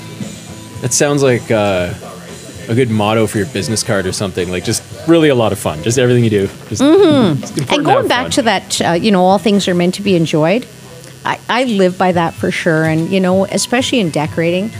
That 0.81 0.93
sounds 0.93 1.23
like 1.23 1.51
uh, 1.51 1.95
a 2.69 2.75
good 2.75 2.91
motto 2.91 3.27
for 3.27 3.39
your 3.39 3.47
business 3.49 3.83
card 3.83 4.07
or 4.07 4.13
something. 4.13 4.51
Like 4.51 4.65
just 4.65 4.83
really 5.09 5.29
a 5.29 5.35
lot 5.35 5.53
of 5.53 5.59
fun. 5.59 5.83
Just 5.83 5.99
everything 5.99 6.25
you 6.25 6.31
do. 6.31 6.47
Just, 6.69 6.83
Mm-hmm. 6.83 7.73
And 7.73 7.85
going 7.85 8.09
back 8.09 8.31
to 8.33 8.43
that, 8.43 8.81
uh, 8.81 8.93
you 8.93 9.11
know, 9.11 9.23
all 9.25 9.39
things 9.39 9.67
are 9.69 9.75
meant 9.75 9.95
to 9.95 10.03
be 10.03 10.15
enjoyed. 10.17 10.67
I, 11.25 11.39
I 11.49 11.65
live 11.65 11.97
by 11.97 12.13
that 12.13 12.35
for 12.35 12.51
sure. 12.51 12.85
And, 12.85 13.11
you 13.11 13.21
know, 13.21 13.45
especially 13.47 14.01
in 14.01 14.11
decorating, 14.11 14.71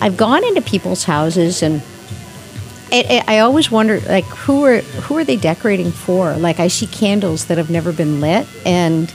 I've 0.00 0.16
gone 0.16 0.44
into 0.44 0.62
people's 0.62 1.04
houses 1.04 1.62
and 1.62 1.82
it, 2.92 3.10
it, 3.10 3.24
I 3.28 3.40
always 3.40 3.70
wonder, 3.72 3.98
like, 4.00 4.24
who 4.26 4.64
are 4.64 4.78
who 4.78 5.16
are 5.16 5.24
they 5.24 5.36
decorating 5.36 5.90
for? 5.90 6.36
Like, 6.36 6.60
I 6.60 6.68
see 6.68 6.86
candles 6.86 7.46
that 7.46 7.58
have 7.58 7.68
never 7.68 7.92
been 7.92 8.20
lit, 8.20 8.46
and 8.64 9.12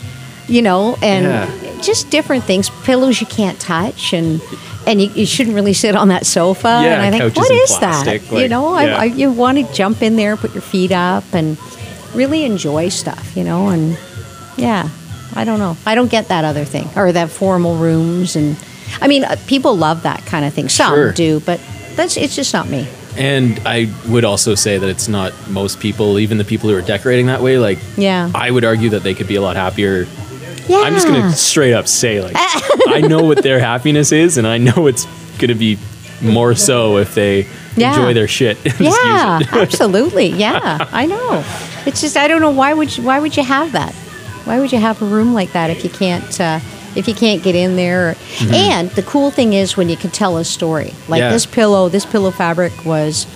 you 0.50 0.62
know, 0.62 0.98
and 1.02 1.26
Yeah. 1.26 1.82
just 1.82 2.10
different 2.10 2.44
things, 2.44 2.70
pillows 2.84 3.22
you 3.22 3.28
can't 3.28 3.58
touch, 3.60 4.12
and 4.12 4.42
and 4.86 5.02
you, 5.02 5.10
you 5.12 5.26
shouldn't 5.26 5.56
really 5.56 5.74
sit 5.74 5.96
on 5.96 6.10
that 6.10 6.26
sofa. 6.26 6.68
Yeah, 6.84 7.02
and 7.02 7.16
I 7.16 7.20
think, 7.20 7.36
what 7.38 7.48
plastic, 7.68 8.24
that? 8.24 8.42
you 8.42 8.50
know, 8.50 8.78
yeah. 8.80 8.98
I, 8.98 9.02
I, 9.02 9.04
you 9.06 9.32
want 9.32 9.60
to 9.66 9.74
jump 9.74 10.02
in 10.02 10.18
there, 10.18 10.36
put 10.36 10.54
your 10.54 10.64
feet 10.64 10.92
up, 10.92 11.24
and 11.32 11.58
really 12.14 12.44
enjoy 12.44 12.90
stuff. 12.90 13.38
You 13.38 13.46
know, 13.46 13.70
and 13.70 13.98
yeah, 14.58 14.90
I 15.36 15.44
don't 15.46 15.60
know. 15.60 15.78
I 15.86 15.96
don't 15.96 16.10
get 16.12 16.28
that 16.30 16.44
other 16.46 16.66
thing 16.66 16.88
or 16.96 17.12
that 17.12 17.30
formal 17.30 17.76
rooms, 17.78 18.36
and 18.36 18.56
I 19.02 19.08
mean, 19.08 19.24
uh, 19.24 19.36
people 19.48 19.78
love 19.78 20.04
that 20.04 20.26
kind 20.26 20.46
of 20.46 20.54
thing. 20.54 20.70
Some 20.70 20.94
Sure. 20.94 21.12
do, 21.12 21.40
but 21.42 21.60
that's 21.96 22.18
it's 22.18 22.36
just 22.36 22.54
not 22.54 22.68
me. 22.70 22.88
And 23.18 23.60
I 23.66 23.90
would 24.08 24.24
also 24.24 24.56
say 24.56 24.78
that 24.78 24.88
it's 24.90 25.08
not 25.08 25.34
most 25.50 25.80
people, 25.80 26.20
even 26.20 26.38
the 26.38 26.44
people 26.46 26.70
who 26.70 26.76
are 26.76 26.82
decorating 26.82 27.26
that 27.26 27.42
way. 27.42 27.58
Like, 27.58 27.80
Yeah. 27.98 28.30
I 28.34 28.50
would 28.52 28.64
argue 28.64 28.90
that 28.92 29.04
they 29.04 29.14
could 29.14 29.28
be 29.28 29.36
a 29.36 29.42
lot 29.42 29.56
happier. 29.56 30.08
Yeah. 30.68 30.78
I'm 30.82 30.94
just 30.94 31.08
gonna 31.08 31.32
straight 31.34 31.74
up 31.74 31.88
say, 31.88 32.22
like, 32.22 32.36
I 32.88 33.02
know 33.02 33.24
what 33.24 33.42
their 33.44 33.60
happiness 33.60 34.12
is, 34.12 34.38
and 34.38 34.46
I 34.48 34.58
know 34.60 34.88
it's 34.88 35.06
gonna 35.40 35.56
be 35.56 35.78
more 36.22 36.54
so 36.56 36.98
if 36.98 37.14
they 37.16 37.48
Yeah. 37.76 37.90
enjoy 37.96 38.14
their 38.14 38.28
shit. 38.28 38.58
and 38.64 38.74
just 38.78 38.80
use 38.80 38.90
Yeah, 38.92 39.40
absolutely. 39.54 40.28
Yeah, 40.28 40.86
I 40.92 41.06
know. 41.06 41.44
It's 41.86 42.02
just 42.02 42.16
I 42.18 42.28
don't 42.28 42.42
know 42.42 42.52
why 42.52 42.74
would 42.74 42.96
you, 42.98 43.04
why 43.04 43.20
would 43.20 43.36
you 43.36 43.44
have 43.44 43.72
that? 43.74 43.94
Why 44.50 44.60
would 44.60 44.72
you 44.72 44.80
have 44.80 45.00
a 45.02 45.06
room 45.06 45.36
like 45.36 45.52
that 45.52 45.70
if 45.70 45.84
you 45.84 45.92
can't 45.92 46.42
uh, 46.42 46.60
if 46.96 47.08
you 47.08 47.14
can't 47.14 47.44
get 47.44 47.56
in 47.56 47.76
there. 47.76 48.16
And 48.52 48.90
the 48.92 49.04
cool 49.04 49.32
thing 49.32 49.54
is 49.54 49.78
when 49.78 49.90
you 49.90 49.98
can 49.98 50.10
tell 50.10 50.38
a 50.38 50.44
story. 50.44 50.94
Like 51.08 51.20
Yeah. 51.20 51.32
this 51.32 51.46
pillow, 51.46 51.88
this 51.90 52.06
pillow 52.06 52.32
fabric 52.32 52.74
was, 52.86 53.28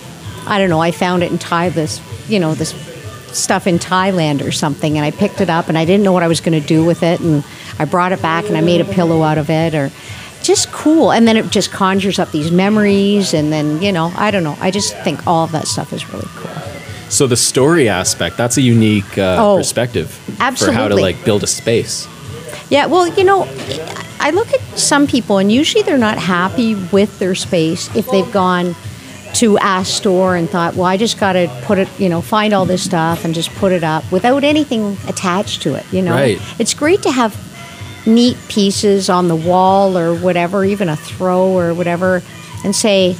I 0.47 0.57
don't 0.57 0.69
know, 0.69 0.79
I 0.79 0.91
found 0.91 1.23
it 1.23 1.31
in 1.31 1.37
Thai, 1.37 1.69
this, 1.69 2.01
you 2.27 2.39
know, 2.39 2.55
this 2.55 2.73
stuff 3.31 3.67
in 3.67 3.79
Thailand 3.79 4.45
or 4.45 4.51
something, 4.51 4.97
and 4.97 5.05
I 5.05 5.11
picked 5.11 5.41
it 5.41 5.49
up 5.49 5.69
and 5.69 5.77
I 5.77 5.85
didn't 5.85 6.03
know 6.03 6.11
what 6.11 6.23
I 6.23 6.27
was 6.27 6.41
going 6.41 6.59
to 6.59 6.67
do 6.67 6.83
with 6.83 7.03
it, 7.03 7.19
and 7.19 7.43
I 7.79 7.85
brought 7.85 8.11
it 8.11 8.21
back 8.21 8.45
and 8.47 8.57
I 8.57 8.61
made 8.61 8.81
a 8.81 8.85
pillow 8.85 9.21
out 9.23 9.37
of 9.37 9.49
it, 9.49 9.73
or 9.75 9.91
just 10.43 10.71
cool. 10.71 11.11
And 11.11 11.27
then 11.27 11.37
it 11.37 11.49
just 11.49 11.71
conjures 11.71 12.19
up 12.19 12.31
these 12.31 12.51
memories, 12.51 13.33
and 13.33 13.51
then, 13.51 13.81
you 13.81 13.91
know, 13.91 14.11
I 14.15 14.31
don't 14.31 14.43
know. 14.43 14.57
I 14.59 14.71
just 14.71 14.95
think 15.03 15.25
all 15.25 15.43
of 15.43 15.51
that 15.51 15.67
stuff 15.67 15.93
is 15.93 16.11
really 16.11 16.27
cool. 16.35 16.62
So 17.13 17.27
the 17.27 17.37
story 17.37 17.89
aspect, 17.89 18.37
that's 18.37 18.57
a 18.57 18.61
unique 18.61 19.17
uh, 19.19 19.37
Oh, 19.39 19.57
perspective 19.57 20.09
for 20.57 20.71
how 20.71 20.87
to 20.87 20.95
like 20.95 21.23
build 21.23 21.43
a 21.43 21.47
space. 21.47 22.07
Yeah, 22.71 22.87
well, 22.87 23.07
you 23.07 23.23
know, 23.23 23.47
I 24.19 24.31
look 24.31 24.51
at 24.51 24.61
some 24.75 25.05
people, 25.05 25.37
and 25.37 25.51
usually 25.51 25.83
they're 25.83 25.99
not 25.99 26.17
happy 26.17 26.73
with 26.91 27.19
their 27.19 27.35
space 27.35 27.95
if 27.95 28.09
they've 28.09 28.31
gone 28.31 28.75
to 29.35 29.57
a 29.61 29.85
store 29.85 30.35
and 30.35 30.49
thought, 30.49 30.73
well, 30.73 30.85
I 30.85 30.97
just 30.97 31.19
got 31.19 31.33
to 31.33 31.47
put 31.65 31.77
it, 31.77 31.87
you 31.99 32.09
know, 32.09 32.19
find 32.21 32.51
all 32.51 32.65
this 32.65 32.83
stuff 32.83 33.25
and 33.25 33.35
just 33.35 33.51
put 33.55 33.71
it 33.71 33.83
up 33.83 34.11
without 34.11 34.43
anything 34.43 34.97
attached 35.07 35.61
to 35.63 35.75
it, 35.75 35.85
you 35.91 36.01
know? 36.01 36.13
Right. 36.13 36.39
It's 36.59 36.73
great 36.73 37.03
to 37.03 37.11
have 37.11 37.35
neat 38.07 38.37
pieces 38.49 39.09
on 39.09 39.27
the 39.27 39.35
wall 39.35 39.97
or 39.97 40.15
whatever, 40.15 40.65
even 40.65 40.89
a 40.89 40.95
throw 40.95 41.47
or 41.47 41.75
whatever, 41.75 42.23
and 42.63 42.75
say, 42.75 43.15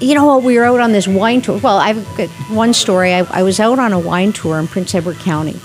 you 0.00 0.14
know 0.14 0.24
what, 0.26 0.42
we 0.42 0.56
were 0.56 0.64
out 0.64 0.80
on 0.80 0.92
this 0.92 1.08
wine 1.08 1.42
tour. 1.42 1.58
Well, 1.58 1.78
I've 1.78 2.04
got 2.16 2.28
one 2.50 2.72
story. 2.72 3.14
I, 3.14 3.20
I 3.30 3.42
was 3.42 3.58
out 3.58 3.78
on 3.78 3.92
a 3.92 3.98
wine 3.98 4.32
tour 4.32 4.58
in 4.58 4.68
Prince 4.68 4.94
Edward 4.94 5.16
County 5.16 5.56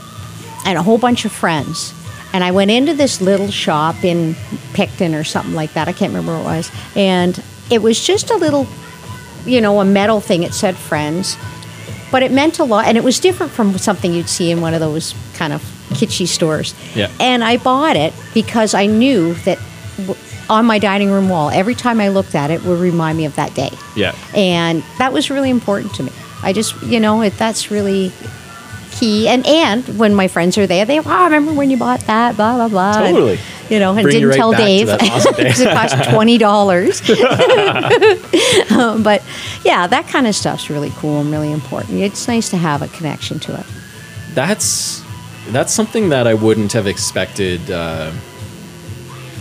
and 0.66 0.78
a 0.78 0.84
whole 0.84 0.98
bunch 0.98 1.26
of 1.26 1.32
friends. 1.32 1.94
And 2.34 2.44
I 2.44 2.52
went 2.52 2.72
into 2.72 2.94
this 2.94 3.22
little 3.22 3.50
shop 3.50 4.04
in 4.04 4.36
Picton 4.74 5.14
or 5.14 5.24
something 5.24 5.54
like 5.54 5.74
that. 5.74 5.88
I 5.88 5.94
can't 5.94 6.12
remember 6.12 6.34
what 6.34 6.42
it 6.42 6.46
was. 6.46 6.72
And 6.96 7.44
it 7.70 7.82
was 7.82 8.04
just 8.04 8.32
a 8.32 8.36
little, 8.36 8.66
you 9.46 9.62
know, 9.62 9.80
a 9.80 9.86
metal 9.86 10.20
thing. 10.20 10.42
It 10.42 10.54
said 10.54 10.76
friends. 10.76 11.38
But 12.12 12.24
it 12.24 12.32
meant 12.32 12.58
a 12.58 12.64
lot. 12.64 12.88
And 12.88 12.98
it 12.98 13.04
was 13.04 13.20
different 13.20 13.52
from 13.52 13.78
something 13.78 14.14
you'd 14.14 14.30
see 14.30 14.50
in 14.50 14.62
one 14.62 14.74
of 14.74 14.80
those 14.80 15.14
kind 15.36 15.54
of 15.54 15.62
kitschy 15.90 16.28
stores. 16.28 16.74
Yeah. 16.96 17.12
And 17.20 17.44
I 17.44 17.58
bought 17.58 17.96
it 17.96 18.14
because 18.34 18.74
I 18.74 18.88
knew 18.88 19.36
that 19.46 19.60
on 20.50 20.66
my 20.66 20.80
dining 20.80 21.10
room 21.12 21.30
wall, 21.30 21.50
every 21.50 21.76
time 21.76 22.00
I 22.00 22.10
looked 22.10 22.36
at 22.36 22.52
it, 22.52 22.64
would 22.64 22.80
remind 22.80 23.18
me 23.18 23.26
of 23.26 23.36
that 23.36 23.54
day. 23.54 23.72
Yeah. 23.96 24.16
And 24.36 24.84
that 24.98 25.14
was 25.14 25.30
really 25.30 25.50
important 25.50 25.94
to 25.96 26.04
me. 26.04 26.12
I 26.42 26.54
just, 26.54 26.82
you 26.84 27.00
know, 27.00 27.22
it, 27.22 27.38
that's 27.38 27.72
really 27.72 28.12
key. 28.92 29.28
And 29.28 29.46
and 29.46 29.98
when 29.98 30.14
my 30.14 30.28
friends 30.28 30.58
are 30.58 30.68
there, 30.68 30.86
they, 30.86 31.00
oh, 31.00 31.04
I 31.06 31.26
remember 31.26 31.54
when 31.54 31.70
you 31.70 31.78
bought 31.78 32.02
that, 32.02 32.36
blah 32.36 32.56
blah 32.56 32.68
blah. 32.68 33.04
And, 33.04 33.16
Totally. 33.16 33.40
you 33.70 33.80
know, 33.80 33.92
and 33.94 34.04
Bring 34.04 34.14
didn't 34.14 34.30
right 34.30 34.38
tell 34.38 34.52
Dave 34.52 34.90
awesome 34.90 35.36
it 35.38 35.56
cost 35.56 36.10
twenty 36.10 36.38
dollars. 36.38 37.02
um, 38.72 39.04
but 39.04 39.24
yeah, 39.64 39.88
that 39.88 40.08
kind 40.10 40.28
of 40.28 40.36
stuff's 40.36 40.70
really 40.70 40.92
cool 40.98 41.22
and 41.22 41.32
really 41.32 41.52
important. 41.52 42.00
It's 42.00 42.28
nice 42.28 42.50
to 42.50 42.58
have 42.58 42.82
a 42.82 42.88
connection 42.90 43.40
to 43.40 43.60
it. 43.60 43.66
That's 44.34 45.02
that's 45.50 45.74
something 45.74 46.10
that 46.10 46.28
I 46.28 46.34
wouldn't 46.34 46.74
have 46.74 46.88
expected 46.88 47.70
uh, 47.72 48.12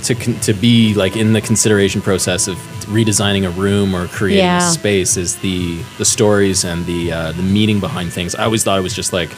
to 0.05 0.15
con- 0.15 0.39
to 0.41 0.53
be 0.53 0.95
like 0.95 1.17
in 1.17 1.33
the 1.33 1.41
consideration 1.41 2.01
process 2.03 2.49
of 2.49 2.57
redesigning 2.87 3.47
a 3.47 3.51
room 3.51 3.95
or 3.95 4.07
creating 4.09 4.45
Yeah. 4.45 4.69
a 4.69 4.73
space 4.73 5.17
is 5.17 5.37
the 5.37 5.81
the 5.99 6.05
stories 6.05 6.65
and 6.65 6.85
the 6.87 7.13
uh, 7.13 7.33
the 7.33 7.43
meaning 7.43 7.81
behind 7.81 8.13
things. 8.13 8.35
I 8.35 8.45
always 8.45 8.65
thought 8.65 8.79
it 8.79 8.83
was 8.83 8.95
just 8.95 9.13
like, 9.13 9.31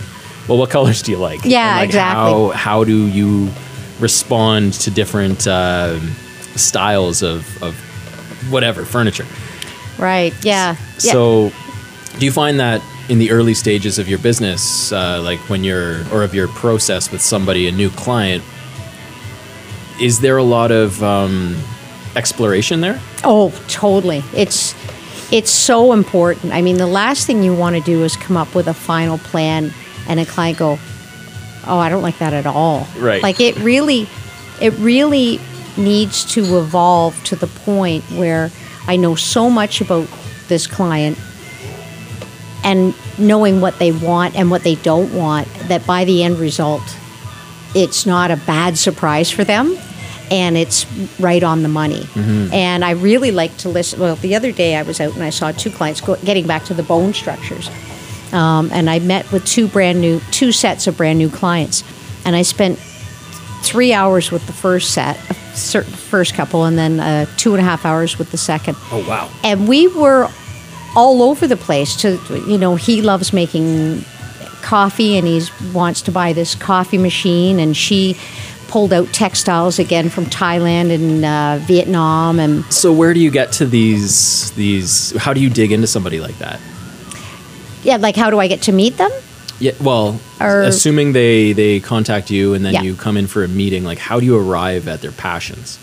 well, 0.48 0.58
what 0.58 0.70
colors 0.76 1.02
do 1.02 1.10
you 1.12 1.18
like? 1.18 1.40
Yeah, 1.44 1.68
And, 1.68 1.78
like, 1.80 1.88
exactly. 1.88 2.22
How 2.22 2.48
how 2.50 2.84
do 2.84 3.06
you 3.08 3.48
respond 4.00 4.72
to 4.74 4.90
different 4.90 5.46
uh, 5.46 5.98
styles 6.56 7.22
of 7.22 7.46
of 7.62 7.74
whatever 8.50 8.84
furniture? 8.84 9.26
Right? 9.98 10.34
Yeah. 10.44 10.76
yeah. 11.02 11.12
So, 11.12 11.52
do 12.18 12.24
you 12.26 12.32
find 12.32 12.58
that 12.58 12.82
in 13.08 13.18
the 13.18 13.30
early 13.30 13.54
stages 13.54 13.98
of 13.98 14.08
your 14.08 14.18
business, 14.18 14.90
uh, 14.92 15.20
like 15.22 15.38
when 15.50 15.62
you're, 15.62 16.00
or 16.12 16.24
of 16.24 16.34
your 16.34 16.48
process 16.48 17.12
with 17.12 17.20
somebody, 17.20 17.68
a 17.68 17.72
new 17.72 17.90
client, 17.90 18.42
is 20.00 20.20
there 20.20 20.36
a 20.36 20.42
lot 20.42 20.70
of 20.70 21.02
um, 21.02 21.56
exploration 22.16 22.80
there? 22.80 23.00
Oh, 23.22 23.50
totally. 23.68 24.22
It's 24.34 24.74
it's 25.32 25.50
so 25.50 25.92
important. 25.92 26.52
I 26.52 26.62
mean, 26.62 26.76
the 26.76 26.86
last 26.86 27.26
thing 27.26 27.42
you 27.42 27.54
want 27.54 27.76
to 27.76 27.82
do 27.82 28.04
is 28.04 28.16
come 28.16 28.36
up 28.36 28.54
with 28.54 28.68
a 28.68 28.74
final 28.74 29.18
plan 29.18 29.72
and 30.08 30.20
a 30.20 30.26
client 30.26 30.58
go, 30.58 30.78
"Oh, 31.66 31.78
I 31.78 31.88
don't 31.88 32.02
like 32.02 32.18
that 32.18 32.32
at 32.32 32.46
all." 32.46 32.86
Right. 32.98 33.22
Like 33.22 33.40
it 33.40 33.56
really 33.58 34.08
it 34.60 34.72
really 34.74 35.40
needs 35.76 36.24
to 36.34 36.58
evolve 36.58 37.22
to 37.24 37.36
the 37.36 37.48
point 37.48 38.04
where 38.12 38.50
I 38.86 38.96
know 38.96 39.14
so 39.14 39.50
much 39.50 39.80
about 39.80 40.08
this 40.48 40.66
client 40.66 41.18
and 42.62 42.94
knowing 43.18 43.60
what 43.60 43.78
they 43.78 43.92
want 43.92 44.36
and 44.36 44.50
what 44.50 44.62
they 44.62 44.76
don't 44.76 45.12
want 45.12 45.48
that 45.68 45.86
by 45.86 46.04
the 46.04 46.22
end 46.22 46.38
result 46.38 46.82
it's 47.74 48.06
not 48.06 48.30
a 48.30 48.36
bad 48.36 48.78
surprise 48.78 49.30
for 49.30 49.44
them 49.44 49.76
and 50.30 50.56
it's 50.56 50.86
right 51.20 51.42
on 51.42 51.62
the 51.62 51.68
money. 51.68 52.06
And 52.52 52.84
i 52.84 52.92
really 52.92 53.30
like 53.30 53.56
to 53.58 53.68
listen 53.68 54.00
well 54.00 54.16
the 54.16 54.34
other 54.34 54.52
day 54.52 54.76
i 54.76 54.82
was 54.82 55.00
out 55.00 55.14
and 55.14 55.22
i 55.22 55.30
saw 55.30 55.52
two 55.52 55.70
clients 55.70 56.00
go, 56.00 56.16
getting 56.16 56.46
back 56.46 56.64
to 56.64 56.74
the 56.74 56.82
bone 56.82 57.12
structures. 57.12 57.70
Um, 58.32 58.70
and 58.72 58.88
i 58.88 58.98
met 58.98 59.30
with 59.32 59.44
two 59.44 59.68
brand 59.68 60.00
new 60.00 60.20
two 60.30 60.52
sets 60.52 60.86
of 60.86 60.96
brand 60.96 61.18
new 61.18 61.28
clients. 61.30 61.84
And 62.24 62.34
i 62.34 62.42
spent 62.42 62.78
three 63.62 63.92
hours 63.92 64.30
with 64.30 64.46
the 64.46 64.52
first 64.52 64.92
set 64.92 65.16
first 65.56 66.34
couple 66.34 66.64
and 66.64 66.76
then 66.76 67.00
uh, 67.00 67.26
two 67.36 67.54
and 67.54 67.60
a 67.60 67.64
half 67.64 67.86
hours 67.86 68.18
with 68.18 68.30
the 68.30 68.36
second. 68.36 68.76
Oh 68.90 69.06
wow! 69.08 69.30
and 69.42 69.68
we 69.68 69.88
were 69.88 70.28
all 70.96 71.22
over 71.22 71.46
the 71.46 71.56
place 71.56 71.96
to 71.96 72.18
you 72.46 72.58
know 72.58 72.76
he 72.76 73.02
loves 73.02 73.32
making 73.32 74.04
coffee 74.64 75.16
and 75.18 75.26
he 75.26 75.42
wants 75.72 76.00
to 76.02 76.10
buy 76.10 76.32
this 76.32 76.54
coffee 76.54 76.98
machine 76.98 77.58
and 77.60 77.76
she 77.76 78.16
pulled 78.68 78.92
out 78.92 79.06
textiles 79.12 79.78
again 79.78 80.08
from 80.08 80.24
thailand 80.26 80.90
and 80.92 81.24
uh, 81.24 81.58
vietnam 81.66 82.40
and 82.40 82.64
So 82.72 82.92
where 82.92 83.12
do 83.14 83.20
you 83.20 83.30
get 83.30 83.52
to 83.60 83.66
these 83.66 84.50
these? 84.52 85.14
How 85.24 85.32
do 85.34 85.40
you 85.40 85.50
dig 85.50 85.70
into 85.70 85.86
somebody 85.86 86.18
like 86.18 86.38
that? 86.38 86.58
yeah 87.82 87.96
like 87.98 88.16
how 88.16 88.30
do 88.30 88.40
i 88.40 88.48
get 88.48 88.62
to 88.62 88.72
meet 88.72 88.96
them 88.96 89.10
Yeah, 89.60 89.72
well, 89.80 90.18
Or- 90.40 90.62
assuming 90.62 91.12
they 91.12 91.52
they 91.54 91.78
contact 91.80 92.30
you 92.30 92.54
and 92.54 92.64
then 92.64 92.72
Yeah. 92.74 92.82
you 92.86 92.96
come 92.96 93.16
in 93.20 93.26
for 93.28 93.44
a 93.44 93.48
meeting, 93.48 93.84
like 93.84 94.00
how 94.08 94.18
do 94.20 94.26
you 94.26 94.36
arrive 94.36 94.88
at 94.88 95.00
their 95.00 95.12
passions? 95.12 95.78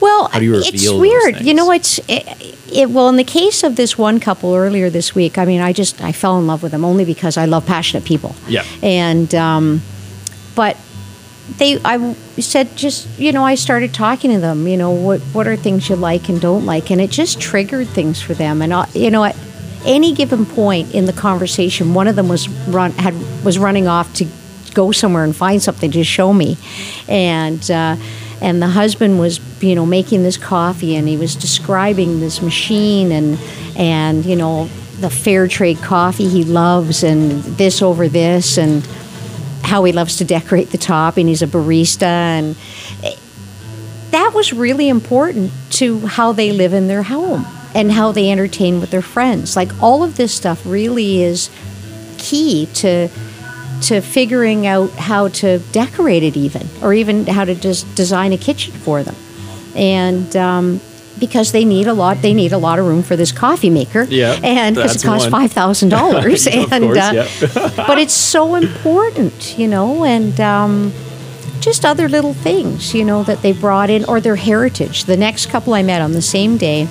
Well, 0.00 0.28
How 0.28 0.38
do 0.38 0.44
you 0.44 0.54
it's 0.56 0.90
weird. 0.90 1.40
You 1.40 1.54
know, 1.54 1.70
it's 1.70 1.98
it, 2.08 2.56
it. 2.72 2.90
Well, 2.90 3.08
in 3.08 3.16
the 3.16 3.24
case 3.24 3.62
of 3.62 3.76
this 3.76 3.96
one 3.96 4.20
couple 4.20 4.54
earlier 4.54 4.90
this 4.90 5.14
week, 5.14 5.38
I 5.38 5.44
mean, 5.44 5.60
I 5.60 5.72
just 5.72 6.02
I 6.02 6.12
fell 6.12 6.38
in 6.38 6.46
love 6.46 6.62
with 6.62 6.72
them 6.72 6.84
only 6.84 7.04
because 7.04 7.36
I 7.36 7.46
love 7.46 7.66
passionate 7.66 8.04
people. 8.04 8.34
Yeah. 8.46 8.64
And 8.82 9.34
um, 9.34 9.82
but 10.54 10.76
they, 11.56 11.80
I 11.84 12.14
said, 12.38 12.76
just 12.76 13.18
you 13.18 13.32
know, 13.32 13.44
I 13.44 13.54
started 13.54 13.94
talking 13.94 14.30
to 14.32 14.40
them. 14.40 14.66
You 14.66 14.76
know, 14.76 14.90
what 14.90 15.20
what 15.32 15.46
are 15.46 15.56
things 15.56 15.88
you 15.88 15.96
like 15.96 16.28
and 16.28 16.40
don't 16.40 16.66
like, 16.66 16.90
and 16.90 17.00
it 17.00 17.10
just 17.10 17.40
triggered 17.40 17.88
things 17.88 18.20
for 18.20 18.34
them. 18.34 18.62
And 18.62 18.72
uh, 18.72 18.86
you 18.94 19.10
know, 19.10 19.24
at 19.24 19.36
any 19.84 20.12
given 20.14 20.46
point 20.46 20.94
in 20.94 21.06
the 21.06 21.12
conversation, 21.12 21.94
one 21.94 22.08
of 22.08 22.16
them 22.16 22.28
was 22.28 22.48
run 22.68 22.92
had 22.92 23.14
was 23.44 23.58
running 23.58 23.86
off 23.86 24.12
to 24.14 24.26
go 24.74 24.90
somewhere 24.90 25.24
and 25.24 25.36
find 25.36 25.62
something 25.62 25.90
to 25.92 26.04
show 26.04 26.32
me, 26.32 26.58
and. 27.08 27.70
Uh, 27.70 27.96
and 28.40 28.60
the 28.60 28.68
husband 28.68 29.18
was 29.18 29.40
you 29.62 29.74
know 29.74 29.86
making 29.86 30.22
this 30.22 30.36
coffee 30.36 30.96
and 30.96 31.08
he 31.08 31.16
was 31.16 31.34
describing 31.34 32.20
this 32.20 32.42
machine 32.42 33.12
and 33.12 33.38
and 33.76 34.24
you 34.24 34.36
know 34.36 34.66
the 35.00 35.10
fair 35.10 35.48
trade 35.48 35.78
coffee 35.78 36.28
he 36.28 36.44
loves 36.44 37.02
and 37.02 37.42
this 37.56 37.82
over 37.82 38.08
this 38.08 38.58
and 38.58 38.86
how 39.62 39.82
he 39.84 39.92
loves 39.92 40.16
to 40.16 40.24
decorate 40.24 40.70
the 40.70 40.78
top 40.78 41.16
and 41.16 41.28
he's 41.28 41.42
a 41.42 41.46
barista 41.46 42.02
and 42.02 42.56
that 44.14 44.32
was 44.32 44.52
really 44.52 44.88
important 44.88 45.50
to 45.70 45.98
how 46.06 46.30
they 46.30 46.52
live 46.52 46.72
in 46.72 46.86
their 46.86 47.02
home 47.02 47.44
and 47.74 47.90
how 47.90 48.12
they 48.12 48.30
entertain 48.30 48.80
with 48.80 48.92
their 48.92 49.02
friends. 49.02 49.56
Like 49.56 49.82
all 49.82 50.04
of 50.04 50.16
this 50.16 50.32
stuff 50.32 50.64
really 50.64 51.20
is 51.20 51.50
key 52.16 52.66
to 52.74 53.08
to 53.84 54.00
figuring 54.00 54.66
out 54.66 54.90
how 54.90 55.28
to 55.28 55.58
decorate 55.72 56.22
it 56.22 56.36
even 56.36 56.66
or 56.82 56.94
even 56.94 57.26
how 57.26 57.44
to 57.44 57.54
just 57.54 57.94
design 57.94 58.32
a 58.32 58.38
kitchen 58.38 58.72
for 58.72 59.02
them. 59.02 59.14
And 59.76 60.34
um, 60.36 60.80
because 61.18 61.52
they 61.52 61.64
need 61.64 61.86
a 61.86 61.92
lot 61.92 62.22
they 62.22 62.34
need 62.34 62.52
a 62.52 62.58
lot 62.58 62.78
of 62.78 62.86
room 62.86 63.02
for 63.02 63.16
this 63.16 63.32
coffee 63.32 63.70
maker. 63.70 64.04
Yeah, 64.04 64.38
and 64.42 64.74
because 64.74 64.96
it 64.96 65.06
costs 65.06 65.28
five 65.28 65.52
thousand 65.52 65.90
dollars. 65.90 66.46
And 66.54 66.84
course, 66.84 66.98
uh, 67.56 67.72
but 67.86 67.98
it's 67.98 68.14
so 68.14 68.54
important 68.54 69.58
you 69.58 69.68
know 69.68 70.04
and 70.04 70.40
um, 70.40 70.92
just 71.60 71.84
other 71.84 72.08
little 72.08 72.34
things 72.34 72.94
you 72.94 73.04
know 73.04 73.22
that 73.24 73.42
they 73.42 73.52
brought 73.52 73.90
in 73.90 74.04
or 74.04 74.20
their 74.20 74.36
heritage. 74.36 75.04
The 75.04 75.16
next 75.16 75.46
couple 75.46 75.74
i 75.74 75.82
met 75.82 76.00
on 76.00 76.12
the 76.12 76.22
same 76.22 76.56
day 76.56 76.88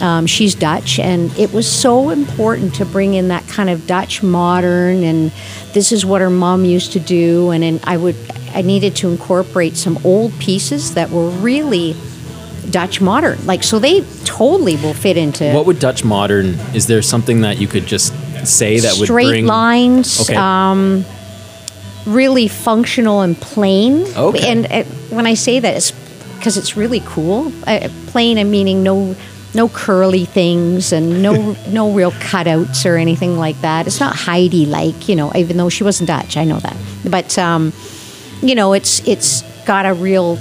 um, 0.00 0.26
she's 0.26 0.54
dutch 0.54 0.98
and 0.98 1.36
it 1.38 1.52
was 1.52 1.70
so 1.70 2.10
important 2.10 2.74
to 2.74 2.84
bring 2.84 3.14
in 3.14 3.28
that 3.28 3.46
kind 3.48 3.70
of 3.70 3.86
dutch 3.86 4.22
modern 4.22 5.02
and 5.02 5.30
this 5.72 5.92
is 5.92 6.04
what 6.04 6.20
her 6.20 6.30
mom 6.30 6.64
used 6.64 6.92
to 6.92 7.00
do 7.00 7.50
and, 7.50 7.62
and 7.62 7.80
i 7.84 7.96
would 7.96 8.16
I 8.54 8.62
needed 8.62 8.94
to 8.96 9.10
incorporate 9.10 9.76
some 9.76 9.98
old 10.04 10.32
pieces 10.38 10.94
that 10.94 11.10
were 11.10 11.28
really 11.28 11.96
Dutch 12.70 13.00
modern. 13.00 13.44
Like 13.46 13.62
so, 13.62 13.78
they 13.78 14.02
totally 14.24 14.76
will 14.76 14.94
fit 14.94 15.16
into 15.16 15.52
What 15.52 15.66
would 15.66 15.80
Dutch 15.80 16.04
modern? 16.04 16.54
Is 16.72 16.86
there 16.86 17.02
something 17.02 17.42
that 17.42 17.58
you 17.58 17.66
could 17.66 17.86
just 17.86 18.14
say 18.46 18.80
that 18.80 18.96
would 18.98 19.06
straight 19.06 19.26
bring? 19.26 19.46
lines. 19.46 20.20
Okay. 20.20 20.36
Um, 20.36 21.04
really 22.06 22.48
functional 22.48 23.22
and 23.22 23.36
plain. 23.36 24.06
Okay. 24.16 24.48
And 24.48 24.66
uh, 24.66 24.84
when 25.10 25.26
I 25.26 25.34
say 25.34 25.58
that, 25.58 25.76
it's 25.76 25.90
because 26.36 26.56
it's 26.56 26.76
really 26.76 27.02
cool. 27.04 27.52
Uh, 27.66 27.88
plain, 28.06 28.38
I'm 28.38 28.50
meaning 28.50 28.82
no, 28.82 29.16
no 29.54 29.68
curly 29.68 30.24
things 30.24 30.92
and 30.92 31.22
no, 31.22 31.56
no 31.68 31.92
real 31.92 32.10
cutouts 32.12 32.84
or 32.88 32.96
anything 32.96 33.36
like 33.38 33.60
that. 33.60 33.86
It's 33.86 34.00
not 34.00 34.16
Heidi 34.16 34.66
like, 34.66 35.08
you 35.08 35.16
know, 35.16 35.30
even 35.34 35.56
though 35.56 35.68
she 35.68 35.84
wasn't 35.84 36.08
Dutch, 36.08 36.36
I 36.36 36.44
know 36.44 36.58
that. 36.58 36.76
But 37.08 37.38
um, 37.38 37.72
you 38.42 38.54
know, 38.54 38.72
it's 38.72 39.06
it's 39.06 39.42
got 39.64 39.86
a 39.86 39.94
real. 39.94 40.38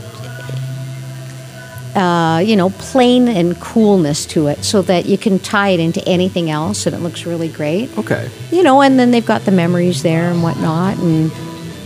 Uh, 1.95 2.39
you 2.39 2.55
know, 2.55 2.71
plain 2.71 3.27
and 3.27 3.59
coolness 3.59 4.25
to 4.25 4.47
it, 4.47 4.63
so 4.63 4.81
that 4.81 5.05
you 5.05 5.15
can 5.15 5.37
tie 5.37 5.69
it 5.69 5.79
into 5.79 6.03
anything 6.09 6.49
else, 6.49 6.87
and 6.87 6.95
it 6.95 6.99
looks 7.01 7.27
really 7.27 7.47
great 7.47 7.95
Okay. 7.99 8.31
you 8.49 8.63
know, 8.63 8.81
and 8.81 8.97
then 8.97 9.11
they've 9.11 9.23
got 9.27 9.45
the 9.45 9.51
memories 9.51 10.01
there 10.01 10.31
and 10.31 10.41
whatnot, 10.41 10.97
and 10.97 11.31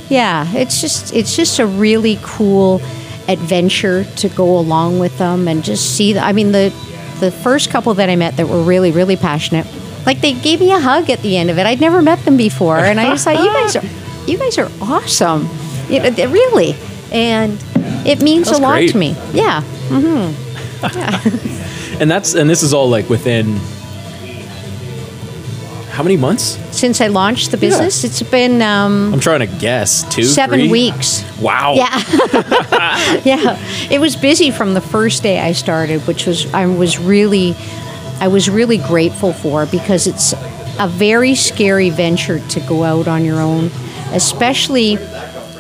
yeah, 0.08 0.50
it's 0.56 0.80
just 0.80 1.14
it's 1.14 1.36
just 1.36 1.60
a 1.60 1.66
really 1.68 2.18
cool 2.22 2.80
adventure 3.28 4.06
to 4.16 4.30
go 4.30 4.58
along 4.58 5.00
with 5.00 5.18
them 5.18 5.46
and 5.46 5.62
just 5.62 5.98
see. 5.98 6.14
The, 6.14 6.22
I 6.22 6.32
mean, 6.32 6.54
the 6.54 6.74
the 7.20 7.32
first 7.32 7.70
couple 7.70 7.94
that 7.96 8.10
I 8.10 8.16
met 8.16 8.38
that 8.38 8.48
were 8.48 8.62
really 8.64 8.92
really 8.92 9.16
passionate, 9.16 9.68
like 10.06 10.22
they 10.22 10.34
gave 10.34 10.60
me 10.60 10.72
a 10.72 10.80
hug 10.80 11.10
at 11.10 11.22
the 11.22 11.38
end 11.38 11.50
of 11.50 11.58
it. 11.58 11.66
I'd 11.66 11.82
never 11.82 12.02
met 12.02 12.24
them 12.26 12.38
before, 12.38 12.78
and 12.78 13.00
I 13.00 13.12
just 13.12 13.24
thought 13.26 13.40
you 13.44 13.52
guys 13.54 13.76
are 13.76 13.84
you 14.30 14.38
guys 14.38 14.58
are 14.58 14.72
awesome, 14.82 15.48
you 15.90 16.00
know, 16.02 16.10
really, 16.30 16.76
and 17.12 17.58
it 18.06 18.22
means 18.22 18.48
That's 18.48 18.60
a 18.60 18.62
lot 18.62 18.74
great. 18.76 18.92
to 18.92 18.98
me. 18.98 19.16
Yeah, 19.34 19.62
mm-hmm. 19.90 20.44
And 22.00 22.12
that's 22.12 22.36
and 22.36 22.48
this 22.48 22.62
is 22.62 22.74
all 22.76 22.90
like 22.90 23.10
within 23.10 23.58
how 25.90 26.04
many 26.04 26.16
months? 26.16 26.60
Since 26.78 27.02
I 27.02 27.08
launched 27.08 27.52
the 27.52 27.58
business, 27.58 28.04
it's 28.04 28.22
been 28.22 28.62
um, 28.62 29.14
I'm 29.14 29.20
trying 29.20 29.40
to 29.40 29.48
guess. 29.60 30.04
Two, 30.14 30.24
seven 30.24 30.60
three? 30.60 30.70
weeks. 30.70 31.26
Wow. 31.40 31.74
Yeah, 31.74 31.98
yeah. 33.26 33.58
It 33.92 34.00
was 34.00 34.16
busy 34.16 34.52
from 34.52 34.74
the 34.74 34.82
first 34.82 35.24
day 35.24 35.40
I 35.40 35.54
started, 35.54 36.02
which 36.08 36.26
was 36.28 36.52
I 36.54 36.68
was 36.68 37.00
really, 37.00 37.56
I 38.20 38.28
was 38.28 38.50
really 38.50 38.78
grateful 38.78 39.34
for 39.34 39.66
because 39.66 40.08
it's 40.08 40.34
a 40.80 40.88
very 40.88 41.36
scary 41.36 41.90
venture 41.90 42.40
to 42.40 42.60
go 42.62 42.84
out 42.84 43.08
on 43.08 43.26
your 43.26 43.40
own, 43.40 43.72
especially. 44.12 44.98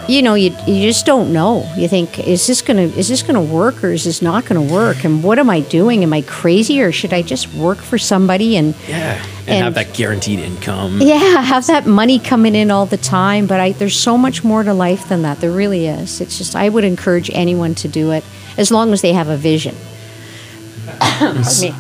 You 0.07 0.21
know, 0.21 0.35
you, 0.35 0.55
you 0.65 0.83
just 0.87 1.05
don't 1.05 1.33
know. 1.33 1.69
You 1.75 1.87
think, 1.89 2.17
is 2.19 2.47
this 2.47 2.61
gonna 2.61 2.83
is 2.83 3.09
this 3.09 3.21
gonna 3.23 3.41
work 3.41 3.83
or 3.83 3.91
is 3.91 4.05
this 4.05 4.21
not 4.21 4.45
gonna 4.45 4.61
work? 4.61 5.03
And 5.03 5.21
what 5.21 5.37
am 5.37 5.49
I 5.49 5.59
doing? 5.59 6.01
Am 6.03 6.13
I 6.13 6.21
crazy 6.21 6.81
or 6.81 6.91
should 6.93 7.11
I 7.13 7.21
just 7.21 7.53
work 7.53 7.77
for 7.79 7.97
somebody 7.97 8.55
and 8.55 8.73
Yeah. 8.87 9.21
And, 9.41 9.49
And- 9.49 9.63
have 9.65 9.73
that 9.75 9.93
guaranteed 9.93 10.39
income. 10.39 11.01
yeah, 11.01 11.17
have 11.41 11.67
that 11.67 11.85
money 11.85 12.19
coming 12.19 12.55
in 12.55 12.71
all 12.71 12.85
the 12.85 12.97
time. 12.97 13.47
But 13.47 13.59
I, 13.59 13.71
there's 13.73 13.97
so 13.97 14.17
much 14.17 14.43
more 14.45 14.63
to 14.63 14.73
life 14.73 15.09
than 15.09 15.23
that. 15.23 15.41
There 15.41 15.51
really 15.51 15.87
is. 15.87 16.21
It's 16.21 16.37
just 16.37 16.55
I 16.55 16.69
would 16.69 16.83
encourage 16.85 17.29
anyone 17.33 17.75
to 17.75 17.87
do 17.89 18.11
it 18.11 18.23
as 18.57 18.71
long 18.71 18.93
as 18.93 19.01
they 19.01 19.11
have 19.13 19.27
a 19.27 19.37
vision. 19.37 19.75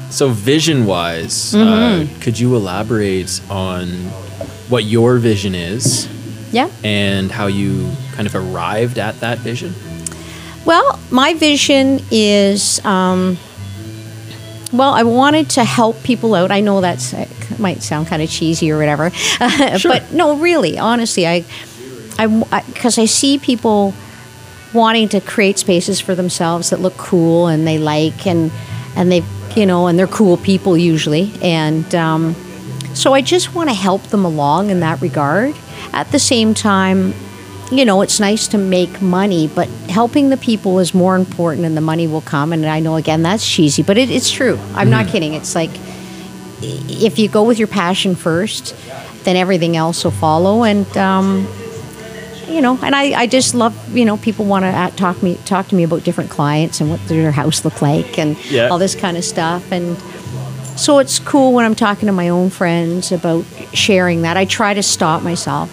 So 0.09 0.29
vision 0.29 0.85
wise, 0.85 1.55
uh, 1.55 1.57
Mm-hmm. 1.59 2.19
could 2.21 2.37
you 2.39 2.55
elaborate 2.55 3.39
on 3.49 3.87
what 4.69 4.83
your 4.83 5.17
vision 5.17 5.55
is 5.55 6.07
Yeah. 6.51 6.69
and 6.83 7.31
how 7.31 7.47
you 7.47 7.91
kind 8.13 8.25
of 8.27 8.35
arrived 8.35 8.97
at 8.99 9.19
that 9.19 9.39
vision? 9.39 9.73
Well, 10.65 10.99
my 11.11 11.33
vision 11.33 12.01
is, 12.11 12.83
um, 12.85 13.37
well, 14.73 14.93
I 14.93 15.03
wanted 15.03 15.49
to 15.51 15.63
help 15.63 16.01
people 16.03 16.35
out. 16.35 16.51
I 16.51 16.59
know 16.59 16.81
that's 16.81 17.13
it 17.13 17.29
might 17.59 17.81
sound 17.81 18.07
kind 18.07 18.21
of 18.21 18.29
cheesy 18.29 18.71
or 18.71 18.77
whatever, 18.77 19.09
Sure. 19.77 19.91
but 19.91 20.11
no, 20.11 20.35
really, 20.37 20.77
honestly, 20.77 21.25
I, 21.27 21.45
I, 22.19 22.27
because 22.67 22.97
I, 22.97 23.05
see 23.05 23.37
people 23.37 23.93
wanting 24.73 25.07
to 25.09 25.21
create 25.21 25.57
spaces 25.57 25.99
for 25.99 26.15
themselves 26.15 26.69
that 26.71 26.79
look 26.81 26.97
cool 26.97 27.47
and 27.47 27.65
they 27.65 27.77
like 27.77 28.27
and 28.27 28.51
and 28.95 29.09
they 29.11 29.23
you 29.55 29.65
know 29.65 29.87
and 29.87 29.97
they're 29.97 30.07
cool 30.07 30.35
people 30.37 30.77
usually 30.77 31.31
and 31.41 31.95
um, 31.95 32.35
so 32.93 33.13
I 33.13 33.21
just 33.21 33.55
want 33.55 33.69
to 33.69 33.73
help 33.75 34.03
them 34.07 34.25
along 34.25 34.69
in 34.69 34.81
that 34.81 35.01
regard. 35.01 35.55
At 35.93 36.11
the 36.11 36.19
same 36.19 36.53
time, 36.53 37.13
you 37.71 37.83
know, 37.85 38.01
it's 38.01 38.19
nice 38.19 38.47
to 38.49 38.57
make 38.57 39.01
money, 39.01 39.47
but 39.47 39.67
helping 39.89 40.29
the 40.29 40.37
people 40.37 40.79
is 40.79 40.93
more 40.93 41.15
important 41.15 41.65
and 41.65 41.75
the 41.75 41.81
money 41.81 42.07
will 42.07 42.21
come. 42.21 42.53
And 42.53 42.65
I 42.65 42.79
know, 42.79 42.95
again, 42.95 43.23
that's 43.23 43.45
cheesy, 43.49 43.83
but 43.83 43.97
it, 43.97 44.09
it's 44.09 44.31
true. 44.31 44.57
I'm 44.73 44.89
not 44.89 45.07
kidding. 45.07 45.33
It's 45.33 45.53
like 45.55 45.71
if 46.61 47.19
you 47.19 47.27
go 47.27 47.43
with 47.43 47.59
your 47.59 47.67
passion 47.67 48.15
first, 48.15 48.75
then 49.23 49.35
everything 49.35 49.75
else 49.75 50.03
will 50.03 50.11
follow. 50.11 50.63
And, 50.63 50.87
um, 50.97 51.47
you 52.47 52.61
know, 52.61 52.79
and 52.81 52.95
I, 52.95 53.21
I 53.21 53.27
just 53.27 53.53
love, 53.53 53.75
you 53.95 54.05
know, 54.05 54.15
people 54.17 54.45
want 54.45 54.63
to 54.63 54.95
talk 54.97 55.21
me 55.21 55.35
talk 55.45 55.67
to 55.67 55.75
me 55.75 55.83
about 55.83 56.03
different 56.05 56.29
clients 56.29 56.79
and 56.79 56.89
what 56.89 57.05
their 57.07 57.31
house 57.31 57.65
look 57.65 57.81
like 57.81 58.17
and 58.17 58.37
Yeah. 58.49 58.69
all 58.69 58.77
this 58.79 58.95
kind 58.95 59.17
of 59.17 59.25
stuff. 59.25 59.69
And 59.71 59.97
so 60.77 60.99
it's 60.99 61.19
cool 61.19 61.53
when 61.53 61.65
I'm 61.65 61.75
talking 61.75 62.07
to 62.07 62.13
my 62.13 62.29
own 62.29 62.49
friends 62.49 63.11
about 63.11 63.45
sharing 63.73 64.21
that. 64.21 64.37
I 64.37 64.45
try 64.45 64.73
to 64.73 64.83
stop 64.83 65.23
myself, 65.23 65.69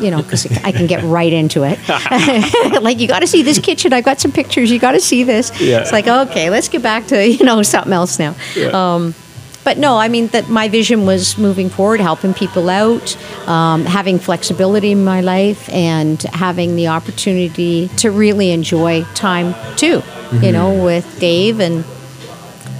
you 0.00 0.10
know, 0.10 0.22
because 0.22 0.46
I 0.64 0.72
can 0.72 0.86
get 0.86 1.02
right 1.04 1.32
into 1.32 1.62
it. 1.64 1.78
like, 2.82 2.98
you 2.98 3.06
got 3.06 3.20
to 3.20 3.26
see 3.26 3.42
this 3.42 3.58
kitchen. 3.58 3.92
I've 3.92 4.04
got 4.04 4.20
some 4.20 4.32
pictures. 4.32 4.70
You 4.70 4.78
got 4.78 4.92
to 4.92 5.00
see 5.00 5.24
this. 5.24 5.58
Yeah. 5.60 5.80
It's 5.80 5.92
like, 5.92 6.06
okay, 6.06 6.50
let's 6.50 6.68
get 6.68 6.82
back 6.82 7.06
to, 7.08 7.28
you 7.28 7.44
know, 7.44 7.62
something 7.62 7.92
else 7.92 8.18
now. 8.18 8.34
Um, 8.72 9.14
but 9.62 9.76
no, 9.76 9.98
I 9.98 10.08
mean, 10.08 10.28
that 10.28 10.48
my 10.48 10.68
vision 10.68 11.04
was 11.04 11.36
moving 11.36 11.68
forward, 11.68 12.00
helping 12.00 12.32
people 12.32 12.70
out, 12.70 13.16
um, 13.46 13.84
having 13.84 14.18
flexibility 14.18 14.90
in 14.90 15.04
my 15.04 15.20
life, 15.20 15.68
and 15.68 16.20
having 16.22 16.76
the 16.76 16.88
opportunity 16.88 17.88
to 17.98 18.10
really 18.10 18.52
enjoy 18.52 19.04
time 19.14 19.54
too, 19.76 20.02
you 20.40 20.50
know, 20.50 20.82
with 20.82 21.20
Dave 21.20 21.60
and 21.60 21.84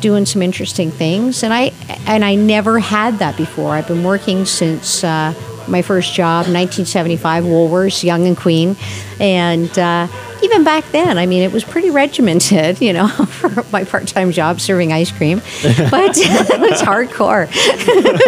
doing 0.00 0.26
some 0.26 0.42
interesting 0.42 0.90
things 0.90 1.42
and 1.42 1.52
I 1.52 1.72
and 2.06 2.24
I 2.24 2.34
never 2.34 2.78
had 2.78 3.18
that 3.18 3.36
before. 3.36 3.72
I've 3.72 3.88
been 3.88 4.04
working 4.04 4.44
since 4.44 5.04
uh, 5.04 5.34
my 5.68 5.82
first 5.82 6.14
job, 6.14 6.46
1975, 6.46 7.44
Woolworths, 7.44 8.02
Yonge 8.02 8.26
and 8.26 8.36
Queen, 8.36 8.76
and 9.20 9.78
uh, 9.78 10.08
even 10.42 10.64
back 10.64 10.84
then, 10.90 11.18
I 11.18 11.26
mean, 11.26 11.42
it 11.42 11.52
was 11.52 11.64
pretty 11.64 11.90
regimented, 11.90 12.80
you 12.82 12.92
know, 12.92 13.08
for 13.26 13.64
my 13.70 13.84
part-time 13.84 14.32
job 14.32 14.60
serving 14.60 14.92
ice 14.92 15.10
cream, 15.10 15.38
but 15.90 16.16
it 16.16 16.60
was 16.60 16.82
hardcore, 16.82 17.50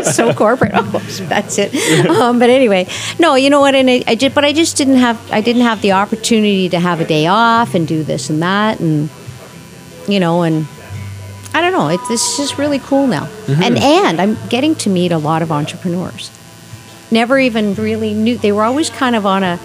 so 0.05 0.33
corporate. 0.33 0.73
Oh, 0.75 0.83
that's 1.29 1.59
it. 1.59 1.75
Um, 2.09 2.39
but 2.39 2.51
anyway, 2.51 2.87
no, 3.19 3.35
you 3.35 3.51
know 3.51 3.61
what? 3.61 3.75
And 3.75 3.91
I, 3.91 4.05
I 4.07 4.15
did, 4.15 4.35
but 4.35 4.45
I 4.45 4.53
just 4.53 4.77
didn't 4.77 4.97
have 4.97 5.19
I 5.33 5.41
didn't 5.41 5.63
have 5.63 5.83
the 5.83 5.93
opportunity 5.93 6.69
to 6.71 6.81
have 6.81 7.01
a 7.01 7.05
day 7.05 7.27
off 7.27 7.75
and 7.75 7.87
do 7.87 8.03
this 8.03 8.31
and 8.31 8.43
that 8.43 8.81
and 8.81 9.11
you 10.09 10.21
know 10.21 10.43
and 10.43 10.67
I 11.55 11.61
don't 11.61 11.73
know. 11.73 11.89
It, 11.89 12.01
this 12.09 12.31
is 12.33 12.37
just 12.37 12.59
really 12.59 12.79
cool 12.79 13.07
now, 13.07 13.29
and 13.49 13.79
and 13.79 14.21
I'm 14.21 14.37
getting 14.49 14.75
to 14.77 14.91
meet 14.91 15.13
a 15.13 15.19
lot 15.19 15.43
of 15.43 15.53
entrepreneurs. 15.53 16.31
Never 17.11 17.39
even 17.39 17.75
really 17.75 18.15
knew 18.15 18.39
they 18.39 18.53
were 18.53 18.63
always 18.65 18.89
kind 18.91 19.15
of 19.17 19.27
on 19.27 19.43
a 19.43 19.59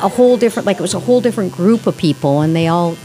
a 0.00 0.08
whole 0.08 0.36
different 0.36 0.66
like 0.66 0.78
it 0.78 0.82
was 0.82 0.94
a 0.94 1.00
whole 1.00 1.20
different 1.20 1.52
group 1.52 1.86
of 1.86 1.96
people, 1.96 2.40
and 2.40 2.54
they 2.56 2.68
all 2.68 2.96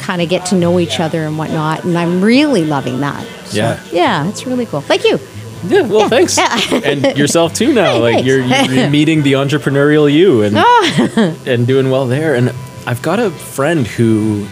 kind 0.00 0.20
of 0.20 0.28
get 0.28 0.46
to 0.46 0.56
know 0.56 0.80
each 0.80 0.98
other 0.98 1.22
and 1.24 1.38
whatnot. 1.38 1.84
And 1.84 1.96
I'm 1.96 2.20
really 2.22 2.64
loving 2.64 3.00
that. 3.00 3.24
So, 3.46 3.56
Yeah. 3.58 3.80
yeah, 3.92 4.28
it's 4.28 4.44
really 4.46 4.66
cool. 4.66 4.82
Like 4.88 5.04
you. 5.04 5.20
Yeah, 5.68 5.82
well, 5.82 6.00
Yeah, 6.00 6.08
thanks. 6.08 6.36
yeah. 6.36 6.58
and 6.84 7.16
yourself 7.16 7.54
too 7.54 7.72
now. 7.72 7.92
Hey, 7.92 8.00
like 8.00 8.24
you're, 8.24 8.40
you're 8.40 8.90
meeting 8.90 9.22
the 9.22 9.34
entrepreneurial 9.34 10.12
you 10.12 10.42
and 10.42 10.56
Ah. 10.58 11.34
and 11.46 11.68
doing 11.68 11.88
well 11.90 12.08
there. 12.08 12.34
And 12.34 12.52
I've 12.84 13.00
got 13.02 13.20
a 13.20 13.30
friend 13.30 13.86
who 13.86 14.48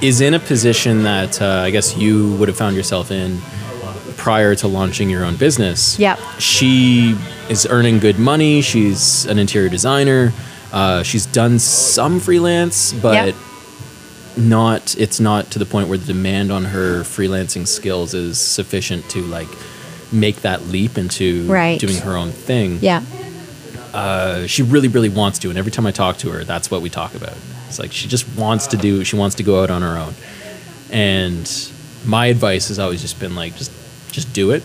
is 0.00 0.20
in 0.20 0.34
a 0.34 0.38
position 0.38 1.02
that 1.04 1.40
uh, 1.40 1.46
I 1.66 1.70
guess 1.70 1.96
you 1.96 2.34
would 2.36 2.48
have 2.48 2.56
found 2.56 2.76
yourself 2.76 3.10
in 3.10 3.38
prior 4.16 4.54
to 4.56 4.68
launching 4.68 5.10
your 5.10 5.24
own 5.24 5.36
business. 5.36 5.98
Yep. 5.98 6.18
She 6.38 7.16
is 7.48 7.66
earning 7.68 7.98
good 7.98 8.18
money. 8.18 8.62
She's 8.62 9.26
an 9.26 9.38
interior 9.38 9.68
designer. 9.68 10.32
Uh, 10.72 11.02
she's 11.02 11.26
done 11.26 11.58
some 11.58 12.20
freelance, 12.20 12.92
but 12.94 13.26
Yep. 13.26 13.34
not. 14.36 14.94
It's 14.98 15.20
not 15.20 15.50
to 15.52 15.58
the 15.58 15.66
point 15.66 15.88
where 15.88 15.98
the 15.98 16.06
demand 16.06 16.50
on 16.50 16.64
her 16.66 17.02
freelancing 17.02 17.66
skills 17.66 18.14
is 18.14 18.38
sufficient 18.38 19.08
to 19.10 19.22
like 19.22 19.48
make 20.12 20.42
that 20.42 20.66
leap 20.68 20.96
into 20.98 21.46
Right. 21.46 21.78
doing 21.78 21.96
her 21.98 22.16
own 22.16 22.30
thing. 22.32 22.78
Yeah. 22.80 23.02
Uh, 23.92 24.46
she 24.46 24.62
really, 24.62 24.88
really 24.88 25.08
wants 25.08 25.38
to, 25.40 25.50
and 25.50 25.58
every 25.58 25.70
time 25.70 25.86
I 25.86 25.92
talk 25.92 26.16
to 26.18 26.30
her, 26.30 26.44
that's 26.44 26.70
what 26.70 26.82
we 26.82 26.88
talk 26.90 27.14
about. 27.14 27.34
It's 27.74 27.80
like 27.80 27.90
she 27.92 28.06
just 28.06 28.28
wants 28.36 28.68
to 28.68 28.76
do. 28.76 29.02
She 29.02 29.16
wants 29.16 29.34
to 29.36 29.42
go 29.42 29.60
out 29.60 29.68
on 29.68 29.82
her 29.82 29.98
own, 29.98 30.14
and 30.92 31.50
my 32.06 32.26
advice 32.26 32.68
has 32.68 32.78
always 32.78 33.02
just 33.02 33.18
been 33.18 33.34
like, 33.34 33.56
just, 33.56 33.72
just 34.12 34.32
do 34.32 34.52
it. 34.52 34.62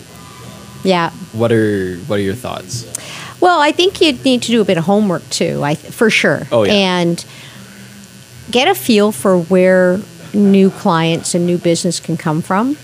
Yeah. 0.84 1.10
What 1.32 1.50
are 1.50 1.96
what 2.06 2.20
are 2.20 2.22
your 2.22 2.36
thoughts? 2.36 2.86
Well, 3.40 3.58
I 3.60 3.72
think 3.72 4.00
you 4.00 4.12
need 4.12 4.42
to 4.42 4.48
do 4.52 4.60
a 4.60 4.64
bit 4.64 4.78
of 4.78 4.84
homework 4.84 5.28
too. 5.28 5.60
I 5.64 5.74
for 5.74 6.08
sure. 6.08 6.46
Oh, 6.52 6.62
yeah. 6.62 6.72
And 6.72 7.24
get 8.52 8.68
a 8.68 8.76
feel 8.76 9.10
for 9.10 9.36
where 9.40 9.98
new 10.32 10.70
clients 10.70 11.34
and 11.34 11.46
new 11.46 11.58
business 11.58 11.98
can 11.98 12.16
come 12.16 12.42
from, 12.42 12.76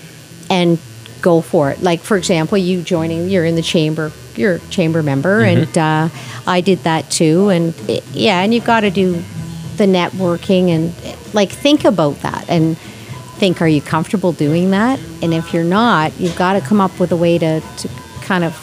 and 0.50 0.80
go 1.22 1.40
for 1.40 1.70
it. 1.70 1.80
Like 1.82 2.00
for 2.00 2.16
example, 2.16 2.58
you 2.58 2.82
joining, 2.82 3.28
you're 3.30 3.44
in 3.44 3.54
the 3.54 3.62
chamber, 3.62 4.10
you're 4.34 4.56
a 4.56 4.58
chamber 4.70 5.04
member, 5.04 5.42
Mm-hmm. 5.42 5.62
and 5.62 5.78
uh, 5.78 6.08
I 6.48 6.62
did 6.62 6.80
that 6.80 7.12
too. 7.12 7.48
And 7.50 7.74
it, 7.88 8.02
yeah, 8.12 8.40
and 8.42 8.52
you've 8.52 8.64
got 8.66 8.80
to 8.80 8.90
do 8.90 9.22
the 9.76 9.86
networking 9.86 10.68
and 10.70 10.94
like 11.34 11.50
think 11.50 11.84
about 11.84 12.20
that 12.22 12.48
and 12.48 12.76
think, 13.38 13.60
are 13.60 13.68
you 13.68 13.82
comfortable 13.82 14.32
doing 14.32 14.70
that? 14.70 14.98
And 15.22 15.34
if 15.34 15.52
you're 15.52 15.64
not, 15.64 16.18
you've 16.18 16.36
got 16.36 16.54
to 16.54 16.60
come 16.60 16.80
up 16.80 16.98
with 16.98 17.12
a 17.12 17.16
way 17.16 17.38
to, 17.38 17.60
to 17.60 17.88
kind 18.22 18.44
of 18.44 18.62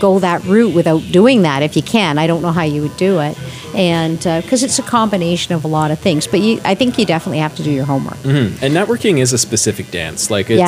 go 0.00 0.18
that 0.20 0.44
route 0.44 0.74
without 0.74 1.02
doing 1.10 1.42
that 1.42 1.62
if 1.62 1.76
you 1.76 1.82
can. 1.82 2.18
I 2.18 2.26
don't 2.26 2.42
know 2.42 2.52
how 2.52 2.62
you 2.62 2.82
would 2.82 2.96
do 2.96 3.20
it, 3.20 3.36
and 3.74 4.18
because 4.18 4.62
it's 4.62 4.78
a 4.78 4.82
combination 4.82 5.54
of 5.54 5.64
a 5.64 5.68
lot 5.68 5.90
of 5.90 5.98
things. 5.98 6.26
But 6.26 6.40
you, 6.40 6.60
I 6.64 6.74
think 6.74 6.98
you 6.98 7.04
definitely 7.04 7.38
have 7.38 7.56
to 7.56 7.62
do 7.62 7.70
your 7.70 7.84
homework. 7.84 8.18
And 8.24 8.74
networking 8.74 9.18
is 9.18 9.32
a 9.32 9.38
specific 9.38 9.90
dance. 9.90 10.30
Like 10.30 10.50
it's 10.50 10.60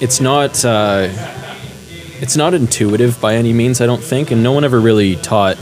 it's 0.00 0.20
not 0.20 0.64
uh, 0.64 1.08
it's 2.20 2.36
not 2.36 2.54
intuitive 2.54 3.20
by 3.20 3.36
any 3.36 3.52
means. 3.52 3.80
I 3.80 3.86
don't 3.86 4.02
think, 4.02 4.30
and 4.30 4.42
no 4.42 4.52
one 4.52 4.64
ever 4.64 4.80
really 4.80 5.16
taught 5.16 5.56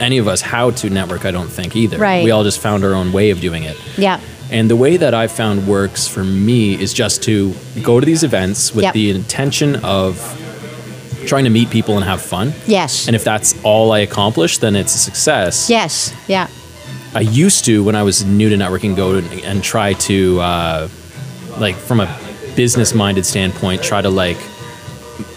any 0.00 0.18
of 0.18 0.28
us 0.28 0.40
how 0.40 0.70
to 0.72 0.90
network. 0.90 1.24
I 1.24 1.30
don't 1.30 1.48
think 1.48 1.76
either. 1.76 1.98
Right. 1.98 2.24
We 2.24 2.30
all 2.30 2.44
just 2.44 2.60
found 2.60 2.84
our 2.84 2.94
own 2.94 3.12
way 3.12 3.30
of 3.30 3.40
doing 3.40 3.64
it. 3.64 3.76
Yeah, 3.98 4.20
And 4.50 4.70
the 4.70 4.76
way 4.76 4.96
that 4.96 5.12
I've 5.14 5.32
found 5.32 5.66
works 5.66 6.06
for 6.06 6.22
me 6.24 6.80
is 6.80 6.92
just 6.92 7.22
to 7.24 7.52
go 7.82 7.98
to 8.00 8.06
these 8.06 8.22
events 8.22 8.74
with 8.74 8.84
Yep. 8.84 8.94
the 8.94 9.10
intention 9.10 9.76
of 9.76 10.18
trying 11.26 11.44
to 11.44 11.50
meet 11.50 11.70
people 11.70 11.96
and 11.96 12.04
have 12.04 12.22
fun. 12.22 12.52
yes, 12.66 13.06
And 13.08 13.16
if 13.16 13.24
that's 13.24 13.54
all 13.64 13.90
I 13.92 14.00
accomplish, 14.00 14.58
then 14.58 14.76
it's 14.76 14.94
a 14.94 14.98
success. 14.98 15.68
yes, 15.68 16.12
yeah, 16.28 16.46
I 17.14 17.20
used 17.20 17.64
to, 17.64 17.82
when 17.82 17.96
I 17.96 18.02
was 18.04 18.24
new 18.24 18.48
to 18.50 18.56
networking, 18.56 18.94
go 18.94 19.14
and, 19.14 19.26
and 19.44 19.62
try 19.64 19.94
to, 19.94 20.40
uh, 20.40 20.88
like, 21.58 21.74
from 21.76 21.98
a 22.00 22.08
business 22.54 22.94
minded 22.94 23.26
standpoint, 23.26 23.82
try 23.82 24.00
to, 24.02 24.10
like, 24.10 24.36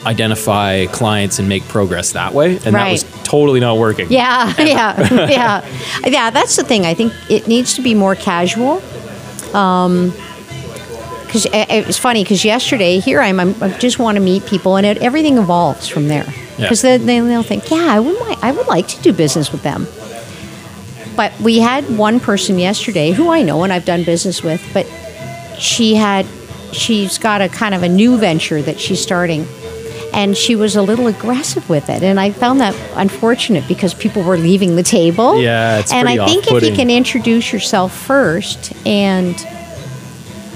identify 0.06 0.86
clients 0.88 1.40
and 1.40 1.48
make 1.50 1.64
progress 1.68 2.14
that 2.14 2.34
way. 2.34 2.58
And 2.66 2.76
that 2.76 2.92
was 2.92 3.04
totally 3.24 3.60
not 3.60 3.78
working. 3.78 4.12
yeah, 4.12 4.54
yeah, 4.60 5.14
yeah, 5.30 5.66
yeah. 6.06 6.30
That's 6.30 6.56
the 6.56 6.64
thing. 6.64 6.86
I 6.86 6.94
think 6.94 7.14
it 7.30 7.48
needs 7.48 7.76
to 7.76 7.82
be 7.82 7.94
more 7.96 8.16
casual. 8.16 8.82
Um, 9.56 10.14
Because 11.26 11.46
it 11.52 11.86
was 11.86 11.98
funny. 11.98 12.24
Because 12.24 12.44
yesterday, 12.44 13.00
here 13.00 13.22
I'm, 13.22 13.40
I'm, 13.40 13.56
I 13.62 13.70
just 13.78 14.00
want 14.00 14.16
to 14.16 14.22
meet 14.22 14.46
people, 14.48 14.78
and 14.78 14.86
it, 14.86 14.98
everything 14.98 15.38
evolves 15.38 15.88
from 15.88 16.08
there. 16.08 16.26
Yeah. 16.26 16.66
Because 16.66 16.82
then 16.82 17.06
they, 17.06 17.20
they'll 17.20 17.44
think, 17.44 17.70
yeah, 17.70 17.88
I 17.90 18.00
would, 18.00 18.20
like, 18.20 18.44
I 18.44 18.52
would 18.52 18.68
like 18.68 18.88
to 18.90 19.02
do 19.02 19.14
business 19.14 19.52
with 19.52 19.62
them. 19.62 19.86
But 21.16 21.38
we 21.40 21.60
had 21.60 21.84
one 21.98 22.20
person 22.20 22.58
yesterday 22.58 23.12
who 23.12 23.30
I 23.30 23.44
know 23.44 23.64
and 23.64 23.72
I've 23.74 23.86
done 23.86 24.04
business 24.04 24.42
with, 24.42 24.62
but 24.74 24.86
she 25.60 25.96
had, 25.96 26.26
she's 26.72 27.18
got 27.18 27.42
a 27.42 27.50
kind 27.50 27.76
of 27.76 27.84
a 27.84 27.90
new 27.90 28.18
venture 28.18 28.62
that 28.62 28.80
she's 28.80 29.02
starting. 29.02 29.46
And 30.14 30.36
she 30.36 30.56
was 30.56 30.76
a 30.76 30.82
little 30.82 31.08
aggressive 31.08 31.70
with 31.70 31.90
it. 31.90 32.02
And 32.04 32.20
I 32.20 32.32
found 32.32 32.60
that 32.62 32.76
unfortunate 32.96 33.68
because 33.68 33.94
people 33.94 34.24
were 34.24 34.38
leaving 34.38 34.76
the 34.76 34.84
table. 34.84 35.40
Yeah, 35.42 35.80
it's 35.80 35.94
And 35.94 36.10
I 36.10 36.26
think 36.26 36.52
if 36.52 36.64
you 36.64 36.74
can 36.76 36.90
introduce 36.90 37.54
yourself 37.54 37.96
first 37.96 38.74
and 38.86 39.36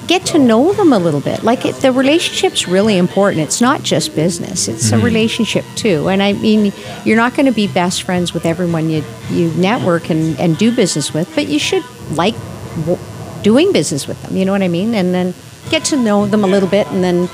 get 0.07 0.25
to 0.25 0.37
know 0.37 0.73
them 0.73 0.91
a 0.91 0.99
little 0.99 1.21
bit. 1.21 1.43
Like 1.43 1.65
it, 1.65 1.75
the 1.75 1.91
relationship's 1.91 2.67
really 2.67 2.97
important. 2.97 3.41
It's 3.43 3.61
not 3.61 3.83
just 3.83 4.15
business; 4.15 4.67
it's 4.67 4.91
Mm-hmm. 4.91 4.99
a 5.01 5.03
relationship 5.05 5.65
too. 5.75 6.09
And 6.09 6.21
I 6.21 6.33
mean, 6.33 6.73
you're 7.05 7.15
not 7.15 7.35
going 7.35 7.45
to 7.45 7.53
be 7.53 7.67
best 7.67 8.03
friends 8.03 8.33
with 8.33 8.45
everyone 8.45 8.89
you 8.89 9.03
you 9.29 9.49
network 9.51 10.09
and, 10.09 10.37
and 10.39 10.57
do 10.57 10.75
business 10.75 11.13
with, 11.13 11.33
but 11.35 11.47
you 11.47 11.57
should 11.59 11.83
like 12.11 12.35
w- 12.81 12.99
doing 13.43 13.71
business 13.71 14.07
with 14.07 14.21
them. 14.23 14.35
You 14.35 14.43
know 14.45 14.51
what 14.51 14.61
I 14.61 14.67
mean? 14.67 14.93
And 14.93 15.13
then 15.13 15.33
get 15.69 15.85
to 15.85 15.95
know 15.97 16.25
them 16.25 16.43
a 16.43 16.47
little 16.47 16.69
bit, 16.69 16.87
and 16.87 17.01
then 17.03 17.29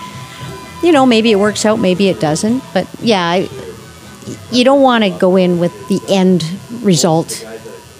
you 0.84 0.92
know 0.92 1.06
maybe 1.06 1.32
it 1.32 1.38
works 1.38 1.66
out, 1.66 1.80
maybe 1.80 2.08
it 2.10 2.20
doesn't. 2.20 2.64
But 2.74 2.88
yeah, 3.02 3.24
I, 3.26 3.50
you 4.52 4.64
don't 4.64 4.82
want 4.82 5.04
to 5.04 5.10
go 5.10 5.36
in 5.36 5.60
with 5.60 5.74
the 5.88 6.00
end 6.10 6.44
result 6.82 7.46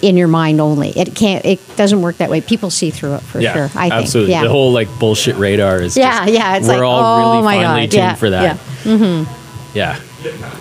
in 0.02 0.16
your 0.16 0.28
mind 0.28 0.60
only. 0.60 0.90
It 0.90 1.14
can't. 1.14 1.44
It 1.44 1.60
doesn't 1.76 2.00
work 2.00 2.16
that 2.18 2.30
way. 2.30 2.40
People 2.40 2.70
see 2.70 2.90
through 2.90 3.16
it 3.16 3.20
for 3.22 3.38
Yeah, 3.40 3.52
sure. 3.52 3.64
I 3.74 3.88
think. 3.90 3.92
absolutely. 3.92 4.32
Yeah. 4.32 4.44
The 4.44 4.48
whole 4.50 4.72
like 4.72 4.88
bullshit 4.98 5.36
radar 5.36 5.82
is 5.82 5.96
Yeah, 5.96 6.20
just, 6.24 6.32
yeah, 6.32 6.56
it's 6.56 6.66
we're 6.66 6.74
like, 6.74 6.82
all 6.82 7.02
oh 7.02 7.30
really 7.32 7.42
my 7.44 7.54
finely 7.62 7.86
God, 7.86 7.90
tuned 7.90 7.92
yeah, 7.92 8.14
for 8.14 8.30
that. 8.30 8.58
Yeah. 9.74 10.00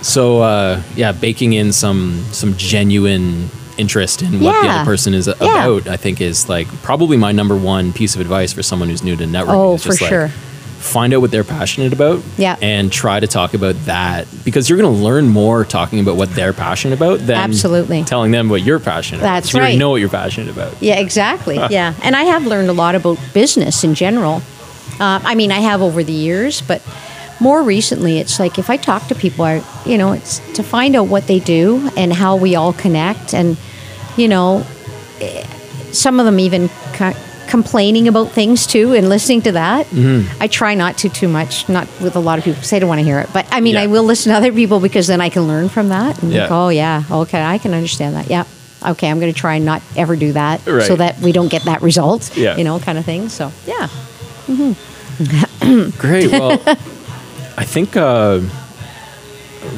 So 0.02 0.42
uh, 0.42 0.82
yeah, 0.96 1.12
baking 1.12 1.54
in 1.54 1.72
some 1.72 2.24
some 2.32 2.56
genuine 2.58 3.50
interest 3.78 4.22
in 4.22 4.40
what 4.42 4.62
the 4.62 4.68
other 4.70 4.86
person 4.86 5.14
is 5.14 5.28
Yeah. 5.28 5.34
about, 5.36 5.88
I 5.88 5.96
think 5.98 6.20
is 6.22 6.50
like 6.50 6.68
probably 6.84 7.16
my 7.18 7.32
number 7.32 7.56
one 7.56 7.94
piece 7.94 8.16
of 8.16 8.22
advice 8.22 8.52
for 8.54 8.62
someone 8.64 8.90
who's 8.90 9.04
new 9.04 9.16
to 9.16 9.24
networking. 9.26 9.48
Oh, 9.50 9.78
just 9.78 9.86
for 10.00 10.04
like, 10.04 10.10
sure. 10.10 10.32
Find 10.80 11.14
out 11.14 11.22
what 11.22 11.30
they're 11.32 11.44
passionate 11.44 11.92
about, 11.94 12.22
Yeah. 12.38 12.56
and 12.62 12.92
try 12.92 13.20
to 13.20 13.28
talk 13.28 13.54
about 13.54 13.76
that 13.86 14.28
because 14.46 14.70
you're 14.70 14.80
going 14.80 14.96
to 14.96 15.02
learn 15.04 15.28
more 15.28 15.66
talking 15.66 16.00
about 16.00 16.16
what 16.16 16.34
they're 16.34 16.54
passionate 16.54 16.96
about 16.96 17.20
than 17.20 17.38
Absolutely. 17.38 18.04
telling 18.06 18.32
them 18.32 18.48
what 18.50 18.64
you're 18.64 18.80
passionate. 18.80 19.20
about. 19.22 19.34
That's 19.36 19.54
You 19.54 19.60
right. 19.60 19.78
know 19.78 19.90
what 19.90 19.98
you're 19.98 20.10
passionate 20.10 20.50
about. 20.50 20.74
Yeah, 20.82 20.96
exactly. 21.00 21.56
yeah, 21.70 21.94
and 22.02 22.16
I 22.16 22.24
have 22.24 22.48
learned 22.48 22.70
a 22.70 22.74
lot 22.74 22.96
about 22.96 23.20
business 23.34 23.84
in 23.84 23.94
general. 23.94 24.42
Uh, 25.00 25.20
I 25.24 25.36
mean, 25.36 25.52
I 25.52 25.60
have 25.60 25.82
over 25.82 26.04
the 26.04 26.14
years, 26.14 26.62
but 26.62 26.82
more 27.42 27.62
recently, 27.62 28.20
it's 28.20 28.40
like 28.40 28.58
if 28.58 28.70
I 28.70 28.78
talk 28.78 29.08
to 29.08 29.16
people, 29.16 29.46
I, 29.46 29.62
you 29.86 29.98
know, 29.98 30.14
it's 30.14 30.40
to 30.56 30.64
find 30.64 30.96
out 30.96 31.08
what 31.08 31.28
they 31.28 31.40
do 31.40 31.90
and 31.98 32.12
how 32.14 32.36
we 32.38 32.56
all 32.56 32.74
connect, 32.74 33.34
and 33.34 33.58
you 34.18 34.28
know, 34.28 34.66
eh, 35.22 35.46
some 35.92 36.20
of 36.20 36.26
them 36.26 36.40
even 36.40 36.70
complaining 37.50 38.08
about 38.08 38.32
things 38.32 38.66
too, 38.68 38.94
and 38.94 39.10
listening 39.10 39.42
to 39.42 39.52
that. 39.54 39.88
I 40.40 40.48
try 40.48 40.76
not 40.76 40.98
to 41.00 41.10
too 41.10 41.28
much, 41.28 41.68
not 41.68 41.88
with 42.00 42.16
a 42.16 42.20
lot 42.20 42.38
of 42.38 42.46
people 42.46 42.56
because 42.58 42.70
they 42.70 42.80
don't 42.80 42.88
want 42.90 43.00
to 43.00 43.06
hear 43.06 43.20
it. 43.20 43.30
But 43.34 43.46
I 43.52 43.60
mean, 43.60 43.74
Yeah. 43.74 43.82
I 43.82 43.88
will 43.88 44.04
listen 44.04 44.32
to 44.32 44.38
other 44.38 44.54
people 44.54 44.80
because 44.80 45.08
then 45.08 45.20
I 45.20 45.30
can 45.30 45.48
learn 45.48 45.68
from 45.70 45.90
that. 45.90 46.22
And 46.22 46.32
Yeah. 46.32 46.42
think, 46.42 46.52
oh 46.52 46.70
yeah, 46.70 47.04
okay, 47.12 47.42
I 47.44 47.58
can 47.58 47.74
understand 47.74 48.16
that. 48.16 48.30
Yeah. 48.30 48.46
Okay, 48.92 49.10
I'm 49.10 49.20
going 49.20 49.34
to 49.34 49.38
try 49.38 49.56
and 49.56 49.66
not 49.66 49.82
ever 49.98 50.16
do 50.16 50.32
that 50.34 50.62
so 50.64 50.96
that 50.96 51.20
we 51.20 51.34
don't 51.34 51.50
get 51.50 51.64
that 51.64 51.82
result. 51.82 52.32
Yeah. 52.38 52.56
You 52.56 52.64
know, 52.64 52.80
kind 52.80 52.98
of 52.98 53.04
thing. 53.04 53.28
So 53.28 53.52
yeah. 53.68 53.90
Great. 55.98 56.32
Well, 56.32 56.62
I 57.58 57.66
think 57.66 57.98
uh, 57.98 58.40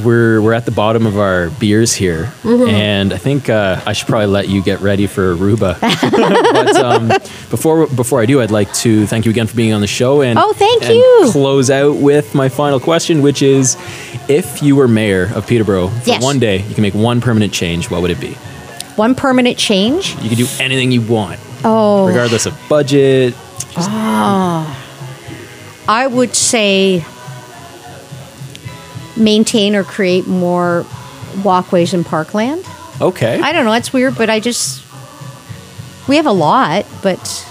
we're 0.03 0.41
we're 0.41 0.53
at 0.53 0.65
the 0.65 0.71
bottom 0.71 1.05
of 1.05 1.17
our 1.17 1.49
beers 1.51 1.93
here, 1.93 2.25
Mm-hmm. 2.43 2.69
and 2.69 3.13
I 3.13 3.17
think 3.17 3.49
uh, 3.49 3.81
I 3.85 3.93
should 3.93 4.07
probably 4.07 4.27
let 4.27 4.47
you 4.49 4.61
get 4.63 4.79
ready 4.81 5.07
for 5.07 5.35
Aruba. 5.35 5.79
but 6.53 6.75
um, 6.77 7.07
before 7.49 7.87
before 7.87 8.21
I 8.21 8.25
do, 8.25 8.41
I'd 8.41 8.51
like 8.51 8.71
to 8.75 9.05
thank 9.07 9.25
you 9.25 9.31
again 9.31 9.47
for 9.47 9.55
being 9.55 9.73
on 9.73 9.81
the 9.81 9.87
show 9.87 10.21
and 10.21 10.37
Oh, 10.39 10.53
thank 10.53 10.83
and 10.83 10.93
you. 10.95 11.29
Close 11.31 11.69
out 11.69 11.97
with 11.97 12.33
my 12.35 12.49
final 12.49 12.79
question, 12.79 13.21
which 13.21 13.41
is, 13.41 13.75
if 14.29 14.61
you 14.61 14.75
were 14.75 14.87
mayor 14.87 15.31
of 15.35 15.47
Peterborough 15.47 15.87
for 15.89 16.09
Yes. 16.09 16.21
one 16.23 16.39
day, 16.39 16.61
you 16.61 16.73
can 16.75 16.81
make 16.83 16.93
one 16.95 17.19
permanent 17.21 17.51
change. 17.53 17.89
What 17.89 18.01
would 18.01 18.11
it 18.11 18.19
be? 18.19 18.33
One 18.97 19.15
permanent 19.15 19.57
change. 19.57 20.15
You 20.21 20.29
can 20.29 20.37
do 20.37 20.47
anything 20.59 20.91
you 20.91 21.01
want, 21.01 21.39
Oh, 21.63 22.07
regardless 22.07 22.45
of 22.45 22.53
budget. 22.69 23.33
I 25.87 26.07
would 26.07 26.35
say 26.35 27.03
maintain 29.21 29.75
or 29.75 29.83
create 29.83 30.27
more 30.27 30.85
walkways 31.43 31.93
in 31.93 32.03
parkland. 32.03 32.65
Okay. 32.99 33.39
I 33.41 33.51
don't 33.53 33.65
know. 33.65 33.73
It's 33.73 33.93
weird, 33.93 34.15
but 34.17 34.29
I 34.29 34.39
just 34.39 34.83
we 36.07 36.17
have 36.17 36.25
a 36.25 36.31
lot, 36.31 36.85
but 37.01 37.45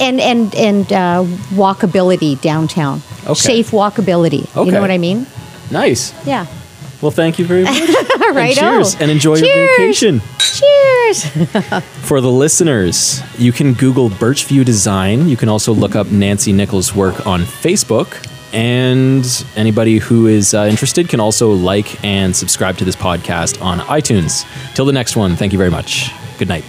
and 0.00 0.20
and 0.20 0.54
and 0.54 0.92
uh, 0.92 1.24
walkability 1.52 2.40
downtown. 2.40 3.02
Okay. 3.24 3.34
Safe 3.34 3.70
walkability. 3.70 4.44
Okay. 4.56 4.66
You 4.66 4.72
know 4.72 4.80
what 4.80 4.90
I 4.90 4.98
mean? 4.98 5.26
nice. 5.70 6.12
Yeah. 6.26 6.46
Well, 7.00 7.10
thank 7.10 7.38
you 7.38 7.46
very 7.46 7.64
much. 7.64 7.80
All 8.20 8.34
right. 8.34 8.58
and 8.58 8.84
cheers, 8.84 8.94
and 9.00 9.10
enjoy 9.10 9.36
your 9.36 9.68
vacation. 9.68 10.20
Cheers. 10.38 11.24
For 12.02 12.20
the 12.20 12.30
listeners, 12.30 13.22
you 13.38 13.52
can 13.52 13.72
Google 13.72 14.10
Birchview 14.10 14.64
Design. 14.66 15.26
You 15.28 15.36
can 15.36 15.48
also 15.48 15.72
look 15.72 15.96
up 15.96 16.08
Nancy 16.08 16.52
Nichols' 16.52 16.94
work 16.94 17.26
on 17.26 17.40
Facebook. 17.42 18.26
And 18.52 19.24
anybody 19.56 19.98
who 19.98 20.26
is 20.26 20.54
uh, 20.54 20.66
interested 20.68 21.08
can 21.08 21.20
also 21.20 21.52
like 21.52 22.02
and 22.04 22.34
subscribe 22.34 22.76
to 22.78 22.84
this 22.84 22.96
podcast 22.96 23.62
on 23.62 23.78
iTunes. 23.80 24.44
Till 24.74 24.84
the 24.84 24.92
next 24.92 25.16
one, 25.16 25.36
thank 25.36 25.52
you 25.52 25.58
very 25.58 25.70
much. 25.70 26.10
Good 26.38 26.48
night. 26.48 26.64